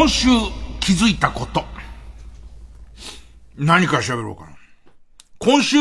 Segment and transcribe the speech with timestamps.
[0.00, 0.28] 今週
[0.80, 1.62] 気づいたこと。
[3.58, 4.56] 何か喋ろうかな。
[5.36, 5.76] 今週、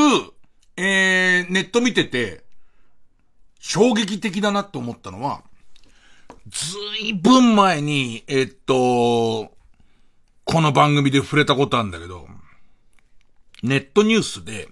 [0.75, 2.44] えー、ネット見てて、
[3.61, 5.41] 衝撃的だなって思ったのは、
[6.49, 9.53] ずいぶん前に、えっと、
[10.44, 12.27] この番組で触れたことあるんだけど、
[13.63, 14.67] ネットニュースで、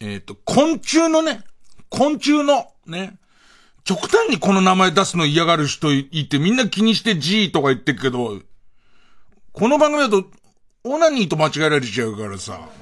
[0.00, 1.44] えっと、昆虫のね、
[1.90, 3.20] 昆虫の、ね、
[3.84, 8.40] 極端にこの名前出すの嫌がる人いてみんな気にして G とか言ってるけど、
[9.52, 10.24] この番組だと、
[10.84, 12.68] オナニーと間違えられちゃうからさ。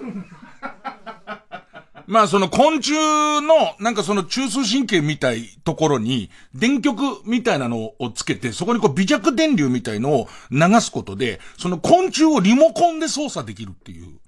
[2.07, 14.19] まあその昆虫の、なんかその中枢神経みたいところに、電極みたいなのをつけて、そこにこう微弱電流みたいのを流すことで、その昆虫をリモコンで操作できるっていう。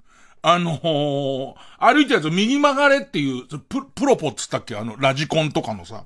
[0.42, 4.77] あの、歩いたやつ右曲がれっていう、ププロポっつったっけ？
[4.77, 6.04] あの、ラジコンとかのさ。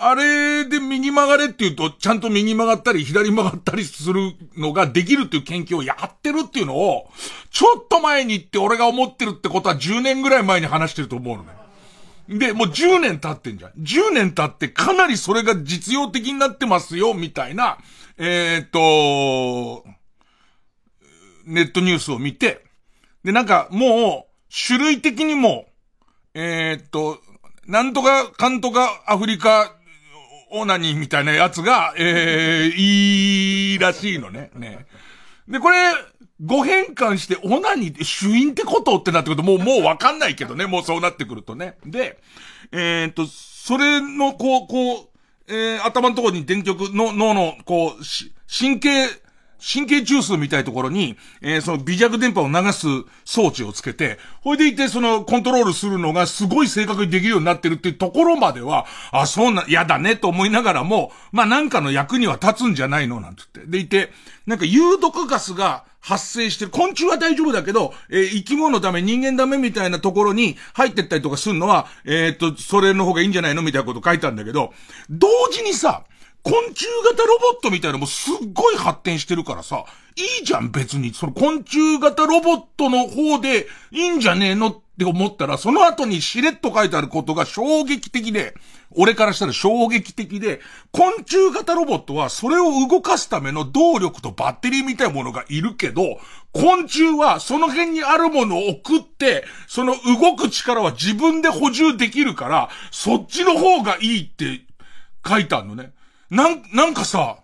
[0.00, 7.10] あれで右曲がれって言うと、ちゃんと右曲がったり左曲がったりするのができるっていう研究をやってるっていうのを、
[7.50, 11.58] ちょっと前にって俺が思ってるってことは10年ぐらい前に話してると思うのね。
[12.28, 13.72] で、もう10年経ってんじゃん。
[13.72, 17.78] 10年経ってかなりそれが実用的になってますよ、みたいな、
[18.18, 19.84] えっ、と、
[21.46, 22.64] ネットニュースを見て、
[23.24, 25.66] で、なんかもう、種類的にも、
[26.34, 27.18] えっ、と、
[27.66, 29.77] なんとか、かんとか、アフリカ、
[30.50, 34.50] オナニーみたいなやつが、えー、いいらしいのね。
[34.54, 34.86] ね。
[35.48, 35.76] で、これ、
[36.44, 40.66] ご変換して、オナニーって主因ってことってなってくると、もう、もうわかんないけどね。
[40.66, 41.76] もうそうなってくるとね。
[41.84, 42.18] で、
[42.72, 45.08] えー、っと、それの、こう、こう、
[45.48, 48.02] えー、頭のところに電極の、脳の、こう、
[48.48, 49.06] 神経、
[49.60, 52.86] 神経中枢みたいところに、えー、その微弱電波を流す
[53.24, 63.70] 装置をつけて、ほいでいてそのコントロールするのがすごい正確にできるようになってるっていうところまでは、あ、そうな、嫌だねと思いながらも、まあなんかの役には立つんじゃないのなんて言って。
[63.70, 64.12] でいて、
[64.46, 66.70] なんか有毒ガスが発生してる。
[66.70, 74.72] 昆虫は大丈夫だけど、えー、生き物ダメ、人間ダメみたいなところに入ってったりとかするのは、えー、っと、それの方がいいんじゃないのみたいなこと書いたんだけど、
[75.10, 76.04] 同時にさ、
[76.48, 79.84] 昆虫型ロボットみたいなのもすっごい発展してるからさ、
[80.16, 81.12] いいじゃん別に。
[81.12, 88.54] その昆虫型ロボットの方でいいんじゃねえのって思ったら、その後にしれっと書いてあることが衝撃的で、
[88.92, 90.60] 俺からしたら衝撃的で、
[90.90, 96.18] 昆虫型ロボットはそれを動かすための動力とバッテリーみたいなものがいるけど、
[96.52, 104.62] 昆虫はその辺にあるものを送って、その動く力は自分で補充できるから、そっちの方がいいって
[105.28, 105.92] 書いてあるのね。
[106.30, 107.38] なん、なんかさ、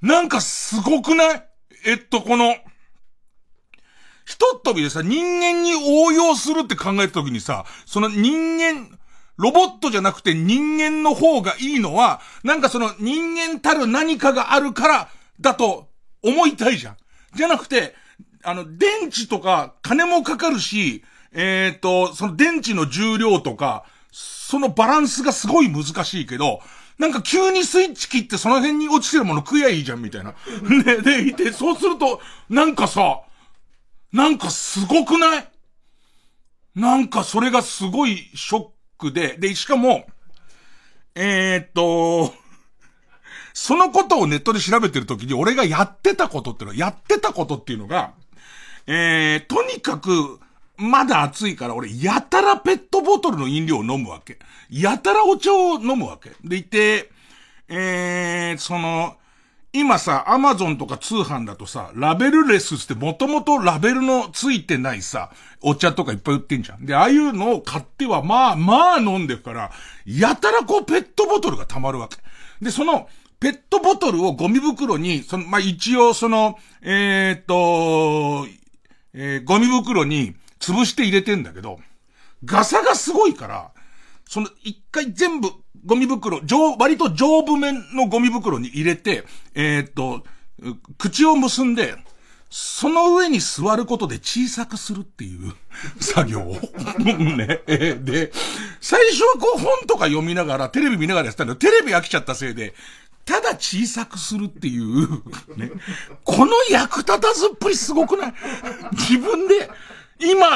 [0.00, 1.44] なんかすごくない？
[1.86, 2.54] えっと、この、
[4.24, 8.98] ひとっ飛びでさ、人間に応用するって考えたときにさ、その人間、
[9.36, 15.08] ロボットじゃなくて人間の方がいいのは、なんかその人間たる何かがあるから
[15.40, 15.88] だと
[16.22, 16.96] 思いたいじゃん。
[17.34, 17.94] じゃなくて、
[18.42, 26.60] あの、電池とか金もかかるし、えっ、ー、と、その電池の重量とか、そのバランスがすごい難しいけど、
[26.98, 30.34] なんか急にスイッチ切ってその辺に落ちてるもの食えばいいじゃんみたいな。
[30.84, 32.20] で、 で、いて、そうすると、
[32.50, 33.20] なんかさ、
[34.12, 35.48] なんかすごくない？
[36.74, 40.06] なんかそれがすごいショックで、で、しかも、
[41.14, 42.34] えー、っと、
[43.54, 48.12] そのことをネットで調べてるときに俺がやってたことっていうのは、やってたことっていうのが、
[48.86, 50.40] えー、とにかく、
[50.78, 54.38] まだ暑いから俺、やたらペットボトルの飲料を飲むわけ。
[54.70, 56.30] やたらお茶を飲むわけ。
[56.44, 57.10] でいて、
[57.68, 59.16] えー、その、
[59.72, 65.30] 今さ、アマゾンとか通販だとさ、ラベルレスってもともとラベルのついてないさ、
[65.60, 66.86] お茶とかいっぱい売ってんじゃん。
[66.86, 69.70] で、ああいうのを買っては、まあ、まあ飲んでるから、
[70.06, 72.16] やたらこうペットボトルが溜まるわけ。
[72.64, 73.08] で、その、
[73.40, 78.46] ペットボトルをゴミ袋に、その、まあ、一応その、えー、っと、
[79.12, 81.80] えー、ゴミ袋に、潰して入れてんだけど、
[82.44, 83.70] ガサがすごいから、
[84.28, 85.50] その一回全部
[85.84, 89.24] ゴミ袋、上、割と丈夫面のゴミ袋に入れて、
[89.54, 90.24] えー、っと、
[90.98, 91.96] 口を結んで、
[92.50, 95.52] その上に座ることで小さくするっていう
[96.00, 97.60] 作業をね。
[97.66, 98.32] で、
[98.80, 102.74] 最初はこう本とか読みながら、テレビ見ながらやってたんだけどテレビ飽きちゃったせいで、
[103.24, 105.10] ただ小さくするっていう、
[105.56, 105.70] ね。
[106.24, 108.34] この役立たずっぷりすごくない？
[108.92, 109.68] 自分で、
[110.20, 110.46] 今、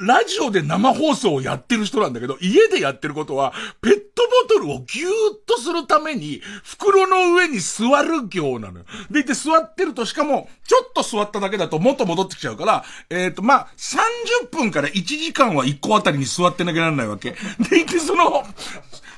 [0.00, 5.10] ラジオで生放送をやってる人なんだけど、家でやってることは、ペットボトルをギューッ
[5.46, 8.84] とするために、袋の上に座る行なのよ。
[9.10, 17.36] でいて座ってると、しかも、ちょっと座っただけだともっと戻ってきちゃうから、えっ、ー、と、まあ、30分から1時間は1個あたりに座ってなきゃならないわけ。
[17.70, 18.44] でいて、その、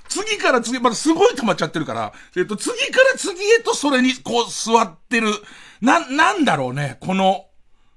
[0.09, 5.29] 次から次、まだすごい溜まっちゃってるから、えっと、次から次へとそれにこう座ってる、
[5.81, 7.47] な、なんだろうね、この、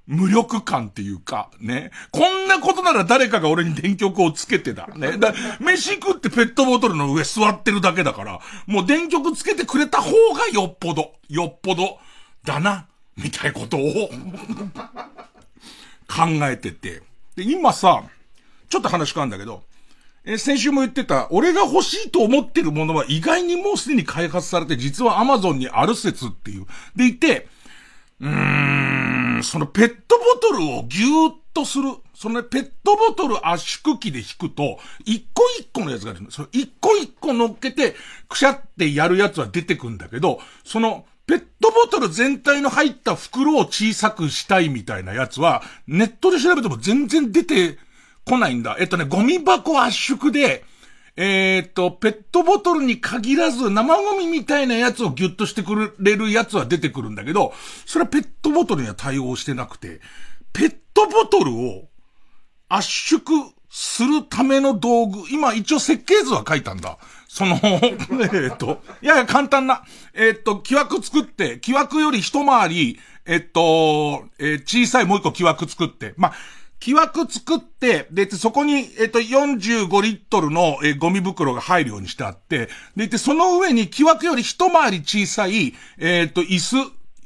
[0.07, 1.91] 無力感っていうか、ね。
[2.11, 4.87] こんなことなら誰かが俺に電極をつけてだ。
[4.95, 5.17] ね。
[5.17, 11.99] だ飯食ってペットボトルの上座ってるだけだから、もう電極つけてくれた方がよっぽど、よっぽど、
[12.45, 12.87] だな、
[13.17, 13.81] みたいなことを
[16.07, 17.03] 考えてて。
[17.35, 18.03] で、今さ、
[18.69, 19.63] ちょっと話変わるんだけど、
[20.23, 26.65] え先週も言ってた、俺が欲しいと思ってるものは意外にもうすでに開発されて、実は Amazon にある説っていう。
[26.95, 27.47] でいて、
[28.19, 37.95] うーん、そのペットボトルをギューッとする、その、ね、ペットボトル圧縮機で引くと、一個一個のやつが出るその一個一個乗っけて、
[38.27, 47.77] くしゃってやるやつは出てくんだけど、その、ペットボトル全体の入った袋を小さくしたいみたいなやつは、ネットで調べても全然出て
[48.25, 48.77] こないんだ。
[48.79, 50.63] えっとね、ゴミ箱圧縮で、
[51.19, 57.53] えー、っと、ペットボトルに限らず生ゴミみたいなやつをギュッとしてくれるやつは出てくるんだけど、
[57.87, 59.99] それはペットボトルには対応してなくて、
[60.53, 61.89] ペットボトルを
[62.69, 63.21] 圧縮
[63.69, 66.99] するための道具、今一応設計図は書いたんだ。
[67.27, 67.59] その、
[68.33, 69.83] えっと、いやいや簡単な、
[70.13, 76.33] え、っと、木枠作って、木枠より一回り、えっと、えー、小さいもう一個木枠作って、まあ、
[76.79, 86.75] 木枠作って、で、そこに、えっと、45リットルの、えゴミ袋が入るようにしてあって、で、その上に木枠より一回り小さい、えっと、椅子、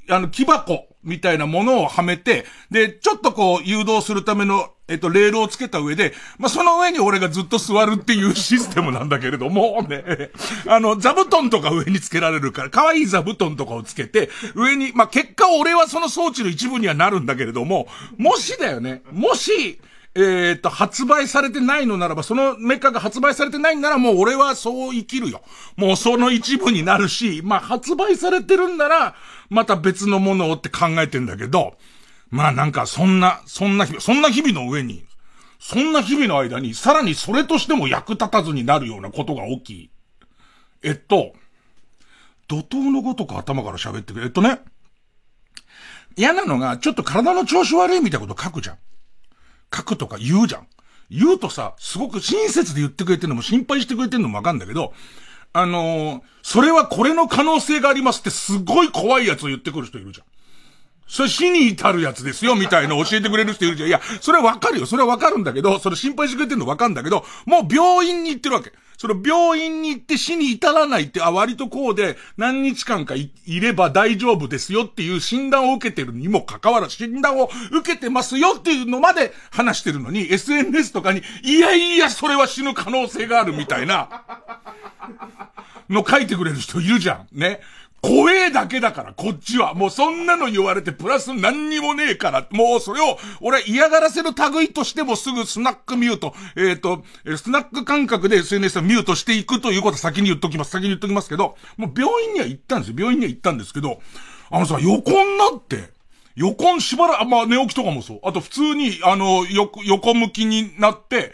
[0.10, 10.32] あの、木箱みたいなものをはめて、で、ちょっとこう、誘導するための、えっと、レールをつけた上で、まあ、その上に俺がずっと座るっていうシステムなんだけれども、 ね、
[10.68, 19.80] あの、座布団とか上につけられるから、可愛い座布団とかをつけて、上に、まあ、結果俺はその装置の一部にはなるんだけれども、もしだよね、もし、
[20.14, 25.42] えっ、と、発売されてないのならば、そのメカが発売されてないんならもう俺はそう生きるよ。
[25.78, 29.16] もうその一部になるし、まあ発売されてるんなら、
[29.50, 31.76] また別のものをって考えてんだけど、
[32.32, 35.06] まあなんかそんな、そんな日々、そんな日々の上に、
[35.60, 39.92] そんな日々の間に、さらにそれとしても役立たずになるようなことが起き、
[40.82, 41.34] えっと、
[42.48, 44.26] 怒涛のごとく頭から喋ってくれ。
[44.26, 44.62] えっとね、
[46.16, 48.78] 嫌なのが、ちょっと体の調子悪いみたいなこと書くじゃん。
[49.74, 50.68] 書くとか言うじゃん。
[51.10, 54.94] 言うとさ、すごく親切で言ってくれてるのも心配してくれてるのもわかんだけど、
[55.54, 60.31] あのー、それはこれの可能性がありますってすごい怖いやつを言ってくる人いるじゃん。
[61.12, 63.90] それ死に至るやつですよ、みたいな教えてくれる人いるじゃん。
[63.90, 64.86] いや、それはわかるよ。
[64.86, 68.72] それはわかるんだけど、それ心配してくれてるのわかるんだけど、もう病院に行ってるわけ。
[68.98, 84.24] それ病院に行って死に至らないって、あ、割とこうで何日間かいれば大丈夫ですよっていう診断を受けてるにもかかわらず、診断を受けてますよっていうのまで話してるのに、SNS とかに、いやいや、それは死ぬ可能性があるみたいな、
[85.90, 87.28] の書いてくれる人いるじゃん。
[87.38, 87.60] ね。
[88.02, 89.76] 怖えだけだから、こっちは。
[89.76, 97.04] もうそんなの言われてプラス何にもねえから、もうそれを、俺は嫌がらせの類としてもすぐスナックミュート、えっ、ー、と、
[97.38, 100.72] スナック感覚で SNS をミュートしていくということは先に言っときます。
[100.72, 102.96] 先に言っときますけど、もう病院には行ったんですよ。
[102.98, 104.02] 病院には行ったんですけど、
[104.50, 105.92] あのさ、横になって、
[106.36, 108.20] 横にしばらく、まあ寝起きとかもそう。
[108.24, 111.34] あと普通に、あの、横、横向きになって、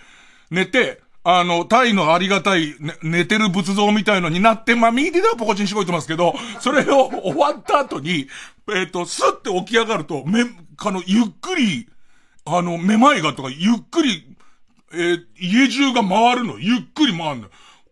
[0.51, 8.29] 寝て、あの、タイのありがたい、ね、寝てる仏像みたいのになって、まあ、右手ではポコチンしごいてますけど、それを終わった後に、
[8.69, 10.43] えっ、ー、と、スッて起き上がると、め、
[10.77, 11.89] あの、ゆっくり、
[12.45, 14.37] あの、めまいがとか、ゆっくり、
[14.93, 16.59] えー、家中が回るの。
[16.59, 17.49] ゆっくり回るの。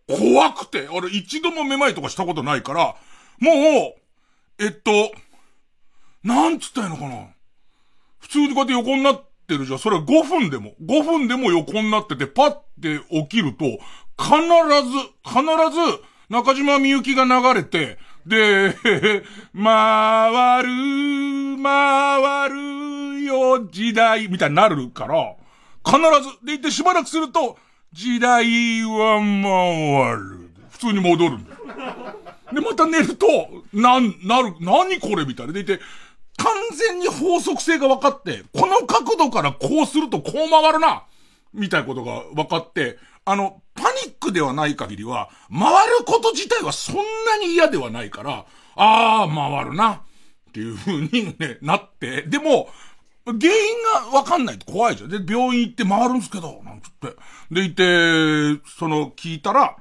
[0.08, 2.96] 怖くて、俺一度もめまいとかしたことないから、
[3.38, 3.52] も
[4.58, 5.12] う、えっと、
[6.24, 7.26] なんつったらいいのかな。
[8.18, 9.78] 普通にこうやって横になって、ってるじゃん。
[9.78, 12.50] それは5分でも、5分でも横になってて、パッ
[12.82, 13.64] て起きると、
[14.18, 15.40] 必ず、必
[15.72, 18.74] ず、中島みゆきが流れて、で、
[19.54, 25.34] 回る、回るよ、時代、みたいになるから、
[25.84, 25.98] 必
[26.28, 27.56] ず、でいてしばらくすると、
[27.92, 30.50] 時代は回る。
[30.70, 31.56] 普通に戻るんだよ。
[32.52, 33.26] で、また寝ると、
[33.72, 35.52] なん、なる、何これみたいな。
[35.52, 35.80] でいて、
[36.38, 41.04] 完全に法則性が分かって、この角度からこうするとこう回るな
[41.52, 49.92] みたいなことが分かって、あの、パニックではない限りは、回ること自体はそんなに嫌ではないから、ああ、回るな。
[49.92, 52.68] っていう風にね、なって、でも、
[53.26, 55.10] 原因がわかんないと怖いじゃん。
[55.10, 57.16] で、病院行って回るんすけど、なんつって。
[57.50, 59.76] で、いて、その、聞いたら、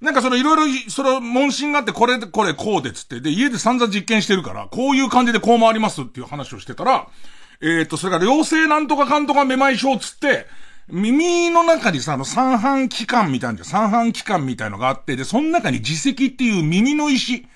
[0.00, 7.08] なんかそのいろいろ、その問診があって、これで、これ、こうでつって、で、家で散々実験してるから、こういう感じでこう回りますっていう話をしてたら、
[7.60, 10.46] えっ、と、それから、良性なんとかかんとかめまい症つって、
[10.88, 17.46] 耳の中にさ、あの三半規管みたいな、三半規管みたいのがあって、で、その中に耳石っていう耳の石、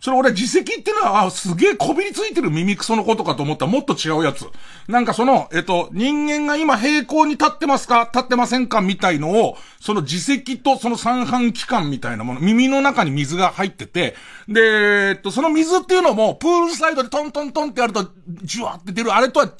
[0.00, 4.46] それ俺、自責ってのは、あ、すげえこびりついてる耳クソのことかと思ったらもっと違うやつ。
[4.88, 8.08] なんかその、えっと、人間が今平行に立ってますか？
[8.12, 8.80] 立ってませんか？
[8.80, 14.16] みたいのを、その自責とその三半規管みたいなもの、耳の中に水が入ってて、
[14.48, 18.10] で、えっと、その水っていうのも、プールサイドでトントントンってやると、
[18.42, 19.54] ジュワって出る、あれとは違う、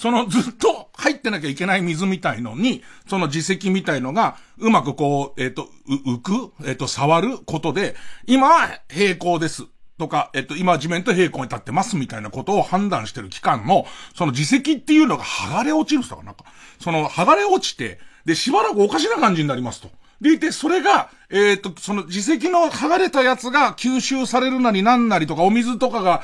[0.00, 5.68] そのずっと入ってなきゃいけない水みたいのに、その自責みたいのが、うまくこう、えっ、ー、と、
[6.06, 7.94] 浮くえっ、ー、と、触ることで、
[8.26, 9.66] 今は平行です。
[9.98, 16.46] とか、えっと、今地面と平行に立ってますみたいなことを判断してる期間の、その自責っていうのが剥がれ落ちるとかなんか、
[16.80, 19.90] その剥がれ落ちて、で、しばらくおかしな感じになりますと。
[20.22, 26.22] でいて、それが、えっ、と、その自責の剥がれたやつが吸収されるなりなんなりとか、お水とかが、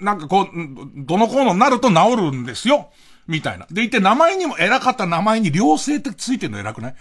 [0.00, 0.46] なんかこう、
[0.96, 2.90] どのこうのなると治るんですよ。
[3.28, 3.66] みたいな。
[3.70, 6.94] でいて、名前にも偉かった名前に良性ってついてるの偉くない？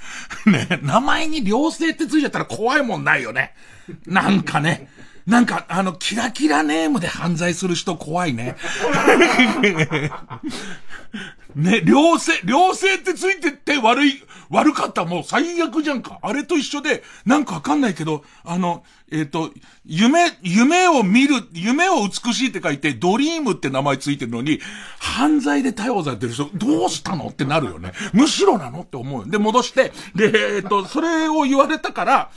[0.52, 3.54] ね名前に良性ってついちゃったら怖いもんないよね。
[4.06, 4.90] なんかね。
[5.28, 8.56] なんか、あの、キラキラネームで犯罪する人怖いね。
[11.54, 16.20] ね、良性、良性ってついてって悪い、悪かったもう最悪じゃんか。
[16.22, 19.52] あれと一緒で、なんかわかんないけど、あの、えっ、ー、と、
[19.86, 24.62] 夢、夢を見る、夢を美しいって書いて、ドリームって名前ついてるのに、
[25.00, 27.92] 犯罪で逮捕されてる人、どうしたのってなるよね。
[28.14, 32.30] むしろなのって思うで、戻して、で、えっ、ー、と、それを言われたから、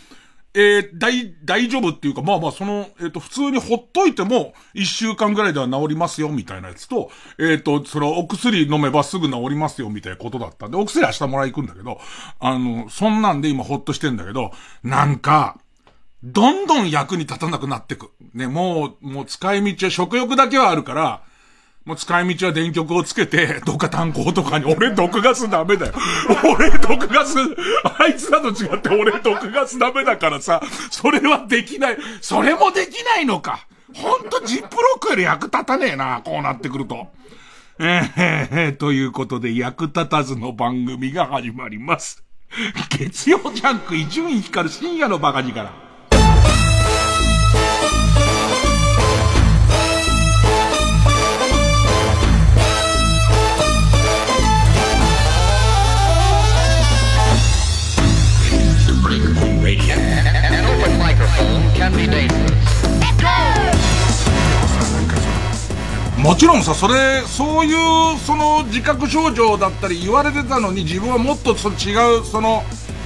[0.53, 12.01] えー、大、大丈夫っていうか、まあまあ、その、えっ、ー、と、普通にほっといても、一週間ぐらいでは治りますよ、みたいなやつと、えっ、ー、と、その、お薬飲めばすぐ治りますよ、みたいなことだったんで、お薬明日もらい行くんだけど、
[12.41, 14.51] あの、そんなんで今ほっとしてんだけど、
[14.83, 15.61] なんか、
[16.25, 18.11] どんどん役に立たなくなってく。
[18.35, 21.23] ね、もう、もう使い道は食欲だけはあるから、
[21.85, 25.95] もう使い道は電極をつけて、 どっか炭鉱とかに、俺毒ガスダメだよ。
[26.45, 27.39] 俺毒ガス、
[27.99, 30.61] あいつらと違って俺毒ガスダメだからさ、
[30.91, 31.99] それはできない。
[32.21, 33.67] それもできないのか。
[33.95, 37.09] ほんとジップロックより役立たねえな、こうなってくると。
[37.79, 42.23] えー、ということで役立たずの番組が始まります。
[42.91, 45.90] 月曜ジャンク伊集院光深夜のバカ力から。
[66.19, 72.63] もちろんさ、それ、そういう、その自覚症状だったり言われてたのに自分はもっとそ違う、その、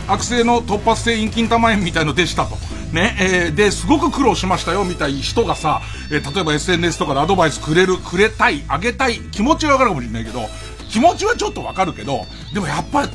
[0.09, 2.57] 悪性の突発性陰筋玉炎みたいのでしたと。
[2.93, 10.49] ね、えー、で、すごく苦労しましたよ、みたい人がさ、えー、例えば SNS とかでアドバイスくれる、くれたい、あげたい、気持ちはわかるかもしれないけど、
[10.91, 13.09] 気持ちはちょっとわかるけど、でもやっぱり、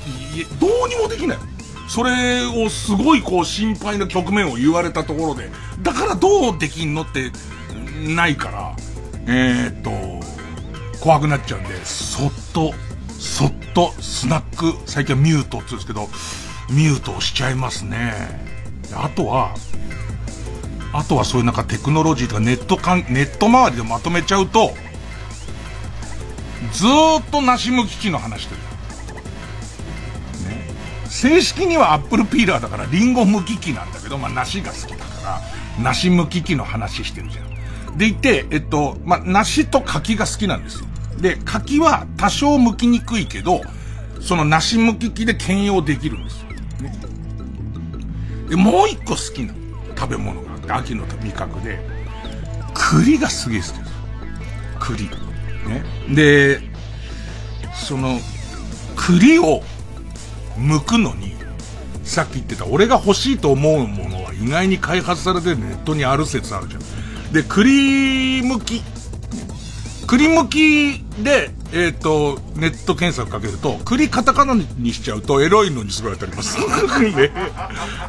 [0.61, 1.37] どうにもできない。
[1.89, 5.49] それをすごいこう心配な局面を言われたところで、
[5.81, 7.31] だからどうできんのって、
[8.07, 8.75] ないから、
[9.25, 12.73] えー、っと、怖くなっちゃうんで、そっと、
[13.17, 16.09] そっと、スナック、最近はミュートって言うんですけど、
[16.69, 18.13] ミュートをしちゃいますね。
[18.93, 19.55] あとは、
[20.93, 24.73] あとはそういうなんかテクノロジーとかネットかん、ネット周りでまとめちゃうと、
[26.71, 28.68] ずーっと梨むき機の話してる。
[31.09, 35.41] 正式にはアップルピーラーだからリンゴむき機なんだけど、まあ梨が好きだか
[35.77, 37.97] ら、梨むき機の話してるじゃん。
[37.97, 40.87] でいて、えっと、まあ、梨と柿が好きなんですよ。
[41.19, 43.61] で、柿は多少剥きにくいけど、
[44.21, 46.49] その梨剥き機で兼用できるんですよ。
[46.81, 46.93] ね。
[48.47, 49.53] で、もう一個好きな
[49.97, 51.79] 食べ物があって、秋の味覚で、
[52.73, 53.91] 栗がすげえ好きです。
[54.79, 55.09] 栗。
[55.67, 55.83] ね。
[56.09, 56.61] で、
[57.73, 58.19] その、
[58.95, 59.63] 栗を
[60.59, 61.35] 剥くのに、
[62.03, 66.81] さっき言ってた俺が欲しいと思うものは意外に開発されてネットにある説あるじゃん。
[67.31, 68.81] で、栗むき。
[70.07, 76.57] 栗むきで、えっ、ー、と、ネット検索かけると、栗カタカナにしちゃうとエロいのにすごい当たります。
[76.99, 77.31] ね、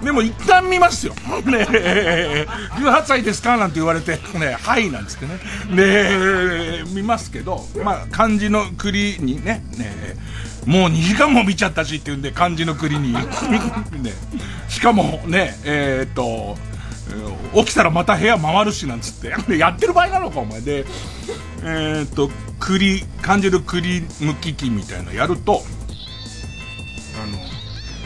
[0.02, 1.14] でも一旦見ますよ。
[1.44, 1.66] ね
[2.78, 5.40] 18歳ですかなんて言われて、ね、はいなんですけどね。
[5.76, 10.16] で、見ますけど、まあ、漢字の栗にね、ね、
[10.66, 13.12] もう2時間も見ちゃったしって言うんで、漢字の栗に。
[13.14, 13.20] ね、
[14.68, 16.56] しかもね、えっ、と、
[17.54, 19.56] 起きたらまた部屋回るしなんつって。
[19.56, 20.60] やってる場合なのか、お前。
[20.60, 20.84] で、
[21.62, 25.62] えー、っと、栗、感じる栗むき器みたいなやると、
[27.22, 27.38] あの、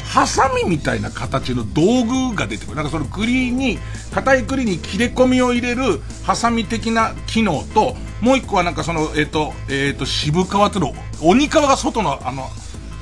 [0.04, 2.76] ハサミみたいな形の道具が出てくる。
[2.76, 3.78] なんかその栗に、
[4.12, 12.49] 硬い栗に切れ込みを入れるハサミ的な機能と、もう一個はなんかその、えっ、と、えっ、と、渋皮っての、鬼皮が外の、あの、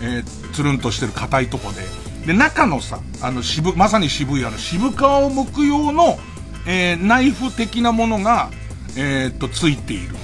[0.03, 1.83] えー、つるんとしてる硬いとこで、
[2.27, 6.19] で、中のさ、あの、渋、まさに渋いあの、渋皮を剥く用の、
[6.67, 8.51] えー、ナイフ的なものが、
[8.97, 10.17] えー、っと、ついている。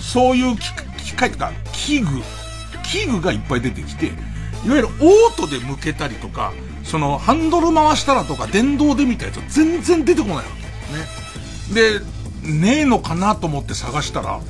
[0.00, 2.08] そういう機械とか、器具、
[2.82, 4.10] 器具がいっぱい出てきて、い
[4.68, 6.52] わゆるオートで剥けたりとか、
[6.84, 10.42] その、ハンドル回したらとか、電動で見たいなやつは全然出てこないわ
[11.72, 11.74] け。
[11.74, 12.00] ね。
[12.00, 12.00] で、
[12.42, 14.40] ねえのかなと思って探したら、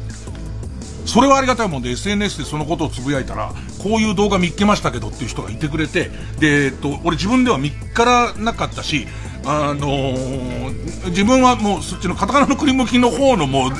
[1.10, 3.52] それはありがたいもんで SNS でそのことをつぶやいたら、
[3.82, 9.08] こういう動画見っけましたけどっていう人がいてくれて、で、えっと、俺自分では見っからなかったし、
[9.44, 13.72] あのー、自分はもうそっちのカタカナのクリムキの方のもう、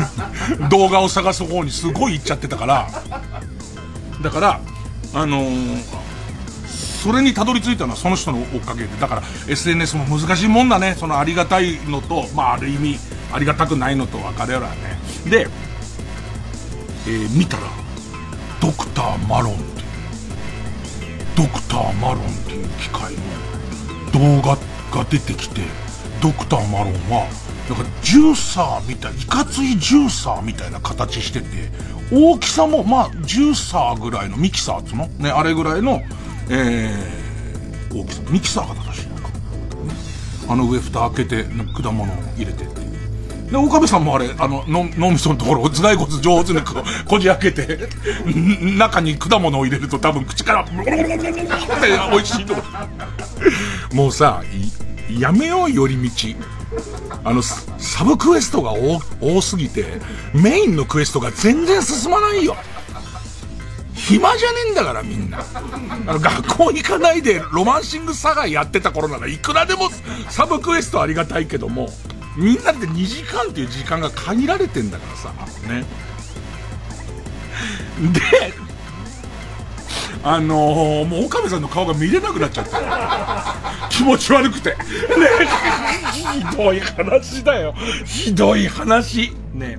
[0.70, 2.88] 動画を探す方にすごい行っちゃってたから、
[4.22, 4.60] だから、
[5.12, 5.82] あのー、
[7.02, 10.96] それにたどり着いたのはその人のおかげで、だから SNS も難しいもんだね。
[10.98, 12.98] そのありがたいのと、まあある意味、
[13.30, 14.98] ありがたくないのと分かれるわね。
[15.30, 15.46] で、
[17.06, 17.62] えー、見たら、
[18.60, 19.66] ドクターマロンっていう、
[21.36, 23.12] ドクターマロンっていう機械
[24.12, 24.56] の動画
[24.96, 25.62] が出てきて、
[26.22, 27.28] ドクターマロンは、
[27.68, 31.46] なんかジューサーみたい、いかついジューサーみたいな形してて、
[32.12, 35.06] 大きさも、まあ、ジューサーぐらいの、ミキサーっつの？
[35.18, 36.02] ね、あれぐらいの、
[36.50, 38.22] えー、大きさ。
[38.30, 39.30] ミキサーが正しいのか。
[40.48, 41.44] あの上蓋開けて、
[41.82, 42.64] 果物を入れて
[43.54, 47.88] で、岡部さんもあれ、あの、の脳みそのところ頭蓋骨上手にこ、こじ開けて、
[48.60, 50.74] 中に果物を入れると多分口から、って
[52.10, 52.54] 美味しいと
[53.94, 54.42] もうさ、
[55.18, 56.10] やめよう寄り道。
[57.22, 60.00] あの、サブクエストが多多すぎて、
[60.34, 62.56] メインのクエストが全然進まないよ。
[63.94, 65.38] 暇じゃねえんだからみんな。
[66.08, 69.88] あの、学校行かないでロマンシングサガやってた頃ならいくらでも
[70.28, 71.88] サブクエストありがたいけども、
[72.36, 75.32] みんなって2時間っていう時間が限られてんだからさ、
[75.68, 75.84] ね。
[78.12, 78.20] で、
[80.22, 83.88] あのー、もう岡部さんの顔が見れなくなっちゃった。
[83.90, 84.70] 気持ち悪くて。
[84.70, 84.76] ね。
[86.12, 87.74] ひどい話だよ。
[88.04, 89.32] ひどい話。
[89.52, 89.78] ね。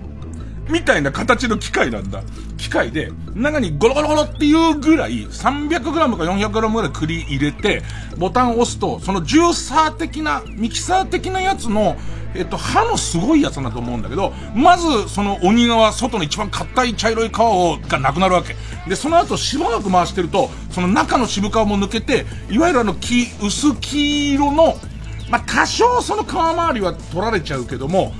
[0.69, 2.23] みたいな形の機械なんだ。
[2.57, 7.83] 機械で、中にゴロゴロゴロっていうぐらい、300g か 400g ぐらい栗入れて、
[8.17, 11.95] ボタンを押すと、そのジューサー的な、ミキサー的なやつの、
[12.35, 18.55] えっと、歯のすごいやつだと思うんだけど、まず、その鬼側、外の一番硬い茶色い皮を、がなくなるわけ。
[18.89, 24.77] で、その後、しばらく回してると、その中の渋皮も抜けて、いわゆるあの、黄、薄黄色の、
[25.29, 28.13] まあ、多少その皮周りは取られちゃうけども、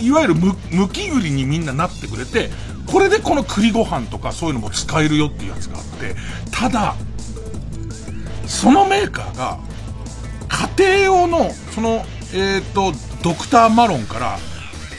[0.00, 2.50] いわゆるむ、むき栗にみんななってくれて、
[2.86, 6.14] これでこの栗ご飯とかそういうのも使えるよっていうやつがあって、
[6.50, 6.94] ただ、
[8.46, 9.58] そのメーカーが、
[10.78, 12.92] 家庭用の、その、えっ、ー、と、
[13.26, 14.38] ドクターマロンから、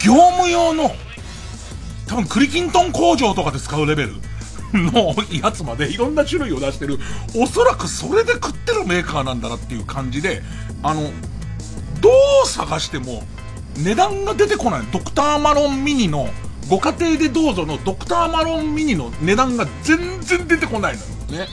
[0.06, 0.92] 業務用の、
[2.08, 4.16] 多分クリキントン工場とかで使うレベル
[4.74, 7.00] のやつまでいろんな種類を出してる、
[7.38, 10.44] おそらくそれで食ってるメーカーなんだなっていう感じで、
[10.84, 11.04] あの、
[12.02, 12.10] ど
[12.44, 13.24] う探しても
[13.78, 14.82] 値段が出てこない。
[14.92, 16.28] ドクターマロンミニの、
[16.70, 20.98] ご家庭でどうぞのドクターマロンミニの値段が全然出てこない
[21.30, 21.48] のよね。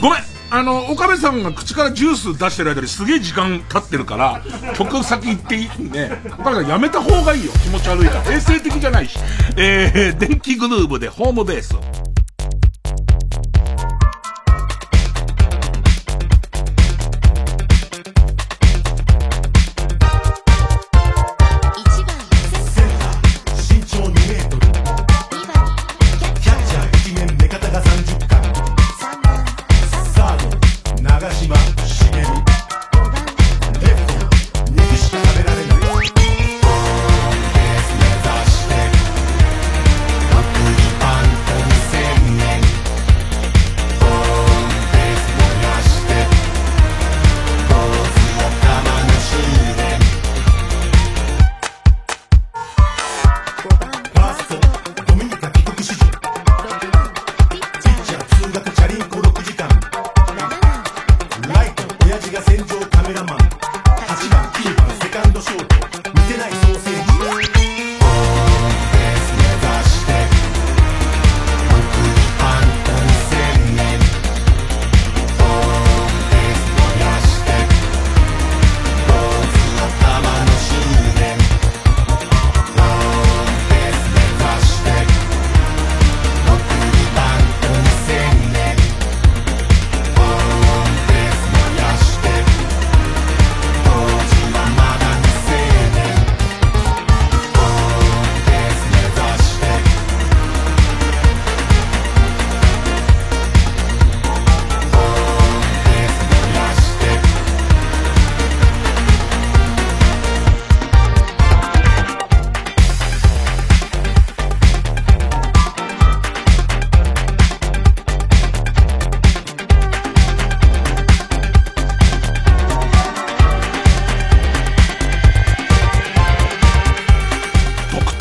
[0.00, 4.42] ごめんあの、岡部さんが口からジュース出してる間にすげえ時間経ってるから、
[4.74, 6.10] 曲先行っていいんで。
[6.38, 7.52] 岡部さんやめた方がいいよ。
[7.62, 8.32] 気持ち悪いから。
[8.32, 9.18] 衛生的じゃないし。
[9.56, 12.07] えー、電気グルーブでホームベース。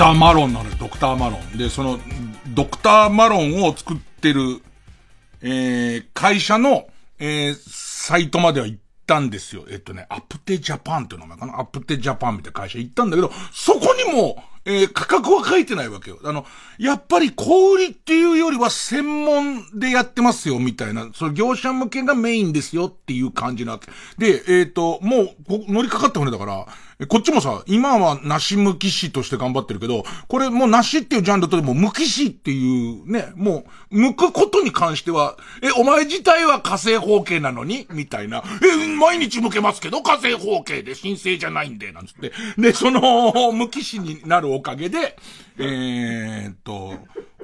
[0.07, 1.57] ターマロンなのよ、ドクターマロン。
[1.57, 1.99] で、その、
[2.47, 4.61] ドクターマロンを作ってる、
[5.41, 6.87] えー、会社の、
[7.19, 9.65] えー、サイトまでは行ったんですよ。
[9.69, 11.59] えっとね、アプテジャパンっていう名前かな？
[11.59, 16.19] アプテジャパンみたいな会社行ったんだけど、そこにも、えー、価格は書いてないわけよ。
[16.23, 16.45] あの、
[16.77, 21.09] やっぱり小売りっていうよりは専門でやってますよ、みたいな。
[21.13, 23.91] その業者向けがメインですよっていう感じなわけ。
[24.17, 25.35] で、えっ、ー、と、もう、
[25.71, 26.67] 乗りかかった船だから、
[27.05, 38.43] こっちもさ、今は梨むき師として頑張ってるけど、これもう梨っていうジャンルとでもむき師っていうね、もう、剥くことに関しては、え、お前自体は火星方形なのにみたいな。
[38.63, 42.31] え、毎日剥けますけど、火星方形で神聖じゃないんで、なんつって。
[42.57, 45.17] で、その、むき師になるおかげで、
[45.59, 46.95] えー、っと、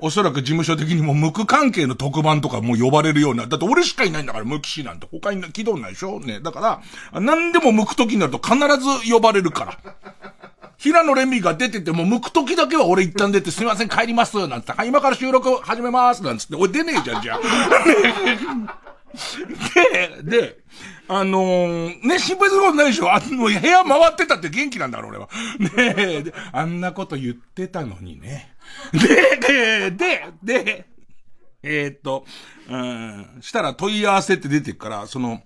[0.01, 3.47] おそらく事務所的にも無垢関係の特番とかも呼ばれるような。
[3.47, 5.07] だって俺しかいないんだから、無垢師なんて。
[5.11, 6.19] 他に聞いたことないでしょ？
[6.19, 6.39] ね。
[6.41, 6.81] だか
[7.13, 9.77] ら、何でも無垢時になると必ず呼ばれるから。
[10.77, 17.39] 平野レミが出てても、向く時だけは俺一旦出て、すみません、帰ります、なんつって、はい、今から収録始めます、なんつって、俺出ねえじゃん、じゃあ。
[20.23, 20.57] で、で、
[21.07, 25.27] あのー、ね、心配することないでしょあの、部屋回ってたって元気なんだろ、俺は。
[25.59, 28.55] ねえ、あんなこと言ってたのにね。
[28.93, 30.85] で、で、で、で、
[31.61, 32.25] えー、っと、
[32.69, 35.41] うん、したら問い合わせって出てるから、その、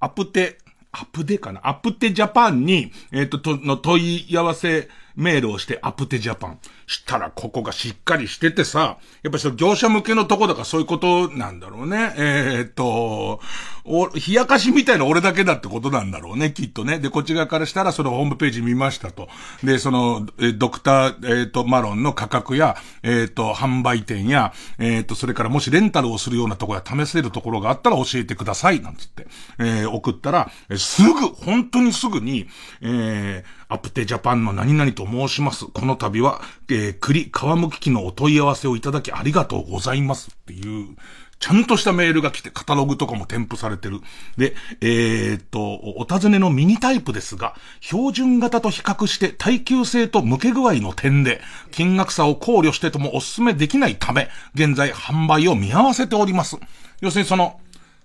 [0.00, 0.58] アプテ、
[0.92, 1.66] アプデかな？
[1.66, 6.60] アプテジャパンに、えっ、と、と、の問い合わせメールをしてアプテジャパン。
[6.86, 12.14] したらここがしっかりしててさ、やっぱその業者向けのとこだからそういうことなんだろうね。
[12.16, 13.40] えー、っと、
[13.84, 16.98] お、冷やかしみたいな俺だけだってことなんだろうね、きっとね。
[16.98, 19.28] で、こっち側からしたらそのホームページ見ましたと。
[19.62, 29.26] で、その、えドクター、えー、っと、マロンの価格や、えー、っと、販売店や、えっと、それからもしレンタルをするようなところや試せるところがあったら教えてください、なんつって、
[29.58, 32.48] え送ったら、すぐ、本当にすぐに、
[32.80, 35.66] えー、アプテジャパンの何々と申します。
[35.66, 36.40] この度は、
[36.74, 40.96] えー、栗、皮むき機のお問い合わせをいただきありがとうございますっていう、
[41.38, 44.00] ちゃんとしたメールが来て、カタログとかも添付されてる。
[44.36, 56.56] で、えー、っと、お尋ねのミニタイプですが、標準型と比較して耐久性と向け具合の点で、金額差を考慮してともお勧めできないため、現在販売を見合わせております。
[57.00, 57.60] 要するにその、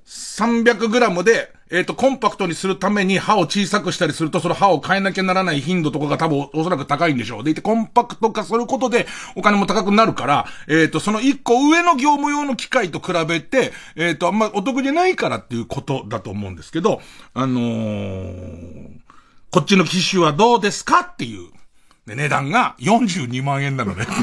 [0.05, 7.43] 300g で、えっ、ー、と、コンパクトにするために歯を小さくしたりすると、その歯を変えなきゃならない頻度とかが多分おそらく高いんでしょう。
[7.43, 9.05] でいて、コンパクト化することで
[9.35, 17.01] お金も高くなるから、えっ、ー、と、その1個上の業務用の機械と比べて、えっ、ー、と、あんまお得じゃないからっていうことだと思うんですけど、
[17.35, 18.89] あのー、
[19.51, 21.49] こっちの機種はどうですかっていう、
[22.07, 24.07] 値段が42万円なのね。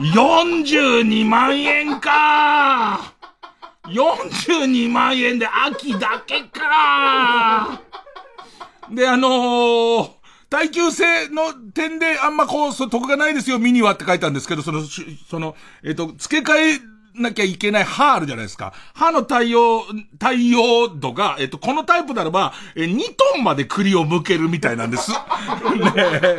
[0.00, 3.19] 42万円かー
[3.90, 7.80] 42万円で秋だけか。
[8.90, 10.10] で、あのー、
[10.48, 14.82] 耐久性の点であんまこう、そ得がないですよ、ミニはって書いたんですけど、その、
[15.28, 16.80] その、えっ、ー、と、付け替え
[17.20, 18.72] なきゃいけない歯あるじゃないですか。
[18.94, 19.82] 歯の対応、
[20.18, 25.10] 対応度が、えっと、このタイプならば、え、2トンまで栗を剥けるみたいなんです。
[25.12, 26.38] ね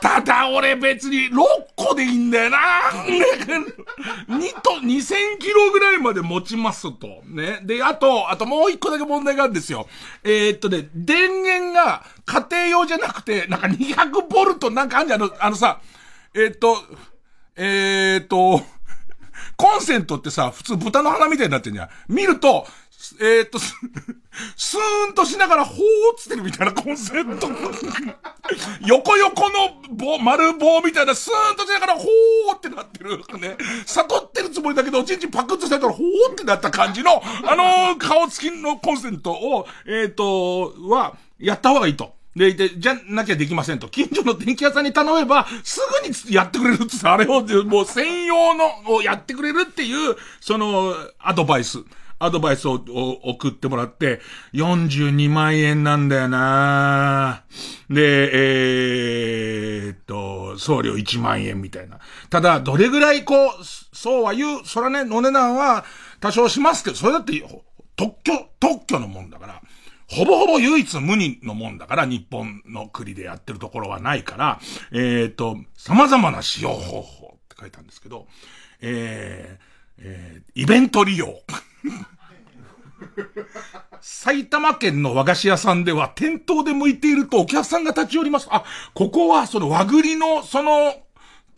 [0.00, 1.36] ただ俺別に6
[1.76, 2.58] 個でいいんだよな。
[4.28, 7.22] 2トン、2000キロぐらいまで持ちますと。
[7.26, 7.60] ね。
[7.62, 9.88] で、あと、あともう1個だけ問題があるんですよ。
[10.24, 15.80] えー、っとね、電源が家庭用じゃなくて、なんか200ボルトなんかあんじゃん、あの、あのさ、
[16.34, 16.76] えー、っと、
[17.56, 18.62] えー、っと、
[19.62, 21.88] コンセントってさ、普通豚の鼻みたいになってんじゃん。
[22.08, 22.66] 見ると、
[23.20, 23.60] えー、っと、
[24.56, 25.78] スーンとしながら、ほー
[26.16, 27.48] つってるみたいなコンセント。
[28.84, 33.18] 横横の棒、丸棒みたいな、スーンとしながら、ほーってなってる。
[33.38, 33.56] ね。
[33.86, 42.14] 悟ってるつもりだけど、おちんちんパクッとされたら、ほーってなった感じの、あのー、顔つきのコンセントを、えー、っと、は、やった方がいいと。
[42.34, 43.88] で、で、じゃなきゃできませんと。
[43.88, 51.78] 近所の電気屋さんに頼めば、すぐにやってくれるってさあれを、もう専用のをやってくれるっていう、その、アドバイス。
[52.18, 54.20] アドバイスを送ってもらって、
[54.54, 57.42] 42万円なんだよな
[57.90, 61.98] で、えー、っと、送料1万円みたいな。
[62.30, 63.50] ただ、どれぐらいこう、
[63.92, 65.84] そうは言う、そらね、お値段は
[66.20, 67.42] 多少しますけど、それだって
[67.96, 69.60] 特許、特許のもんだから。
[70.12, 74.60] ほぼほぼ唯一無二のもんだから、日本の国でやってるところはないから、
[74.92, 78.26] えっ、ー、と、様々な使用方法って書いたんですけど、
[78.82, 81.34] えー、えー、イベント利用。
[84.00, 88.48] 埼玉県の和菓子屋さんでは店頭で向いているとお客さんが立ち寄ります。
[88.50, 90.94] あ、ここはその和栗のその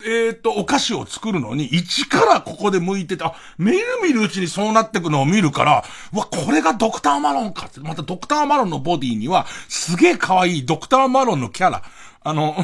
[0.03, 7.79] えっ、と、お菓子を作るのに、一からここで向いてた、あ、見る見るうちにそうなってくのを見るから、うわ、これがドクターマロンかって。
[7.79, 11.81] またドクターマロンのボディには、すげえ可愛いドクターマロンのキャラ。
[12.23, 12.55] あの、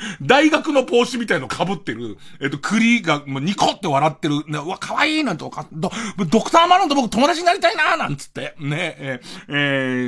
[0.22, 5.90] 大学の帽子みたいの被ってる、えっと、栗が、もうニコって笑ってる、ね、うわ、可愛いなんてわか、ド、
[6.28, 9.54] ドクターマロンと僕友達になりたいななんつって、ね、えー、え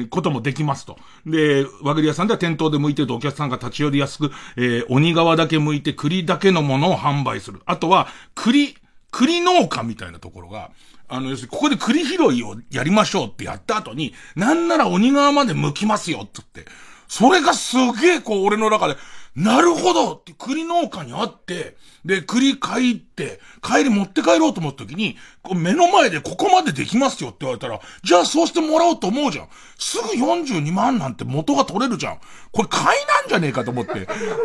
[0.07, 0.99] ー、こともできますと。
[1.27, 7.61] で、和栗屋さんでは店頭で向いてるとお客さんが立ち寄りやすく、えー、鬼側だけ向いて栗だけのものを販売する。
[7.67, 8.77] あとは、栗、
[9.11, 10.71] 栗農家みたいなところが、
[11.09, 16.65] あの、要するに、ここで栗拾いをやりましょうってやった後に、なんなら鬼側まで向きますよってって、
[17.13, 18.97] それがすげえ、こう、俺の中で、
[19.37, 25.19] なるほどって栗農家に会って、で、栗買いって、帰り持って帰ろうと思った時に、
[25.55, 29.49] 目の前でここまでできますよって言われたら、じゃあそうしてもらおうと思うじゃん。
[29.79, 32.19] すぐ42万なんて元が取れるじゃん。
[32.51, 33.93] これ買いなんじゃねえかと思って。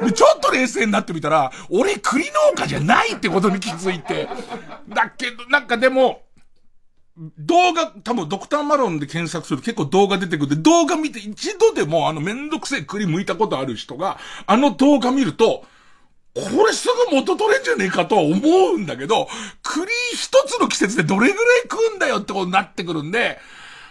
[0.03, 4.27] で、ちょっと冷静になってみたら、俺栗農家じゃないってことに気づいて。
[4.89, 6.27] だけど、なんかでも、
[7.39, 15.65] 動画、多分ドクターマロンで検索すると結構動画出てくるんで、動画見て一度でもあのめんどくせえ栗剥いたことある人が、あの動画見ると、
[16.36, 18.38] これすぐ元取れんじゃねえかとは思
[18.73, 19.27] うんだけど、
[19.63, 23.39] 栗一つの季節でどれぐらい食うんだよってことになってくるんで、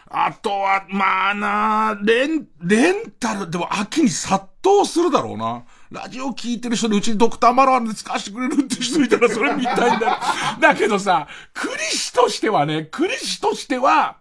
[0.08, 5.64] あとは、まあなレン、レンタル、でも秋に殺到するだろうな。
[5.90, 10.20] ラジオ聞いてる人でうちにドクターマロワンで使わせてくれるって人いたらそれ見たいんだ。
[10.60, 14.16] だけどさ、クリシとしてはね、クリシとしては、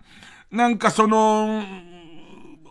[0.51, 1.63] なんかその、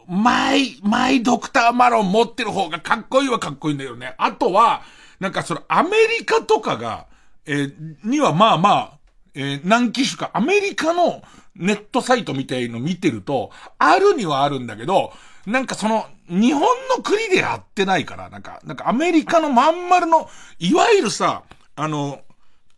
[0.06, 4.14] マイ、マイドクターマロン持ってる方がかっこいいはかっこいいんだよね。
[4.18, 4.82] あとは、
[5.18, 7.06] なんかそのアメリカとかが、
[7.46, 8.98] えー、にはまあまあ、
[9.34, 11.22] えー、何機種か、アメリカの
[11.56, 15.12] ネットサイトみたいの見てると、あるにはあるんだけど、
[15.46, 16.62] なんかその、日本
[16.96, 20.28] の国でやってないから、なんか、なんかアメリカのまん丸の、
[20.58, 21.42] いわゆるさ、
[21.76, 22.20] あの、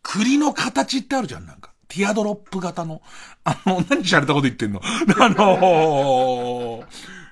[0.01, 1.71] 栗の形ってあるじゃん、なんか。
[1.87, 3.01] ティアドロップ型の。
[3.43, 4.81] あの、何しゃれたこと言ってんの
[5.19, 6.85] あのー、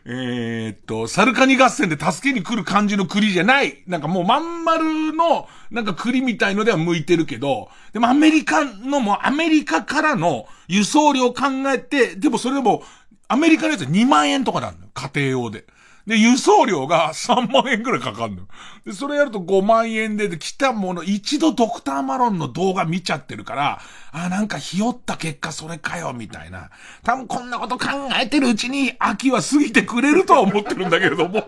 [0.07, 3.83] えー、っと、サルカニ合戦で助けに来る感じの栗じゃない。
[3.87, 12.83] なんかもうまん丸の、なんか栗みたいのでは向いてるけど、でもアメリカのもアメリカからの輸送量考えて、でもそれでも
[13.27, 14.91] アメリカのやつ2万円とかなんのよ。
[14.93, 15.65] 家庭用で。
[16.05, 18.47] で、輸送料が3万円くらいかかるのよ。
[18.85, 26.69] で、それやると5万円で、で、来たもの、一度ドクターマロンの動画見ちゃってるから、あ、なんかひよった結果それかよ、みたいな。
[27.03, 27.87] 多分こんなこと考
[28.21, 31.43] えてるうちに、秋は過ぎてくれるとは思ってるんだけれども。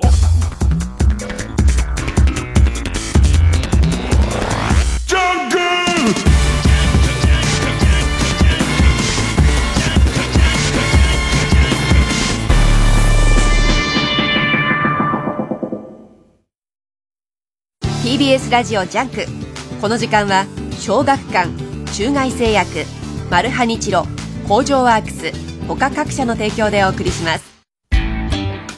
[18.07, 19.25] TBS ラジオジャンク。
[19.81, 20.45] この時間は
[20.79, 21.49] 小学館
[21.91, 22.85] 中外製薬
[23.29, 24.05] マルハニチロ
[24.47, 25.33] 工場ワークス
[25.67, 27.43] 他各社の提供でお送りします。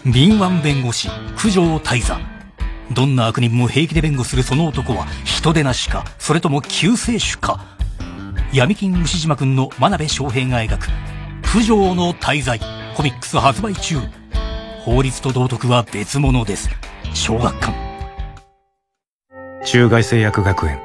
[0.03, 2.19] 敏腕弁護士九条間人。
[2.91, 7.63] どんな悪人も平気で弁護するその男は人でなしかそれとも救世主か。
[8.51, 10.87] 闇金ウシジマくんの真鍋昌平が描く
[11.53, 12.59] 九条の大罪
[12.95, 13.99] コミックス発売中。
[14.83, 16.67] 法律と道徳は別物です。
[17.13, 17.88] 小学館。
[19.65, 20.80] 中外製薬学園。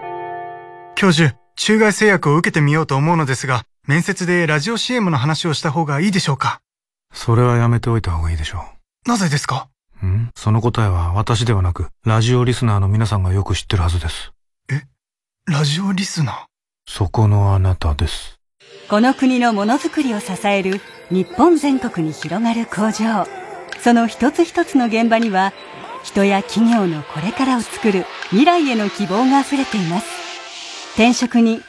[0.97, 6.61] 教授、中外製薬を受けてみようと思うのですが、面接でラジオ CM の話をした方がいいでしょうか？
[7.13, 8.65] それはやめておいた方がいいでしょ
[9.07, 9.09] う。
[9.09, 9.69] なぜですか？
[10.05, 10.31] ん？
[10.35, 14.33] その答えは私ではなく、ラジオリスナーの皆さんがよく知ってるはずです。
[14.73, 14.83] え？
[15.47, 16.37] ラジオリスナー？
[16.87, 18.41] そこのあなたです。
[18.91, 23.27] この国のものづくりを支える日本全国に広がる工場。
[23.81, 25.53] その一つ一つの現場には、
[26.05, 30.07] 人や企業のこれからを作る未来への希望が溢れています。
[30.95, 31.63] 転職に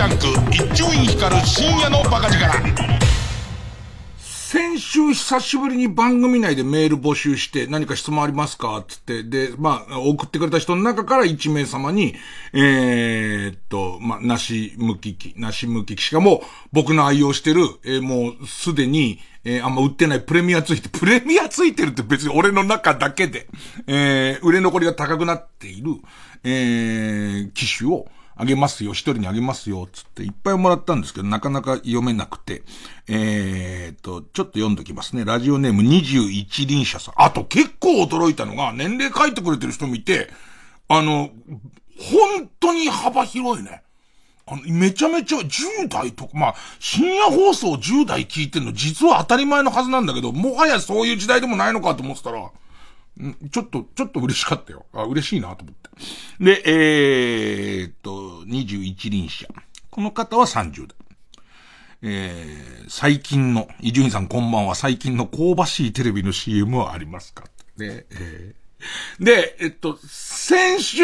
[0.00, 2.40] ジャンク一丁院光る深夜のバカ力
[4.16, 8.82] 先週久しぶりに番組内でメール募集して何か質問ありますか？
[8.88, 12.14] つって、で、まあ、送ってくれた人の中から1名様に、
[12.54, 16.00] えー、っと、まあ、梨無機器、梨無機器。
[16.00, 23.48] しかも、僕の愛用してる、えー、もうすでに、えー、あんま売ってないプレミアついて、 プレミアついてるって別に俺の中だけで、
[23.86, 25.96] えー、売れ残りが高くなっている、
[26.42, 28.08] えー、機種を、
[28.40, 32.62] あげますよ、一人にあげますよ、つっていっぱいもらったんですけど、なかなか読めなくて、
[33.06, 35.26] えーと、ちょっと読んどきますね。
[35.26, 37.14] ラジオネーム21輪車さん。
[37.18, 40.30] あと結構驚いたのが、年齢書いてくれてる人見て、
[40.88, 41.28] あの、
[41.98, 43.82] 本当に幅広いね。
[44.46, 52.50] あの、めちゃめちゃ10代とか、まあ、深夜放送10代聞いてんの実は当たり前のはずなんだけど、もはやそういう時代でもないのかと思ってたら、
[53.50, 54.86] ちょっと、ちょっと嬉しかったよ。
[54.92, 55.90] あ、嬉しいなと思って。
[56.44, 59.46] で、えー、っと、21輪車。
[59.90, 60.96] この方は30代。
[62.02, 67.44] えー、最近の、伊集院さんこんばんは、最近の香ばしいテレビの CM はありますか？
[67.76, 71.02] で、えー、で、えっと、先週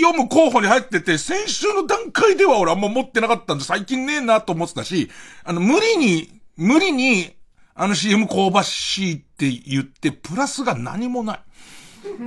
[0.00, 5.10] 読む候補に入ってて、先週の段階では俺あんま持ってなかったんで、最近ねえなと思ってたし、
[5.44, 7.36] あの、無理に、無理に、
[7.74, 11.40] あの CM 香ばしいって言って、プラスが何もない。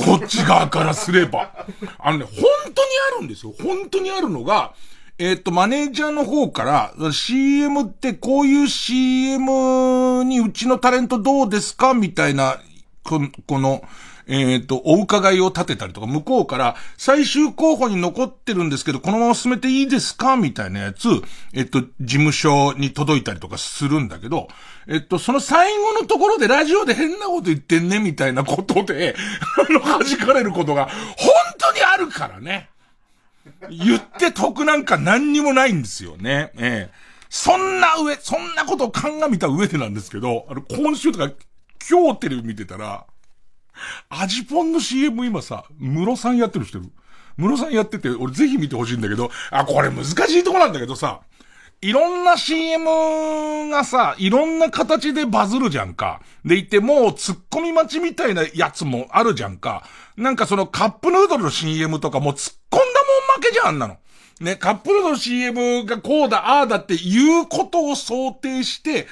[0.05, 1.67] こっち側からすれば。
[1.99, 2.33] あのね、本
[2.73, 3.53] 当にあるんですよ。
[3.62, 4.73] 本当にあるのが、
[5.19, 6.63] えっ、と、マネージャーの方か
[6.97, 11.93] ら、CM ってこういう CM にうちのタレントどうですか？
[11.93, 12.59] みたいな、
[13.03, 13.19] こ
[13.59, 13.83] の、
[14.25, 20.36] えっ、と、お伺いを立てたりとか、向こうから最終候補に残ってるんですけど、このまま進めていいですか？
[20.38, 21.07] みたいなやつ、
[21.53, 24.47] えっ、と、事務所に届いたりとかするんだけど、
[24.87, 29.15] えっ、と、その最後のところでラジオで変なこと言ってんね、みたいなことで、
[29.69, 32.69] あの、弾かれることが、本当にあるからね。
[33.69, 36.51] 言って得なんか何にもないんですよね。
[36.57, 41.31] ええそんな上、そんなことを鑑みた上でなんですけど、あの、今週とか、
[41.89, 43.07] 今日テレビ見てたら、
[44.09, 46.91] アジポンの CM 今さ、ムロさんやってる人いる。
[47.35, 51.21] ムロさんやってて、俺ぜひ見てほしいんだけど、あ、これ難しいとこなんだけどさ、
[51.83, 52.85] いろんな CM
[53.69, 56.21] がさ、いろんな形でバズるじゃんか。
[56.45, 59.83] でいて、もう突っ込み待ちみたいなやつもあるじゃんか。
[60.15, 62.87] なんかそのカップヌードルの CM とかも突っ込んだもん
[63.35, 63.97] 負けじゃん、あんなの。
[64.39, 69.07] ね、カップヌードルの CM がこうだ、ああだっていうことを想定して、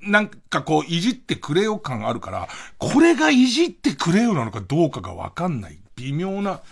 [0.00, 5.78] なんかこう、いじってくれよ感あるから、これがいじってくれよなのかどうかがわかんない。
[5.96, 6.62] 微妙な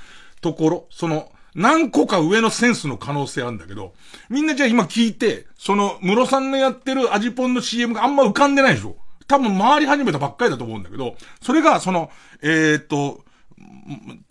[0.41, 0.87] ところ。
[0.91, 3.95] その、何個か上のセンスの可能性あるんだけど、
[4.29, 8.97] みんなじゃあ今聞いて、その、ムロさんのやってるアジポンの CM があんま浮かんでないでしょ。
[9.27, 12.11] 多分回り始めたばっかりだと思うんだけど、それが、その、
[12.43, 13.25] えっ、と、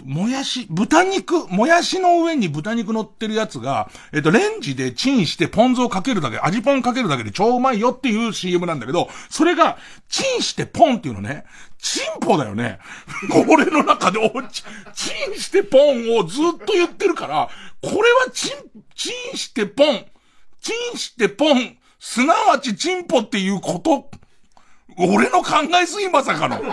[0.03, 9.77] もやし、豚肉、もやしの上に豚肉乗ってるやつが、えっ、と、レンジでチンしてポン酢をかけるだけ、味ポンかけるだけで超うまいよっていう CM なんだけど、それが、
[10.09, 11.45] チンしてポンっていうのね、
[11.85, 12.79] チンポだよね。
[13.47, 14.19] 俺の中で
[14.51, 14.63] チ、
[14.95, 17.47] チンしてポンをずっと言ってるから、
[17.79, 18.53] これはチン、
[18.95, 20.03] チンしてポン、
[20.63, 24.09] チンしてポン、すなわちチンポっていうこと、
[24.97, 26.57] 俺の考えすぎまさかの。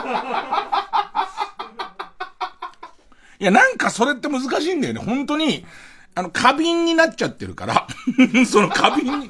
[3.38, 5.00] いや、なんかそれって難しいんだよね。
[5.00, 5.66] 本当に、
[6.14, 7.86] あの、過敏になっちゃってるから。
[8.48, 9.28] その過敏に。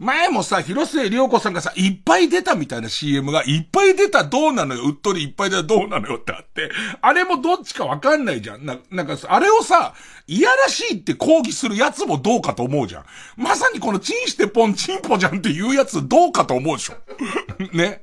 [0.00, 6.70] 前もさ、広末涼子さんがさ、いっぱい出たみたいな CM が、いっぱい出たどうなのよ、うっとりいっぱい出たどうなのよってあって、
[7.02, 8.64] あれもどっちかわかんないじゃん。
[8.64, 9.92] な、なんか、あれをさ、
[10.26, 13.04] いやらしいって抗議するやつもどうかと思うじゃん。
[13.36, 16.94] まさにこのチンしてポンチンポじゃんっていうやつどうかと思うでしょ。
[17.76, 18.00] ね。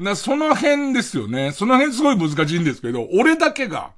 [0.00, 1.52] な、その辺ですよね。
[1.52, 3.90] その辺すごい難しいんですけど、俺だけが、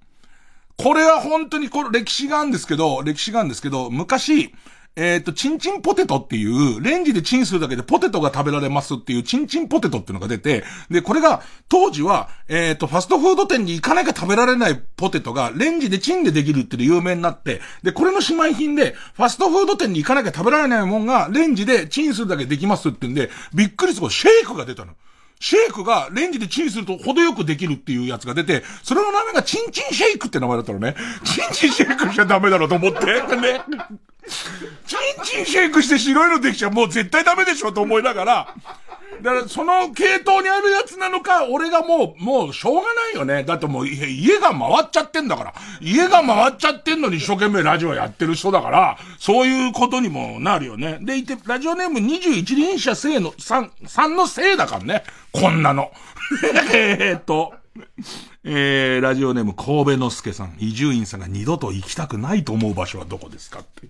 [0.77, 4.53] これは本当にこれ歴史があるんですけど、歴史があるんですけど、昔、
[4.99, 24.95] えっ、ー、と、チンチンポテトっていう、レンジでチンするだけでポテトが食べられますっていうチンチンポテトっていうのが出て、で、これが、当時は、えっ、ー、と、ファストフード店に行かなきゃ食べられないポテトが、レンジでチンでできるっていう有名になって、で、これの姉妹品で、ファストフード店に行かなきゃ食べられないもんが、レンジでチンするだけできますってんで、びっくりするシェイクが出たの。
[25.41, 30.97] シェイクがレンジでチンすると程よくできるっていうやつが出て、それの名前がチンチンシェイクって名前だったのね。
[31.25, 33.07] チンチンシェイクしちゃダメだろうと思って。
[33.37, 33.61] ね。
[34.87, 38.55] チンチンシェイクして白いのできちゃもう絶対ダメでしょと思いながら、
[39.23, 43.43] だから、その系統にあるやつなのか、俺がもう、もう、しょうがないよね。
[43.43, 45.55] だってもう、家が回っちゃってんだから。
[45.81, 50.99] 家が回っちゃってんのに一生懸命ラジオやってる人だから、そういうことにもなるよね。
[51.01, 55.05] でいて、ラジオネーム21輪車生の、3、3のせいだからね。
[55.33, 55.91] こんなの。
[56.73, 57.55] えっと、
[58.45, 63.89] えー、ラジオネーム神戸之助さん、伊集院さんが二度と行きたくないと思う場所はどこですかって。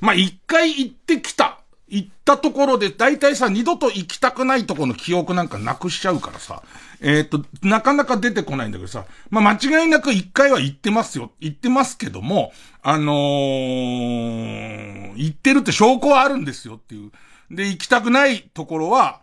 [0.00, 1.60] まあ、一回行ってきた。
[1.88, 6.64] 行ったところで、大体さ、二度と行きたくないところの記憶なんかなくしちゃうからさ、
[7.00, 11.30] えっ、ー、と、なかなか出てこないんだけどさ、まあ、間違いなく一回は行ってますよ。
[11.38, 17.12] 行ってますけども、あのー、行ってるって証拠はあるんですよっていう。
[17.50, 19.20] で、行きたくないところは、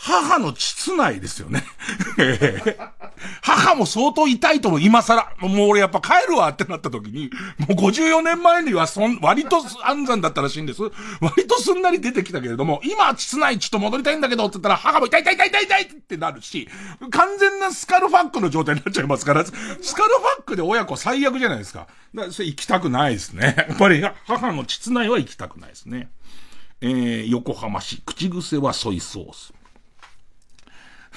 [0.00, 1.64] 母の膣内ですよね。
[3.42, 10.82] 母も相当痛いとも今更、もう俺やっぱ帰るわってなった時に、もう54年前にはそん、割と安産だったらしいんです。
[11.20, 16.68] 割とすんなり出てきたけれども、今、膣内ちょっと戻りたいんだけどって言ったら、母も痛い痛い痛い痛い痛いってなるし、
[17.10, 21.88] 完全なスカルファックの状態になっちゃいますから、スカルファックで親子最悪じゃないですか。
[22.14, 23.56] だからそれ行きたくないですね。
[23.68, 26.08] やっぱり母の膣内は行きたくないですね。
[26.80, 29.57] えー、横浜市、口癖はソイソース。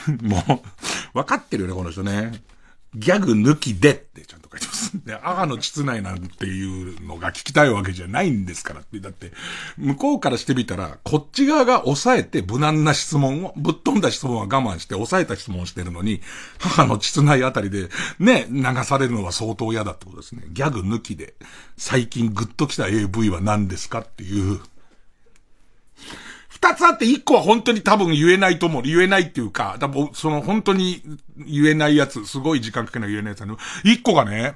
[0.22, 0.64] も
[1.14, 2.44] う、分かってるよね、この人ね。
[2.94, 4.92] ギャグ抜きでってちゃんと書いてます。
[5.06, 9.00] で、母の膣内なんていうのが聞きたいわけじゃないんですからって。
[9.00, 9.32] だって、
[9.78, 16.22] 向こうからしてみたら、こっち側が抑えて無難な質問を、ぶっ飛んだ質問は我慢して抑えた質問をしてるのに、
[16.60, 17.90] 母の膣内あたりで、
[18.20, 20.44] ね、流されるのは相当嫌だってことですね。
[20.50, 21.36] ギャグ抜きで、
[21.78, 24.60] 最近グッときた AV は何ですかっていう
[26.64, 28.82] 二つあって一個は本当に多分言えないと思う。
[28.84, 31.02] 言えないっていうか、多分その本当に
[31.36, 33.58] 言えないやつ、すごい時間かけない言えないやつの。
[33.84, 34.54] 一個がね、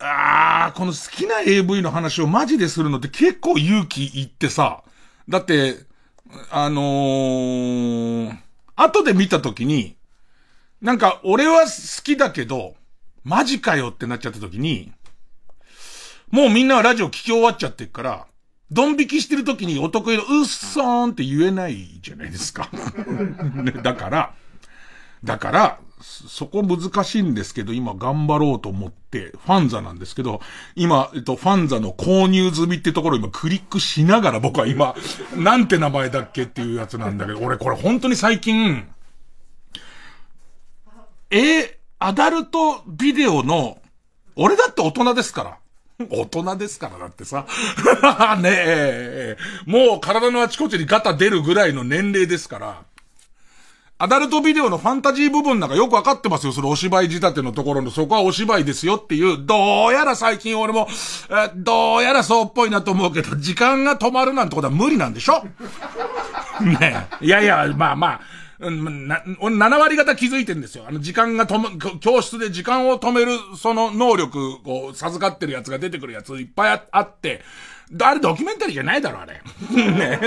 [0.00, 4.84] あー、この好きな AV の話をマジでするのって結構勇気いってさ、
[5.28, 5.76] だって、
[6.50, 8.36] あのー、
[8.76, 9.96] 後で見たときに、
[10.80, 12.76] なんか俺は好きだけど、
[13.24, 14.92] マジかよってなっちゃったときに、
[16.30, 18.26] もうみんなはラジオ聞き終わっちゃってるから、
[18.74, 22.68] ドン引きしてる時にお得意のうっそーんって言えないじゃないですか。
[23.54, 24.34] ね、だから、
[25.22, 30.40] だから、そこ難しいんですけど、今頑張ろうと思って、ファンザなんですけど、
[30.74, 34.94] 今、えっと、ファンザの購入済みってところ今クリックしながら僕は今、
[35.36, 38.86] なんて名前だっけっていうやつなんだけど、俺これ本当に最近、
[41.30, 43.78] えアダルトビデオの、
[44.36, 45.58] 俺だって大人ですから。
[46.10, 47.46] 大人ですからだってさ。
[48.40, 49.36] ねえ、
[49.66, 52.82] もう体のあちこちにガタ出るぐらいの年齢ですから。
[53.96, 56.52] アダルトビデオのファンタジー部分なんかよくわかってますよ。
[56.52, 60.88] そのお芝居仕立てのところの、そこはお芝居ですよっていう、どうやら最近俺も、
[61.30, 65.44] えどうやらそうっぽいなと思うけど、時間が止まるなんてことは無理なんでしょ？
[66.60, 67.24] ねえ。
[67.24, 68.20] いやいや、まあまあ、
[68.60, 70.84] うん、な、俺7割方気づいてんですよ。
[70.88, 77.42] あの、時間が止む、教室で時間を止める、その能力を授かってるやつが出てくるやついっぱいあって、
[78.02, 79.42] あれドキュメンタリーじゃないだろ、あれ。
[79.70, 80.18] ね。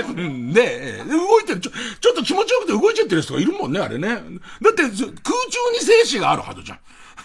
[0.52, 1.70] で、動いてる、ちょ、
[2.00, 4.08] ちょっと気持ちよくて動いちゃってる人がいるもんね、あれね。
[4.08, 4.20] だっ
[4.74, 6.78] て、空中に静止があるはずじゃん。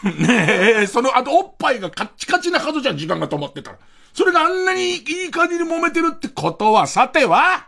[0.20, 3.78] ねえ、その、あとおっぱいがカッチカチなはずじゃん、時間が止まってたら。
[4.14, 4.96] それがあんなにい
[5.28, 7.68] い感じに揉めてるってことは、さては、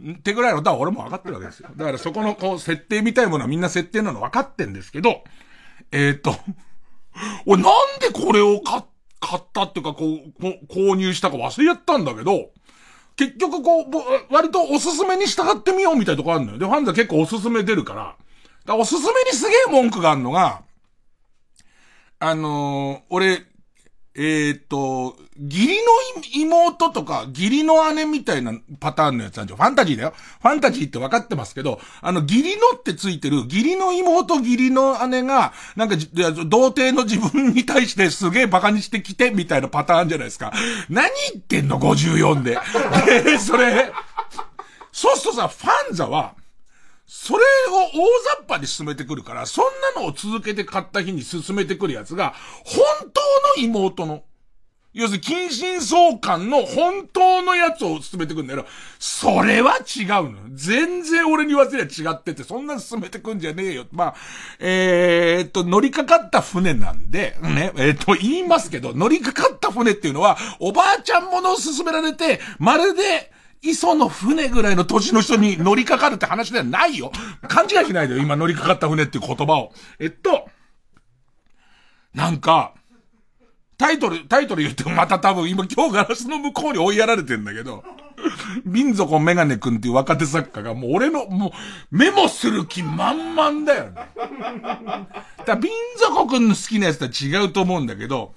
[0.00, 1.70] ってぐらいの、だから俺も分かってるわけですよ。
[1.76, 5.24] だからそこのこう、設定みたいものはみんな設定なの分かってんですけど、
[5.92, 6.34] えっ、ー、と、
[7.46, 12.50] 俺なんでこれを買、ったっていうか、こう、こ購入したか忘れちゃったんだけど、
[13.16, 13.86] 結局こう、
[14.32, 16.58] 割とおすすめに従ってみようみたいなとこあるのよ。
[16.58, 18.16] で、ファンザ結構おすすめ出るから、
[18.64, 20.62] からおすすめにすげえ文句があるのが、
[22.20, 23.42] あのー、俺、
[24.20, 25.92] えっ、と、義理の
[26.34, 29.56] 妹とか、義理の姉みたいなパターンのやつなんですよ。
[29.56, 30.14] ファンタジーだよ。
[30.42, 40.52] ファンタジーって分かってますけど、あの、義理のってついてる、義理の妹、義理の姉が、なんか、童貞の自分に対してすげえ馬鹿にしてきて、みたいなパターンじゃないですか。
[40.88, 42.58] 何言ってんの ?54 で。
[43.22, 43.92] で、それ、
[44.90, 46.34] そうするとさ、ファンザは、
[47.08, 47.40] それ
[47.70, 48.06] を大
[48.36, 52.34] 雑把に進めてくるから、そんなのを続けて買った日に進めてくるやつが、
[52.64, 54.24] 本当の妹の、
[54.92, 60.36] 要するに近親相関の本当のやつを進めてくんだけど、それは違うの。
[60.52, 63.86] 全然俺に言わせりゃ違ってて、そんな進めてくんじゃねえよ。
[63.90, 64.14] まあ、
[64.58, 73.32] えー、っと、乗りかかった船なんで、ね、えー、っと、言いますけど、乗りかかった船っていうのは、おばあちゃんものを進められて、まるで、
[73.62, 77.10] 磯の船ぐらいの年の人に乗りかかるって話ではないよ。
[77.48, 79.72] 勘違いしないでよ、今乗りかかった船っていう言葉を。
[79.98, 80.48] えっと、
[82.14, 82.74] なんか、
[83.76, 87.84] タイトル、タイトル言ってもまた多分今今日ガラスの向こうに追いやられてんだけど、
[88.64, 94.00] 民族メガネ君っていう若手作家がもう俺の、もうメモする気満々だよね。
[95.46, 98.34] だ民族君の好きなやつとは違うと思うんだけど、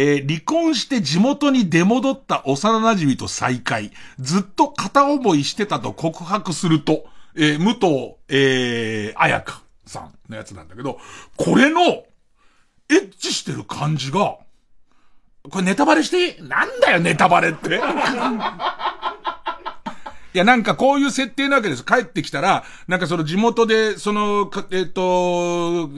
[0.00, 3.90] えー、離婚して地元に出戻った幼馴染と再会。
[4.20, 11.00] ずっと片思いしてたと告白すると、えー、武藤、えー、彩香さんのやつなんだけど、
[11.36, 11.80] これの、
[12.90, 14.38] エッチしてる感じが、
[15.50, 17.80] これネタバレしてなんだよ、ネタバレって。
[20.32, 21.84] いや、なんかこういう設定なわけです。
[21.84, 25.90] 帰ってきたら、なんかその地元で、その、えっ、ー、と、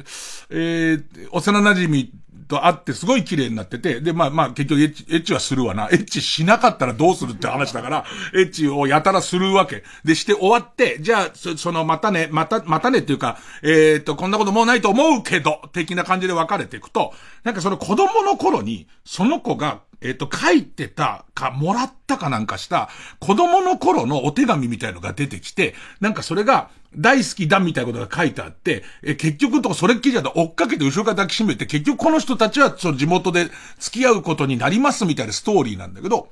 [0.49, 2.09] えー、幼馴染
[2.51, 5.89] とあってすごい綺麗になってて、で、まあまあ結局エッチ、エッチはするわな。
[5.91, 9.85] エッチしなかったらどうするって話だから、エッチをやたらするわけ。
[10.05, 22.89] で、して終わって、じゃあ、そその、またね、また、またねっていうか、えっ、と、こんなこともうないと思うけど、的な感じで別れていくと、なんかその子供の頃に、その子が、えっ、と、書いてたか、もらったかなんかした、
[23.19, 33.49] 子供の頃のお手紙みたいのが出てきて、なんかそれが、大好きだみたいなことが書いてあって、え、結局とかそれっきりだと追っかけて後ろから抱きしめて、結局この人たちはその地元で
[33.79, 36.29] 付き合うことになりますみたいなストーリーなんだけど、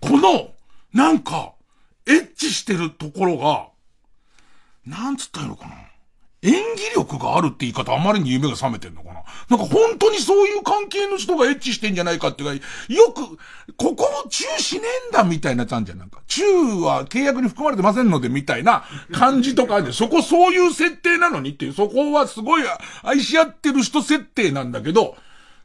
[0.00, 0.50] この、
[0.92, 1.52] なんか、
[2.06, 3.68] エッチしてるところが、
[4.84, 5.74] なんつったらいいのかな。
[6.42, 9.02] 演技力があるって言い方あまりに夢が覚めてんの
[9.48, 13.36] なんか本当にそういう関係の人がエッチしてんじゃないかっていうか、よく、
[13.76, 15.98] ここもチューしねえんだみたいなやつあんじゃん。
[15.98, 19.94] なんか、チューは契約に含まれてませんのでみたいな感じとかあるじゃん。
[19.94, 22.62] そこそういう設定なのにっていう、そこはすごい
[23.02, 25.16] 愛し合ってる人設定なんだけど、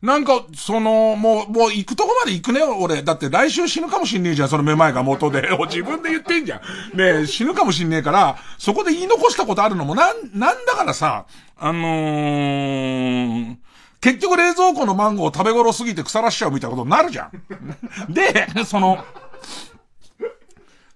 [0.02, 3.04] なんか、その、もう、もう行くとこまで行くね、俺。
[3.04, 5.50] だって来週死ぬかもしんねえじゃん、そのめまいが元で。
[5.68, 6.62] 自分で言ってんじゃ
[6.94, 6.98] ん。
[6.98, 11.26] ねえ死ぬかもしんねえから、そこで言い残したことあるのも、なん、なんだからさ、
[11.58, 13.56] あのー、
[14.00, 18.14] 結局冷蔵庫のマンゴーを食べ頃すぎて腐らしちゃうみたいなことになるじゃん。
[18.14, 19.04] で、その、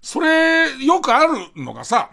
[0.00, 2.08] それ、よくあるのがさ、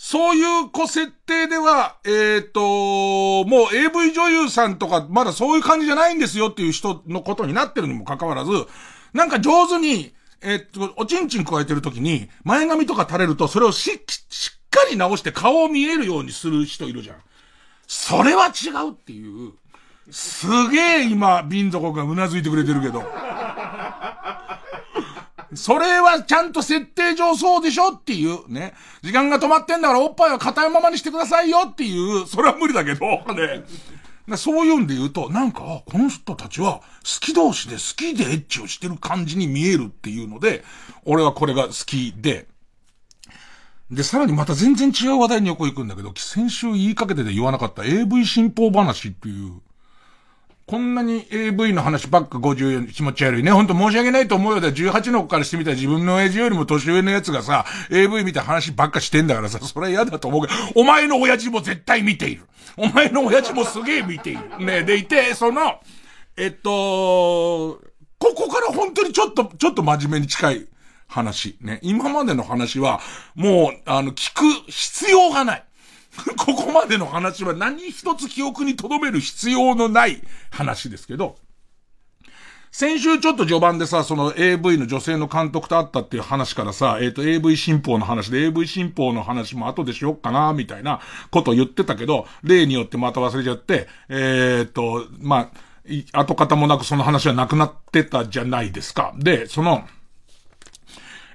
[0.00, 8.52] そういう子設定では、えっ、と、もう AV 女優さんとか、まだそういう感じじゃないんですよっていう人のことになってるにもかかわらず、
[9.12, 17.16] なんか上手に、えっ、と、おちんちん加えてる時に、前髪とか垂れると、それをし、しっかり直して顔を見えるようにする人いるじゃん。
[17.88, 19.52] それは違うっていう。
[20.12, 23.02] すげえ今、瓶底がうなずいてくれてるけど。
[25.54, 28.74] それはちゃんと設定上そうでしょっていう、ね。
[29.02, 33.64] 時間が止まってんだからおっぱいは硬いままにしてくださいよっていう、それは無理だけど、ね。
[34.36, 36.82] そういうんで言うと、なんか、この人たちは好
[37.20, 40.64] き同士で好きでエッチをしてる感じに見えるっていうので、
[41.04, 42.46] 俺はこれが好きで、
[43.90, 49.62] で、さらにまた全然違う話題に横行くんだけど、先週言いかけてて言わなかった AV 新報話っていう、
[50.68, 53.50] こんなに AV の話ばっか54気持ち悪いね。
[53.50, 54.60] ほんと申し訳ないと思うよ。
[54.60, 62.42] だ18の子からしてみたら自分の親父よりも年上のやつがさ、AV 見た話ばっかしてんだからさ、それは嫌だと思うけど、お前の親父も絶対見ている。
[62.76, 64.62] お前の親父もすげえ見ている。
[64.62, 65.80] ねでいて、その、
[66.36, 67.80] えっと、
[68.18, 70.66] ここから本当にちょっと、ちょっと真面目に近い
[71.06, 71.56] 話。
[71.62, 71.78] ね。
[71.82, 73.00] 今までの話は、
[73.34, 75.64] もう、あの、聞く必要がない。
[76.36, 81.36] ここまでの話は何一つ記憶に留める必要のない話ですけど、
[82.70, 91.00] 先週ちょっと序盤でさ、その AV の女性の監督と会ったっていう話からさ、えっ、と AV 新報の話で AV 新報の話も後でしよっかな、みたいな
[91.30, 95.68] ことを言ってたけど、例によってまた忘れちゃって、えっ、と、まあ、
[96.12, 99.14] 跡形もなくその話はなくなってたじゃないですか。
[99.16, 99.84] で、その、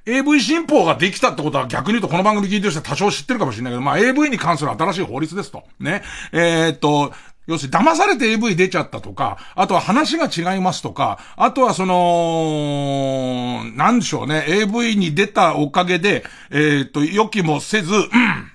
[0.06, 5.64] AV 新法ができたってことは逆に言うとこの番組聞いてる人は多少知ってるかもしれないけど、まあ AV に関する新しい法律ですと。
[5.80, 6.04] ね。
[6.34, 7.14] えー、っと、
[7.48, 18.53] 要するに騙されて AV 出ちゃったとか、あとは話が違いますとか、あとはその、なんでしょうね、AV に出たおかげで、えー、っと、予期もせず、うん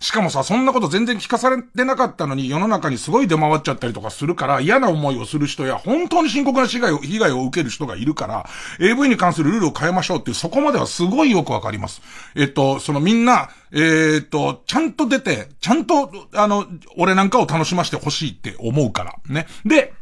[0.00, 8.46] しかもさ、そんなこと全然聞かされてなかったのに世の中にすごい出回っちゃったりとかするから嫌な思いをする人や本当に深刻な被害を、被害を受ける人がいるから、
[8.80, 12.02] AV に関するルールを変えましょうっていうそこまではすごいよくわかります。
[12.34, 16.66] えっと、そのみんな、えっと、ちゃんと出て、ちゃんと、あの、
[16.96, 19.14] 俺なんかを楽しませてほしいって思うから。
[19.28, 19.46] ね。
[19.64, 19.92] で、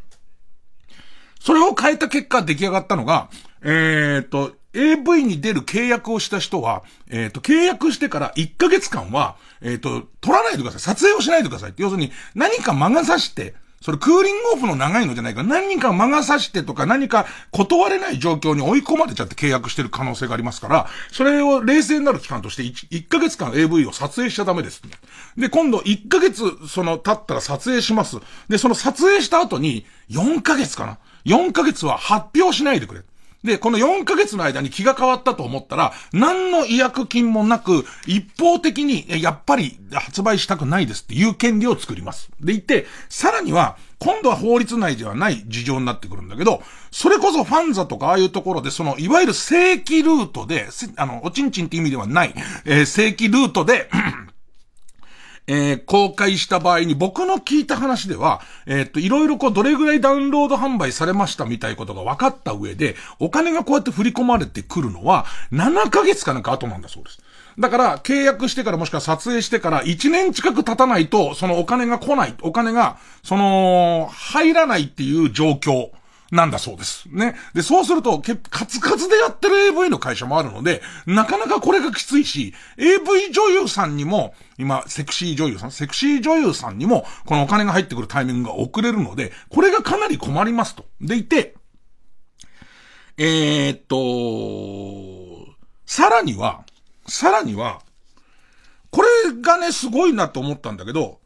[1.40, 3.28] それを変えた結果出来上がったのが、
[3.62, 10.80] えっと、AV に出る契約をした人は、えっ、と、契約してから1ヶ月間は、えっ、と、撮らないでください。
[10.80, 11.74] 撮影をしないでください。
[11.76, 13.54] 要するに、何か魔が差して、
[13.84, 15.42] それクーリングオフの長いのじゃないか。
[15.42, 24.80] 何か魔が差してとか何か断れない状況に追い込まれちゃって契約してる可能性がありますから、それを冷静になる期間として 1, 1ヶ月間 AV を撮影しちゃダメです。
[25.36, 28.16] で、今度1ヶ月その経ったら撮影します。
[28.48, 30.98] で、その撮影した後に4ヶ月かな。
[31.26, 33.02] 4ヶ月は発表しないでくれ。
[33.44, 42.30] で、この4ヶ月の間に気が変わったと思ったら、何の違約金もなく、一方的に、やっぱり発売したくないですっていう権利を作ります。
[42.40, 52.34] で、言って、さらには、今度は法律内ではない事情になってくるんだけど、それこそファンザとかああいうところで、その、いわゆる正規ルートで、あの、おちんちんって意味ではない、
[52.64, 53.90] えー、正規ルートで、
[55.46, 67.18] えー、公開した場合に僕の聞いた話では、えー、っと、いろいろこう、どれぐらいダウンロード販売されましたみたいなことが分かった上で、お金がこうやって振り込まれてくるのは、7ヶ月かなんか後なんだそうです。
[67.58, 75.90] だから、契約してからもしくは撮影してから1年近く経たないと、そのお金が来ない、お金が、その、入らないっていう状況。
[76.34, 77.04] なんだそうです。
[77.08, 77.36] ね。
[77.54, 90.84] で、そうすると、け、カツカツでやってる AV の会社もあるので、なかなかこれがきついし、AV 女優さんにも、今、セクシー女優さん、セクシー女優さんにも、このお金が入ってくるタイミングが遅れるので、これがかなり困りますと。
[91.00, 91.54] でいて、
[93.16, 95.54] えー、っと、
[95.86, 96.64] さらには、
[97.06, 97.80] さらには、
[98.90, 99.08] これ
[99.40, 101.20] がね、すごいなと思ったんだけど、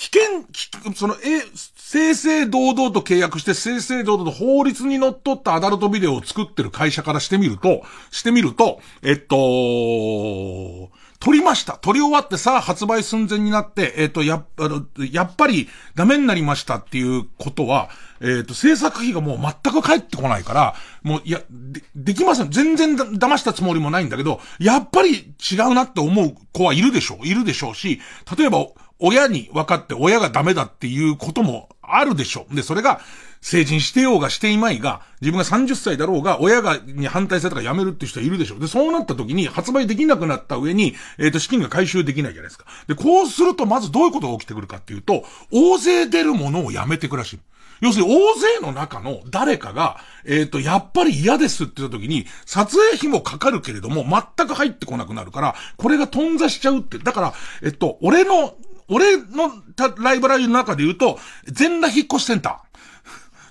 [0.00, 1.42] 危険、その、え、
[1.76, 9.36] 正々堂々と契約して、正々堂々と法律にのっったアダルトビデオを作ってる会社からしてみると、してみると、えっと、
[11.18, 11.74] 撮りました。
[11.74, 17.90] 撮り終わってさあ発売寸前になって、えっと、や、あの、やっぱりダメになりましたっていうことは、
[18.22, 22.50] えっ、と、制作費がもう全く返ってこないから、もう、いや、で、できません。
[22.50, 27.26] 全然だ騙したつもりもないんだけど、やっぱり違うなって思う子はいるでしょう。
[27.26, 28.00] いるでしょうし、
[28.38, 28.66] 例えば、
[29.00, 32.46] 親に分かって親がダメだっていうこともあるでしょ。
[32.52, 33.00] で、それが、
[33.42, 38.58] 成人してようがしていまいが、自分が30歳だろうが、親が、に反対されたから辞めるって人はいるでしょ。
[38.58, 42.66] で、そうなった時に発売できなくなった上に、えっ、ー、と、資金が回収できないじゃないですか。
[42.86, 47.40] で、こうすると、まずどういうことが起きてくるかっていうと、大勢出るものをやめてくらしい。
[47.80, 56.98] 要するに大勢の中の誰かが、えっ、ー、と、やっぱり嫌ですって言った時に、撮影費もかかるけれども、全く入ってこなくなるから、これが頓挫しちゃうって。
[56.98, 58.54] だから、えっと、俺の、
[58.90, 59.52] 俺の
[59.98, 62.70] ライブラリーの中で言うと、全裸引っ越しセンター。